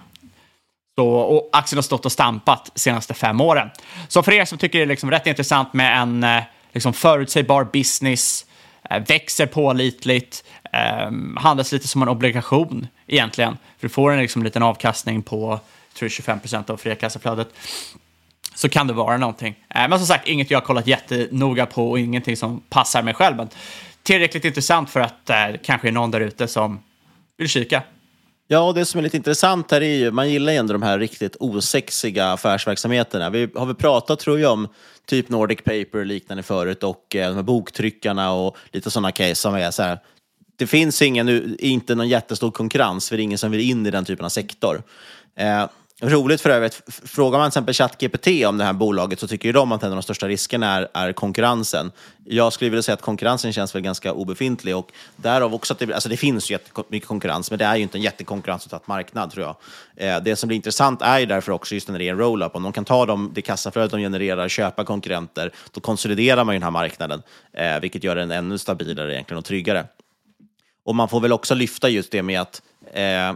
Så, 0.97 1.07
och 1.09 1.49
aktien 1.51 1.78
har 1.78 1.84
stått 1.84 2.05
och 2.05 2.11
stampat 2.11 2.72
de 2.74 2.80
senaste 2.80 3.13
fem 3.13 3.41
åren. 3.41 3.70
Så 4.07 4.24
för 4.24 4.32
er 4.32 4.45
som 4.45 4.57
tycker 4.57 4.80
det 4.80 4.86
är 4.86 4.88
liksom 4.88 5.11
rätt 5.11 5.28
intressant 5.28 5.74
med 5.74 6.01
en 6.01 6.24
eh, 6.24 6.43
liksom 6.72 6.93
förutsägbar 6.93 7.63
business, 7.63 8.45
eh, 8.45 8.47
Eh, 8.90 9.04
växer 9.08 9.46
pålitligt, 9.46 10.44
eh, 10.74 11.12
handlas 11.36 11.72
lite 11.72 11.88
som 11.88 12.02
en 12.02 12.10
obligation 12.10 12.88
egentligen. 13.08 13.58
För 13.78 13.88
du 13.88 13.90
får 13.90 14.12
en 14.12 14.20
liksom 14.20 14.44
liten 14.44 14.64
avkastning 14.64 15.22
på 15.22 15.60
tror 15.98 16.10
25 16.10 16.40
procent 16.40 16.70
av 16.70 16.78
fria 16.78 16.96
kassaflödet. 16.96 17.50
Så 18.56 18.70
kan 18.70 18.88
det 18.88 18.94
vara 18.94 19.18
någonting. 19.18 19.56
Eh, 19.76 19.90
men 19.90 20.00
som 20.00 20.08
sagt, 20.08 20.28
inget 20.28 20.52
jag 20.52 20.60
har 20.60 20.66
kollat 20.66 20.88
jättenoga 20.88 21.66
på 21.66 21.90
och 21.90 22.00
ingenting 22.00 22.38
som 22.38 22.62
passar 22.70 23.02
mig 23.04 23.14
själv. 23.14 23.38
Men 23.38 23.50
tillräckligt 24.04 24.46
intressant 24.46 24.90
för 24.90 25.00
att 25.00 25.30
eh, 25.30 25.38
kanske 25.64 25.88
är 25.88 25.92
någon 25.92 26.12
där 26.12 26.20
ute 26.20 26.48
som 26.48 26.80
vill 27.38 27.50
kika. 27.50 27.84
Ja, 28.50 28.60
och 28.60 28.74
det 28.74 28.86
som 28.86 28.98
är 28.98 29.04
lite 29.04 29.18
intressant 29.18 29.72
här 29.72 29.82
är 29.82 29.95
ju, 29.95 30.12
man 30.12 30.30
gillar 30.30 30.54
ju 30.54 30.58
ändå 30.58 30.74
de 30.74 30.82
här 30.82 31.00
riktigt 31.00 31.36
osexiga 31.39 32.32
affärsverksamheterna. 32.32 33.30
Vi 33.30 33.50
har 33.56 33.66
väl 33.66 33.76
pratat, 33.76 34.20
tror 34.20 34.39
jag, 34.39 34.52
om 34.54 34.68
typ 35.06 35.30
Nordic 35.30 35.58
Paper 35.58 35.98
och 35.98 36.06
liknande 36.06 36.43
förut 36.43 36.84
och 36.84 37.16
eh, 37.16 37.28
de 37.28 37.36
här 37.36 37.43
boktryckarna 37.43 38.32
och 38.34 38.58
lite 38.72 38.91
sådana 38.91 39.12
case 39.12 39.36
som 39.36 39.56
är 39.56 39.72
så 39.72 39.84
här. 39.84 40.00
Det 40.56 40.68
finns 40.68 41.02
ingen, 41.02 41.56
inte 41.60 41.95
någon 41.95 42.10
jättestor 42.10 42.52
konkurrens, 42.52 43.10
för 43.10 43.18
det 43.18 43.22
är 43.22 43.24
ingen 43.24 43.38
som 43.38 43.52
vill 43.52 43.70
in 43.70 43.86
i 43.86 43.91
den 43.91 44.06
typen 44.06 44.26
av 44.26 44.30
sektor. 44.30 44.84
Eh, 45.36 45.66
Roligt 46.02 46.41
för 46.41 46.50
övrigt, 46.50 46.82
frågar 46.88 47.39
man 47.39 47.52
till 47.52 47.60
exempel 47.60 47.74
ChatGPT 47.74 48.28
om 48.45 48.58
det 48.58 48.64
här 48.64 48.74
bolaget 48.74 49.20
så 49.20 49.28
tycker 49.28 49.50
ju 49.50 49.54
de 49.54 49.72
att 49.72 49.84
en 49.84 49.89
av 49.89 49.95
de 49.95 50.04
största 50.04 50.28
riskerna 50.28 50.76
är, 50.76 50.88
är 50.93 51.14
konkurrensen. 51.14 51.91
Jag 52.26 52.54
skulle 52.54 52.70
vilja 52.70 52.84
säga 52.84 52.93
att 52.93 53.02
konkurrensen 53.02 53.54
känns 53.54 53.76
väl 53.76 53.82
ganska 53.82 54.14
obefintlig 54.14 54.76
och 54.76 54.91
därav 55.16 55.54
också 55.54 55.74
att 55.74 55.80
det, 55.80 55.93
alltså 55.93 56.10
det 56.10 56.18
finns 56.18 56.52
ju 56.52 56.54
jättemycket 56.54 57.08
konkurrens, 57.08 57.52
men 57.52 57.60
det 57.60 57.66
är 57.66 57.76
ju 57.76 57.84
inte 57.84 57.98
en 57.98 58.02
jättekonkurrensutsatt 58.02 58.88
marknad 58.88 59.32
tror 59.32 59.45
jag. 59.45 59.56
Eh, 60.08 60.24
det 60.24 60.36
som 60.36 60.48
blir 60.48 60.56
intressant 60.56 61.02
är 61.02 61.20
ju 61.20 61.26
därför 61.26 61.52
också 61.52 61.76
just 61.76 61.89
när 61.89 62.00
det 62.00 62.08
är 62.08 62.12
en 62.12 62.18
roll-up, 62.18 62.56
om 62.56 62.64
de 62.64 62.74
kan 62.74 62.86
ta 62.86 63.06
dem, 63.06 63.32
det 63.36 63.41
kassaflödet 63.41 63.91
de 63.91 64.00
genererar, 64.00 64.50
köpa 64.50 64.84
konkurrenter, 64.84 65.52
då 65.72 65.82
konsoliderar 65.82 66.43
man 66.43 66.56
ju 66.56 66.60
den 66.60 66.64
här 66.64 66.72
marknaden, 66.72 67.22
eh, 67.54 67.80
vilket 67.80 68.04
gör 68.04 68.16
den 68.16 68.32
ännu 68.32 68.58
stabilare 68.58 69.14
egentligen 69.14 69.38
och 69.38 69.45
tryggare. 69.45 69.86
Och 70.86 70.95
man 70.95 71.10
får 71.10 71.20
väl 71.20 71.34
också 71.34 71.56
lyfta 71.56 71.89
just 71.89 72.12
det 72.12 72.24
med 72.24 72.41
att 72.41 72.62
eh, 72.93 73.34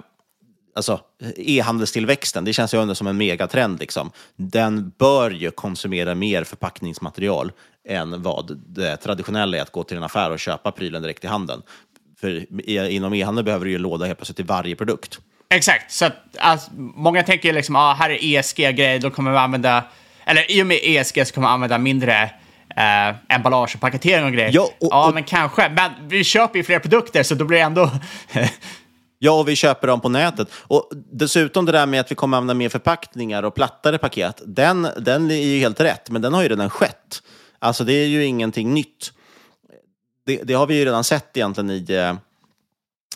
alltså, 0.75 0.99
e-handelstillväxten, 1.37 2.45
det 2.45 2.53
känns 2.53 2.73
ju 2.73 2.81
ändå 2.81 2.95
som 2.95 3.07
en 3.07 3.17
megatrend. 3.17 3.79
Liksom. 3.79 4.11
Den 4.35 4.91
bör 4.97 5.31
ju 5.31 5.51
konsumera 5.51 6.15
mer 6.15 6.43
förpackningsmaterial 6.43 7.51
än 7.87 8.21
vad 8.21 8.59
det 8.67 8.97
traditionella 8.97 9.57
är 9.57 9.61
att 9.61 9.71
gå 9.71 9.83
till 9.83 9.97
en 9.97 10.03
affär 10.03 10.31
och 10.31 10.39
köpa 10.39 10.71
prylen 10.71 11.01
direkt 11.01 11.23
i 11.23 11.27
handen. 11.27 11.61
För 12.19 12.45
inom 12.89 13.13
e-handel 13.13 13.45
behöver 13.45 13.65
du 13.65 13.71
ju 13.71 13.77
låda 13.77 14.05
helt 14.05 14.17
plötsligt 14.17 14.35
till 14.35 14.45
varje 14.45 14.75
produkt. 14.75 15.19
Exakt, 15.49 15.91
så 15.91 16.05
att, 16.05 16.15
alltså, 16.37 16.71
många 16.75 17.23
tänker 17.23 17.53
liksom, 17.53 17.75
ah, 17.75 17.93
här 17.93 18.09
är 18.09 18.17
ESG-grej, 18.23 18.99
då 18.99 19.09
kommer 19.09 19.31
vi 19.31 19.37
använda, 19.37 19.83
eller 20.25 20.51
i 20.51 20.61
och 20.61 20.67
med 20.67 20.79
ESG 20.83 21.27
så 21.27 21.33
kommer 21.33 21.47
vi 21.47 21.51
använda 21.51 21.77
mindre 21.77 22.31
eh, 22.75 23.35
emballage 23.35 23.75
och 23.75 23.81
paketering 23.81 24.25
och 24.25 24.31
grejer. 24.31 24.51
Ja, 24.53 24.61
och, 24.63 24.87
ja 24.91 25.07
och, 25.07 25.13
men 25.13 25.23
kanske. 25.23 25.69
Men 25.69 25.91
vi 26.07 26.23
köper 26.23 26.59
ju 26.59 26.63
fler 26.63 26.79
produkter 26.79 27.23
så 27.23 27.35
då 27.35 27.45
blir 27.45 27.57
det 27.57 27.63
ändå 27.63 27.91
Ja, 29.23 29.39
och 29.39 29.47
vi 29.47 29.55
köper 29.55 29.87
dem 29.87 30.01
på 30.01 30.09
nätet. 30.09 30.47
Och 30.53 30.89
dessutom 31.11 31.65
det 31.65 31.71
där 31.71 31.85
med 31.85 31.99
att 31.99 32.11
vi 32.11 32.15
kommer 32.15 32.37
använda 32.37 32.53
mer 32.53 32.69
förpackningar 32.69 33.43
och 33.43 33.55
plattare 33.55 33.97
paket, 33.97 34.41
den, 34.45 34.87
den 34.97 35.31
är 35.31 35.35
ju 35.35 35.59
helt 35.59 35.79
rätt, 35.81 36.09
men 36.09 36.21
den 36.21 36.33
har 36.33 36.43
ju 36.43 36.49
redan 36.49 36.69
skett. 36.69 37.23
Alltså 37.59 37.83
det 37.83 37.93
är 37.93 38.07
ju 38.07 38.25
ingenting 38.25 38.73
nytt. 38.73 39.13
Det, 40.25 40.43
det 40.43 40.53
har 40.53 40.67
vi 40.67 40.75
ju 40.75 40.85
redan 40.85 41.03
sett 41.03 41.37
egentligen 41.37 41.69
i, 41.71 41.85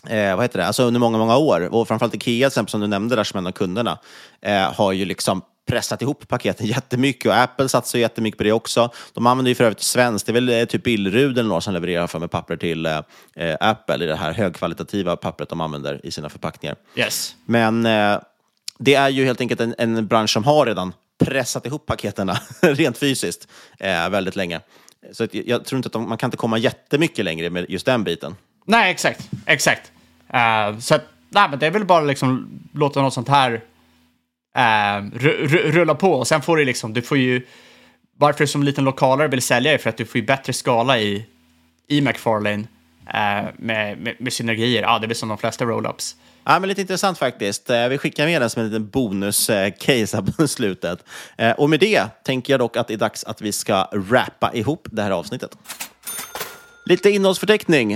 eh, 0.08 0.36
vad 0.36 0.44
heter 0.44 0.58
det, 0.58 0.66
alltså 0.66 0.82
under 0.82 1.00
många, 1.00 1.18
många 1.18 1.36
år. 1.36 1.74
Och 1.74 1.88
framförallt 1.88 2.14
Ikea, 2.14 2.46
exempel, 2.46 2.70
som 2.70 2.80
du 2.80 2.86
nämnde 2.86 3.16
där 3.16 3.24
som 3.24 3.38
en 3.38 3.46
av 3.46 3.52
kunderna, 3.52 3.98
eh, 4.42 4.72
har 4.72 4.92
ju 4.92 5.04
liksom 5.04 5.42
pressat 5.66 6.02
ihop 6.02 6.28
paketen 6.28 6.66
jättemycket 6.76 7.26
och 7.26 7.36
Apple 7.36 7.68
satsar 7.68 7.98
jättemycket 7.98 8.38
på 8.38 8.44
det 8.44 8.52
också. 8.52 8.90
De 9.12 9.26
använder 9.26 9.50
ju 9.50 9.54
för 9.54 9.64
övrigt 9.64 9.82
svenskt, 9.82 10.26
det 10.26 10.32
är 10.32 10.34
väl 10.34 10.48
eh, 10.48 10.64
typ 10.64 10.82
Billerud 10.82 11.38
eller 11.38 11.48
några 11.48 11.60
som 11.60 11.74
levererar 11.74 12.06
för 12.06 12.18
med 12.18 12.30
papper 12.30 12.56
till 12.56 12.86
eh, 12.86 13.00
eh, 13.36 13.56
Apple, 13.60 14.04
i 14.04 14.06
det 14.06 14.16
här 14.16 14.32
högkvalitativa 14.32 15.16
pappret 15.16 15.48
de 15.48 15.60
använder 15.60 16.06
i 16.06 16.10
sina 16.10 16.28
förpackningar. 16.28 16.76
Yes. 16.96 17.34
Men 17.44 17.86
eh, 17.86 18.18
det 18.78 18.94
är 18.94 19.08
ju 19.08 19.24
helt 19.24 19.40
enkelt 19.40 19.60
en, 19.60 19.74
en 19.78 20.06
bransch 20.06 20.30
som 20.30 20.44
har 20.44 20.66
redan 20.66 20.92
pressat 21.18 21.66
ihop 21.66 21.86
paketen 21.86 22.30
rent 22.60 22.98
fysiskt 22.98 23.48
eh, 23.78 24.08
väldigt 24.08 24.36
länge. 24.36 24.60
Så 25.12 25.22
jag, 25.22 25.48
jag 25.48 25.64
tror 25.64 25.76
inte 25.76 25.86
att 25.86 25.92
de, 25.92 26.08
man 26.08 26.18
kan 26.18 26.28
inte 26.28 26.36
komma 26.36 26.58
jättemycket 26.58 27.24
längre 27.24 27.50
med 27.50 27.66
just 27.68 27.86
den 27.86 28.04
biten. 28.04 28.34
Nej, 28.64 28.90
exakt. 28.90 29.30
Exakt. 29.46 29.92
Uh, 30.34 30.78
så 30.78 30.98
nej, 31.28 31.48
men 31.50 31.58
det 31.58 31.66
är 31.66 31.70
väl 31.70 31.84
bara 31.84 32.04
liksom 32.04 32.60
låta 32.72 33.02
något 33.02 33.14
sånt 33.14 33.28
här 33.28 33.60
Eh, 34.56 35.02
rulla 35.70 35.94
på. 35.94 36.12
Och 36.12 36.26
sen 36.26 36.42
får 36.42 36.56
du 36.56 36.64
liksom, 36.64 36.92
du 36.92 37.02
får 37.02 37.18
ju, 37.18 37.46
varför 38.18 38.44
du 38.44 38.46
som 38.46 38.62
liten 38.62 38.84
lokalare 38.84 39.28
vill 39.28 39.42
sälja 39.42 39.72
är 39.72 39.78
för 39.78 39.90
att 39.90 39.96
du 39.96 40.04
får 40.04 40.20
ju 40.20 40.26
bättre 40.26 40.52
skala 40.52 40.98
i, 40.98 41.26
i 41.88 42.00
McFarlane 42.00 42.64
eh, 43.14 43.44
med, 43.56 43.98
med, 43.98 44.16
med 44.18 44.32
synergier. 44.32 44.82
Ja, 44.82 44.98
det 44.98 45.06
blir 45.06 45.14
som 45.14 45.28
de 45.28 45.38
flesta 45.38 45.64
roll-ups. 45.64 46.14
Ja, 46.44 46.58
men 46.58 46.68
lite 46.68 46.80
intressant 46.80 47.18
faktiskt. 47.18 47.70
Eh, 47.70 47.88
vi 47.88 47.98
skickar 47.98 48.26
med 48.26 48.42
den 48.42 48.50
som 48.50 48.62
en 48.62 48.68
liten 48.68 48.90
bonus-case 48.90 50.18
eh, 50.18 50.24
på 50.24 50.48
slutet. 50.48 51.04
Och 51.56 51.70
med 51.70 51.80
det 51.80 52.04
tänker 52.24 52.52
jag 52.52 52.60
dock 52.60 52.76
att 52.76 52.88
det 52.88 52.94
är 52.94 52.98
dags 52.98 53.24
att 53.24 53.42
vi 53.42 53.52
ska 53.52 53.88
rappa 53.92 54.50
ihop 54.54 54.88
det 54.90 55.02
här 55.02 55.10
avsnittet. 55.10 55.50
Lite 56.84 57.10
innehållsförteckning. 57.10 57.92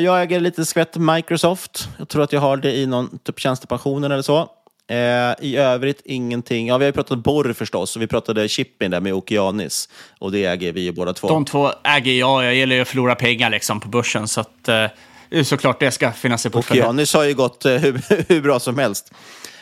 Jag 0.00 0.22
äger 0.22 0.40
lite 0.40 0.64
skvätt 0.64 0.96
Microsoft. 0.96 1.88
Jag 1.98 2.08
tror 2.08 2.22
att 2.22 2.32
jag 2.32 2.40
har 2.40 2.56
det 2.56 2.76
i 2.76 2.86
någon 2.86 3.18
typ 3.18 3.40
tjänstepensionen 3.40 4.12
eller 4.12 4.22
så. 4.22 4.50
Eh, 4.90 5.34
I 5.40 5.56
övrigt 5.56 6.02
ingenting. 6.04 6.66
Ja, 6.66 6.78
vi 6.78 6.84
har 6.84 6.88
ju 6.88 6.92
pratat 6.92 7.18
borr 7.18 7.52
förstås 7.52 7.96
och 7.96 8.02
vi 8.02 8.06
pratade 8.06 8.48
shipping 8.48 8.90
där 8.90 9.00
med 9.00 9.14
Okeanis. 9.14 9.88
Och 10.18 10.32
det 10.32 10.44
äger 10.44 10.72
vi 10.72 10.80
ju 10.80 10.92
båda 10.92 11.12
två. 11.12 11.28
De 11.28 11.44
två 11.44 11.70
äger 11.84 12.12
jag. 12.12 12.44
Jag 12.44 12.54
gillar 12.54 12.76
ju 12.76 12.82
att 12.82 12.88
förlora 12.88 13.14
pengar 13.14 13.50
liksom 13.50 13.80
på 13.80 13.88
börsen. 13.88 14.28
Så 14.28 14.40
att, 14.40 14.68
eh, 14.68 15.42
såklart 15.44 15.80
det 15.80 15.90
ska 15.90 16.12
finnas 16.12 16.46
i 16.46 16.50
portföljen. 16.50 16.84
Okeanis 16.84 17.14
har 17.14 17.24
ju 17.24 17.34
gått 17.34 17.64
eh, 17.64 17.72
hur, 17.72 18.00
hur, 18.28 18.42
bra 18.42 18.60
som 18.60 18.78
helst. 18.78 19.12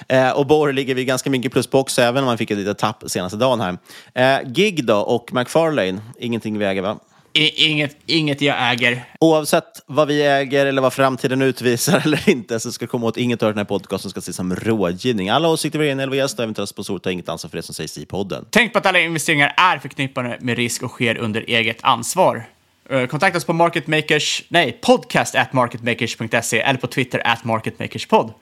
Eh, 0.09 0.31
och 0.31 0.47
borr 0.47 0.73
ligger 0.73 0.95
vi 0.95 1.05
ganska 1.05 1.31
mycket 1.31 1.53
plus 1.53 1.66
på 1.66 1.79
också, 1.79 2.03
även 2.03 2.23
om 2.23 2.27
man 2.27 2.39
fick 2.39 2.51
ett 2.51 2.59
litet 2.59 2.79
tapp 2.79 3.05
senaste 3.07 3.37
dagen 3.37 3.61
här. 3.61 3.79
Eh, 4.14 4.49
Gig 4.49 4.87
då 4.87 4.97
och 4.97 5.33
McFarlane, 5.33 6.01
ingenting 6.18 6.59
vi 6.59 6.64
äger 6.64 6.83
va? 6.83 6.99
Inget, 7.35 7.97
inget 8.07 8.41
jag 8.41 8.72
äger. 8.72 9.05
Oavsett 9.20 9.83
vad 9.87 10.09
vi 10.09 10.22
äger 10.26 10.66
eller 10.66 10.83
vad 10.83 10.93
framtiden 10.93 11.43
utvisar 11.43 12.01
eller 12.05 12.28
inte 12.28 12.61
så 12.61 12.72
ska 12.72 12.87
komma 12.87 13.07
åt 13.07 13.16
inget 13.16 13.43
av 13.43 13.49
den 13.49 13.59
här 13.59 13.64
podcasten 13.64 14.11
ska 14.11 14.18
ses 14.18 14.37
som 14.37 14.57
rådgivning. 14.57 15.28
Alla 15.28 15.49
åsikter 15.49 15.78
vi 15.78 15.91
eller 15.91 16.14
gäst 16.14 16.39
och 16.39 16.43
eventuella 16.43 16.66
sponsorer 16.66 16.99
tar 16.99 17.11
inget 17.11 17.28
ansvar 17.28 17.49
för 17.49 17.57
det 17.57 17.62
som 17.62 17.74
sägs 17.74 17.99
i 17.99 18.07
podden. 18.07 18.45
Tänk 18.51 18.72
på 18.72 18.78
att 18.78 18.87
alla 18.87 19.01
investeringar 19.01 19.55
är 19.57 19.78
förknippade 19.78 20.39
med 20.41 20.57
risk 20.57 20.83
och 20.83 20.91
sker 20.91 21.18
under 21.18 21.45
eget 21.47 21.78
ansvar. 21.80 22.45
Eh, 22.91 23.07
kontakta 23.07 23.39
oss 23.39 23.45
på 23.45 23.53
marketmakers, 23.53 24.43
nej, 24.49 24.78
podcast 24.83 25.35
at 25.35 25.53
marketmakers.se 25.53 26.61
eller 26.61 26.80
på 26.80 26.87
Twitter 26.87 27.22
at 27.26 27.45
marketmakerspod. 27.45 28.33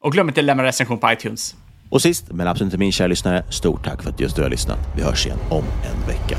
Och 0.00 0.12
glöm 0.12 0.28
inte 0.28 0.40
att 0.40 0.44
lämna 0.44 0.64
recension 0.64 0.98
på 0.98 1.12
iTunes. 1.12 1.54
Och 1.90 2.02
sist, 2.02 2.24
men 2.30 2.48
absolut 2.48 2.66
inte 2.66 2.78
min 2.78 2.92
kära 2.92 3.06
lyssnare, 3.08 3.44
stort 3.50 3.84
tack 3.84 4.02
för 4.02 4.10
att 4.10 4.20
just 4.20 4.36
du 4.36 4.42
har 4.42 4.50
lyssnat. 4.50 4.78
Vi 4.96 5.02
hörs 5.02 5.26
igen 5.26 5.38
om 5.50 5.64
en 5.64 6.06
vecka. 6.06 6.38